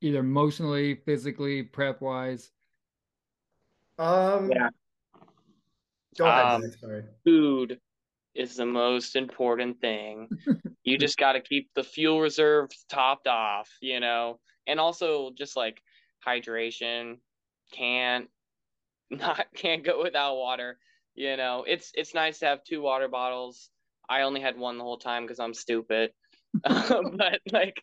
Either 0.00 0.20
emotionally, 0.20 0.96
physically, 1.06 1.62
prep 1.62 2.00
wise. 2.00 2.50
Um. 3.98 4.50
Yeah. 4.50 4.68
Go 6.18 6.26
ahead. 6.26 6.44
Um, 6.44 6.72
sorry. 6.80 7.04
Food 7.24 7.78
is 8.34 8.56
the 8.56 8.66
most 8.66 9.16
important 9.16 9.80
thing. 9.80 10.28
you 10.84 10.98
just 10.98 11.16
got 11.16 11.32
to 11.32 11.40
keep 11.40 11.70
the 11.74 11.84
fuel 11.84 12.20
reserves 12.20 12.84
topped 12.88 13.26
off, 13.26 13.70
you 13.80 14.00
know, 14.00 14.38
and 14.66 14.80
also 14.80 15.30
just 15.36 15.56
like 15.56 15.80
hydration. 16.26 17.18
Can't 17.72 18.28
not 19.10 19.46
can't 19.54 19.84
go 19.84 20.02
without 20.02 20.36
water 20.36 20.78
you 21.14 21.36
know, 21.36 21.64
it's 21.66 21.92
it's 21.94 22.14
nice 22.14 22.40
to 22.40 22.46
have 22.46 22.64
two 22.64 22.82
water 22.82 23.08
bottles. 23.08 23.70
I 24.08 24.22
only 24.22 24.40
had 24.40 24.58
one 24.58 24.78
the 24.78 24.84
whole 24.84 24.98
time 24.98 25.22
because 25.22 25.38
I'm 25.38 25.54
stupid. 25.54 26.10
but 26.62 27.40
like 27.52 27.82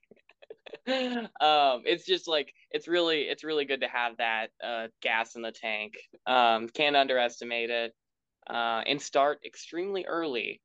um 0.88 1.82
it's 1.86 2.06
just 2.06 2.28
like 2.28 2.54
it's 2.72 2.88
really 2.88 3.22
it's 3.22 3.44
really 3.44 3.66
good 3.66 3.82
to 3.82 3.88
have 3.88 4.18
that 4.18 4.48
uh 4.64 4.88
gas 5.02 5.36
in 5.36 5.42
the 5.42 5.52
tank 5.52 5.94
um 6.26 6.70
can't 6.70 6.96
underestimate 6.96 7.70
it 7.70 7.94
uh 8.52 8.82
and 8.88 9.02
start 9.02 9.40
extremely 9.46 10.06
early 10.06 10.62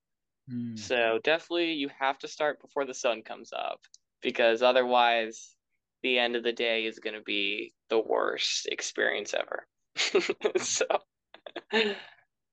mm. 0.53 0.79
so 0.79 1.19
definitely 1.25 1.73
you 1.73 1.89
have 1.99 2.19
to 2.19 2.29
start 2.29 2.61
before 2.61 2.85
the 2.85 2.95
sun 2.95 3.23
comes 3.23 3.53
up 3.53 3.81
because 4.23 4.63
otherwise 4.63 5.55
the 6.03 6.19
end 6.19 6.37
of 6.37 6.43
the 6.43 6.53
day 6.53 6.85
is 6.85 6.99
going 6.99 7.15
to 7.15 7.23
be 7.23 7.73
the 7.91 7.99
worst 7.99 8.67
experience 8.67 9.35
ever 9.35 9.67
so 10.59 10.85
yeah. 11.73 11.95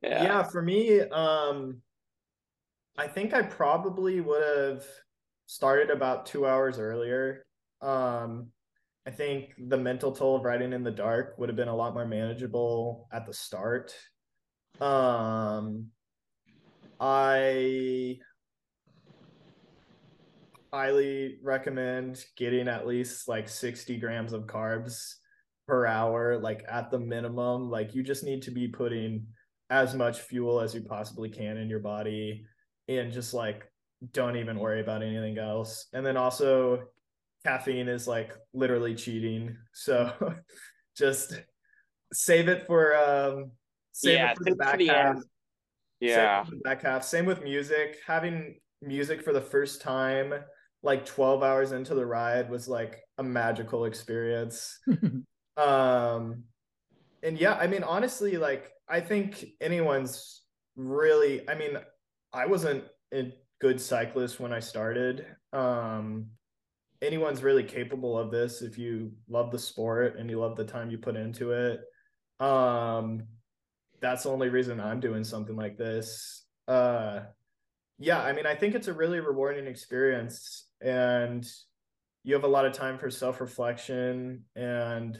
yeah, 0.01 0.43
for 0.43 0.61
me, 0.61 1.01
um, 1.01 1.81
I 2.97 3.07
think 3.07 3.33
I 3.33 3.41
probably 3.41 4.21
would 4.21 4.43
have 4.43 4.85
started 5.45 5.89
about 5.89 6.25
two 6.25 6.45
hours 6.45 6.79
earlier. 6.79 7.45
Um, 7.81 8.47
I 9.05 9.11
think 9.11 9.53
the 9.67 9.77
mental 9.77 10.11
toll 10.11 10.37
of 10.37 10.43
riding 10.43 10.73
in 10.73 10.83
the 10.83 10.91
dark 10.91 11.35
would 11.37 11.49
have 11.49 11.55
been 11.55 11.67
a 11.67 11.75
lot 11.75 11.93
more 11.93 12.07
manageable 12.07 13.07
at 13.11 13.25
the 13.25 13.33
start. 13.33 13.93
Um, 14.83 15.87
I 16.99 18.19
highly 20.73 21.37
recommend 21.41 22.25
getting 22.35 22.67
at 22.67 22.85
least 22.85 23.29
like 23.29 23.47
60 23.47 23.97
grams 23.97 24.33
of 24.33 24.45
carbs 24.45 25.13
per 25.69 25.85
hour, 25.85 26.37
like 26.37 26.65
at 26.69 26.91
the 26.91 26.99
minimum. 26.99 27.69
Like 27.69 27.95
you 27.95 28.03
just 28.03 28.25
need 28.25 28.41
to 28.41 28.51
be 28.51 28.67
putting 28.67 29.25
as 29.69 29.95
much 29.95 30.19
fuel 30.19 30.59
as 30.59 30.75
you 30.75 30.81
possibly 30.81 31.29
can 31.29 31.55
in 31.55 31.69
your 31.69 31.79
body 31.79 32.45
and 32.89 33.09
just 33.09 33.33
like 33.33 33.63
don't 34.11 34.35
even 34.35 34.59
worry 34.59 34.81
about 34.81 35.01
anything 35.01 35.37
else. 35.37 35.87
And 35.93 36.05
then 36.05 36.17
also 36.17 36.83
caffeine 37.45 37.87
is 37.87 38.05
like 38.05 38.33
literally 38.53 38.95
cheating. 38.95 39.55
So 39.71 40.11
just 40.97 41.39
save 42.11 42.49
it 42.49 42.67
for 42.67 42.97
um 42.97 43.51
save 43.93 44.15
yeah, 44.15 44.33
for 44.33 44.43
the 44.43 44.55
back 44.55 44.81
half. 44.81 45.21
Yeah. 45.99 46.45
back 46.63 46.81
half. 46.81 47.03
Same 47.03 47.25
with 47.25 47.43
music. 47.43 47.97
Having 48.05 48.59
music 48.81 49.23
for 49.23 49.31
the 49.31 49.41
first 49.41 49.81
time 49.81 50.33
like 50.85 51.05
12 51.05 51.41
hours 51.41 51.71
into 51.71 51.95
the 51.95 52.05
ride 52.05 52.49
was 52.49 52.67
like 52.67 52.99
a 53.17 53.23
magical 53.23 53.85
experience. 53.85 54.79
um 55.57 56.43
and 57.23 57.39
yeah, 57.39 57.53
I 57.53 57.67
mean 57.67 57.83
honestly 57.83 58.35
like 58.35 58.73
I 58.89 58.99
think 58.99 59.45
anyone's 59.61 60.41
really, 60.75 61.47
I 61.49 61.55
mean, 61.55 61.77
I 62.33 62.45
wasn't 62.45 62.83
a 63.13 63.33
good 63.59 63.79
cyclist 63.79 64.39
when 64.39 64.51
I 64.51 64.59
started. 64.59 65.25
Um, 65.51 66.27
anyone's 67.01 67.43
really 67.43 67.63
capable 67.63 68.17
of 68.17 68.31
this 68.31 68.61
if 68.61 68.77
you 68.77 69.11
love 69.29 69.51
the 69.51 69.59
sport 69.59 70.17
and 70.17 70.29
you 70.29 70.39
love 70.39 70.55
the 70.55 70.65
time 70.65 70.89
you 70.89 70.97
put 70.97 71.15
into 71.15 71.51
it. 71.51 71.81
Um, 72.39 73.23
that's 74.03 74.23
the 74.23 74.29
only 74.29 74.49
reason 74.49 74.79
I'm 74.79 74.99
doing 74.99 75.23
something 75.23 75.55
like 75.55 75.77
this. 75.77 76.45
Uh, 76.67 77.21
yeah, 77.97 78.21
I 78.21 78.33
mean, 78.33 78.45
I 78.45 78.53
think 78.53 78.75
it's 78.75 78.89
a 78.89 78.93
really 78.93 79.19
rewarding 79.19 79.65
experience 79.65 80.67
and 80.81 81.47
you 82.23 82.33
have 82.33 82.43
a 82.43 82.47
lot 82.47 82.65
of 82.65 82.73
time 82.73 82.97
for 82.97 83.09
self 83.09 83.39
reflection 83.41 84.43
and 84.55 85.17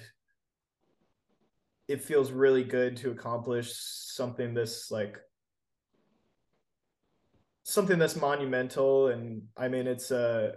it 1.88 2.02
feels 2.02 2.32
really 2.32 2.64
good 2.64 2.98
to 2.98 3.12
accomplish 3.12 3.72
something 3.74 4.54
this 4.54 4.90
like 4.90 5.20
something 7.64 8.00
that's 8.00 8.16
monumental 8.16 9.08
and 9.08 9.42
i 9.58 9.68
mean 9.68 9.88
it's 9.88 10.12
a 10.12 10.18
uh, 10.18 10.52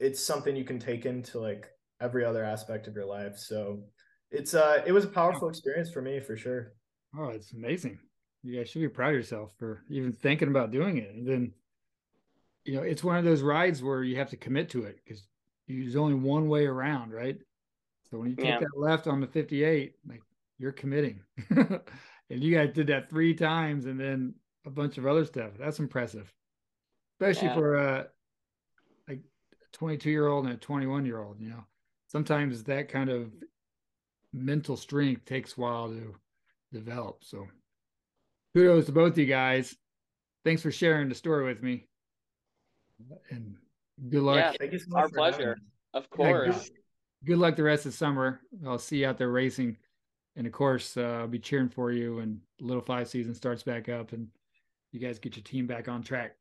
it's 0.00 0.20
something 0.20 0.56
you 0.56 0.64
can 0.64 0.78
take 0.78 1.06
into 1.06 1.38
like 1.38 1.68
every 2.00 2.24
other 2.24 2.44
aspect 2.44 2.86
of 2.86 2.94
your 2.94 3.06
life 3.06 3.38
so 3.38 3.82
it's 4.30 4.54
uh 4.54 4.82
it 4.86 4.92
was 4.92 5.04
a 5.04 5.08
powerful 5.08 5.48
experience 5.48 5.90
for 5.90 6.02
me 6.02 6.20
for 6.20 6.36
sure 6.36 6.72
oh 7.18 7.28
it's 7.28 7.52
amazing 7.52 7.98
you 8.42 8.56
guys 8.56 8.68
should 8.68 8.82
be 8.82 8.88
proud 8.88 9.10
of 9.10 9.16
yourself 9.16 9.52
for 9.58 9.82
even 9.88 10.12
thinking 10.12 10.48
about 10.48 10.70
doing 10.70 10.98
it 10.98 11.14
and 11.14 11.26
then 11.26 11.52
you 12.64 12.74
know 12.74 12.82
it's 12.82 13.04
one 13.04 13.16
of 13.16 13.24
those 13.24 13.42
rides 13.42 13.82
where 13.82 14.02
you 14.02 14.16
have 14.16 14.30
to 14.30 14.36
commit 14.36 14.68
to 14.70 14.84
it 14.84 14.98
because 15.04 15.26
there's 15.68 15.96
only 15.96 16.14
one 16.14 16.48
way 16.48 16.66
around 16.66 17.12
right 17.12 17.38
so 18.14 18.20
when 18.20 18.30
you 18.30 18.36
take 18.36 18.46
yeah. 18.46 18.60
that 18.60 18.78
left 18.78 19.08
on 19.08 19.20
the 19.20 19.26
58, 19.26 19.94
like 20.08 20.22
you're 20.58 20.70
committing. 20.70 21.20
and 21.50 21.82
you 22.28 22.54
guys 22.54 22.72
did 22.72 22.86
that 22.86 23.10
three 23.10 23.34
times 23.34 23.86
and 23.86 23.98
then 23.98 24.34
a 24.64 24.70
bunch 24.70 24.98
of 24.98 25.06
other 25.06 25.24
stuff. 25.24 25.50
That's 25.58 25.80
impressive. 25.80 26.32
Especially 27.14 27.48
yeah. 27.48 27.54
for 27.54 27.74
a 27.74 28.06
like 29.08 29.20
22 29.72 30.10
year 30.10 30.28
old 30.28 30.44
and 30.44 30.54
a 30.54 30.58
21 30.58 31.04
year 31.04 31.20
old. 31.20 31.40
You 31.40 31.50
know, 31.50 31.64
sometimes 32.06 32.62
that 32.64 32.88
kind 32.88 33.10
of 33.10 33.32
mental 34.32 34.76
strength 34.76 35.24
takes 35.24 35.56
a 35.56 35.60
while 35.60 35.88
to 35.88 36.14
develop. 36.74 37.18
So 37.22 37.46
kudos 38.54 38.86
to 38.86 38.92
both 38.92 39.12
of 39.12 39.18
you 39.18 39.26
guys. 39.26 39.74
Thanks 40.44 40.62
for 40.62 40.70
sharing 40.70 41.08
the 41.08 41.14
story 41.14 41.44
with 41.44 41.62
me. 41.62 41.86
And 43.30 43.56
good 44.10 44.22
luck. 44.22 44.36
Yeah, 44.36 44.52
thank 44.58 44.72
you 44.72 44.78
so 44.78 44.86
much 44.90 45.02
our 45.02 45.08
pleasure. 45.08 45.56
Of 45.94 46.10
course. 46.10 46.48
Yeah, 46.48 46.52
good, 46.52 47.26
good, 47.26 47.38
luck 47.38 47.56
the 47.56 47.62
rest 47.62 47.86
of 47.86 47.92
the 47.92 47.96
summer. 47.96 48.40
I'll 48.66 48.78
see 48.78 48.98
you 48.98 49.06
out 49.06 49.16
there 49.16 49.30
racing. 49.30 49.76
And 50.36 50.46
of 50.46 50.52
course, 50.52 50.96
uh, 50.96 51.20
I'll 51.20 51.28
be 51.28 51.38
cheering 51.38 51.68
for 51.68 51.92
you 51.92 52.16
when 52.16 52.40
Little 52.60 52.82
Five 52.82 53.08
season 53.08 53.34
starts 53.34 53.62
back 53.62 53.88
up 53.88 54.12
and 54.12 54.28
you 54.92 55.00
guys 55.00 55.18
get 55.18 55.36
your 55.36 55.44
team 55.44 55.66
back 55.66 55.88
on 55.88 56.02
track. 56.02 56.32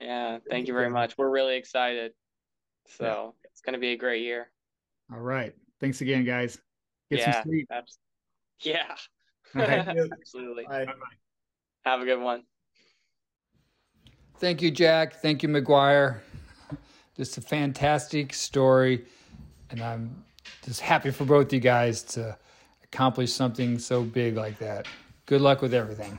Yeah, 0.00 0.38
thank 0.48 0.68
you 0.68 0.74
very 0.74 0.90
much. 0.90 1.18
We're 1.18 1.30
really 1.30 1.56
excited. 1.56 2.12
So 2.86 3.04
yeah. 3.42 3.48
it's 3.50 3.60
going 3.60 3.74
to 3.74 3.80
be 3.80 3.92
a 3.92 3.96
great 3.96 4.22
year. 4.22 4.50
All 5.12 5.20
right. 5.20 5.54
Thanks 5.80 6.00
again, 6.00 6.24
guys. 6.24 6.58
Get 7.10 7.20
yeah, 7.20 7.32
some 7.32 7.42
sleep. 7.44 7.68
yeah. 8.62 8.94
Absolutely. 9.54 10.64
Bye. 10.64 10.86
Have 11.84 12.00
a 12.00 12.04
good 12.04 12.20
one. 12.20 12.44
Thank 14.38 14.62
you, 14.62 14.70
Jack. 14.70 15.14
Thank 15.14 15.42
you, 15.42 15.48
McGuire. 15.48 16.20
Just 17.16 17.38
a 17.38 17.40
fantastic 17.40 18.32
story. 18.32 19.04
And 19.70 19.80
I'm 19.80 20.24
just 20.64 20.80
happy 20.80 21.10
for 21.10 21.24
both 21.24 21.52
you 21.52 21.60
guys 21.60 22.02
to 22.04 22.36
accomplish 22.84 23.32
something 23.32 23.78
so 23.78 24.02
big 24.02 24.36
like 24.36 24.58
that. 24.58 24.86
Good 25.26 25.40
luck 25.40 25.60
with 25.60 25.74
everything. 25.74 26.18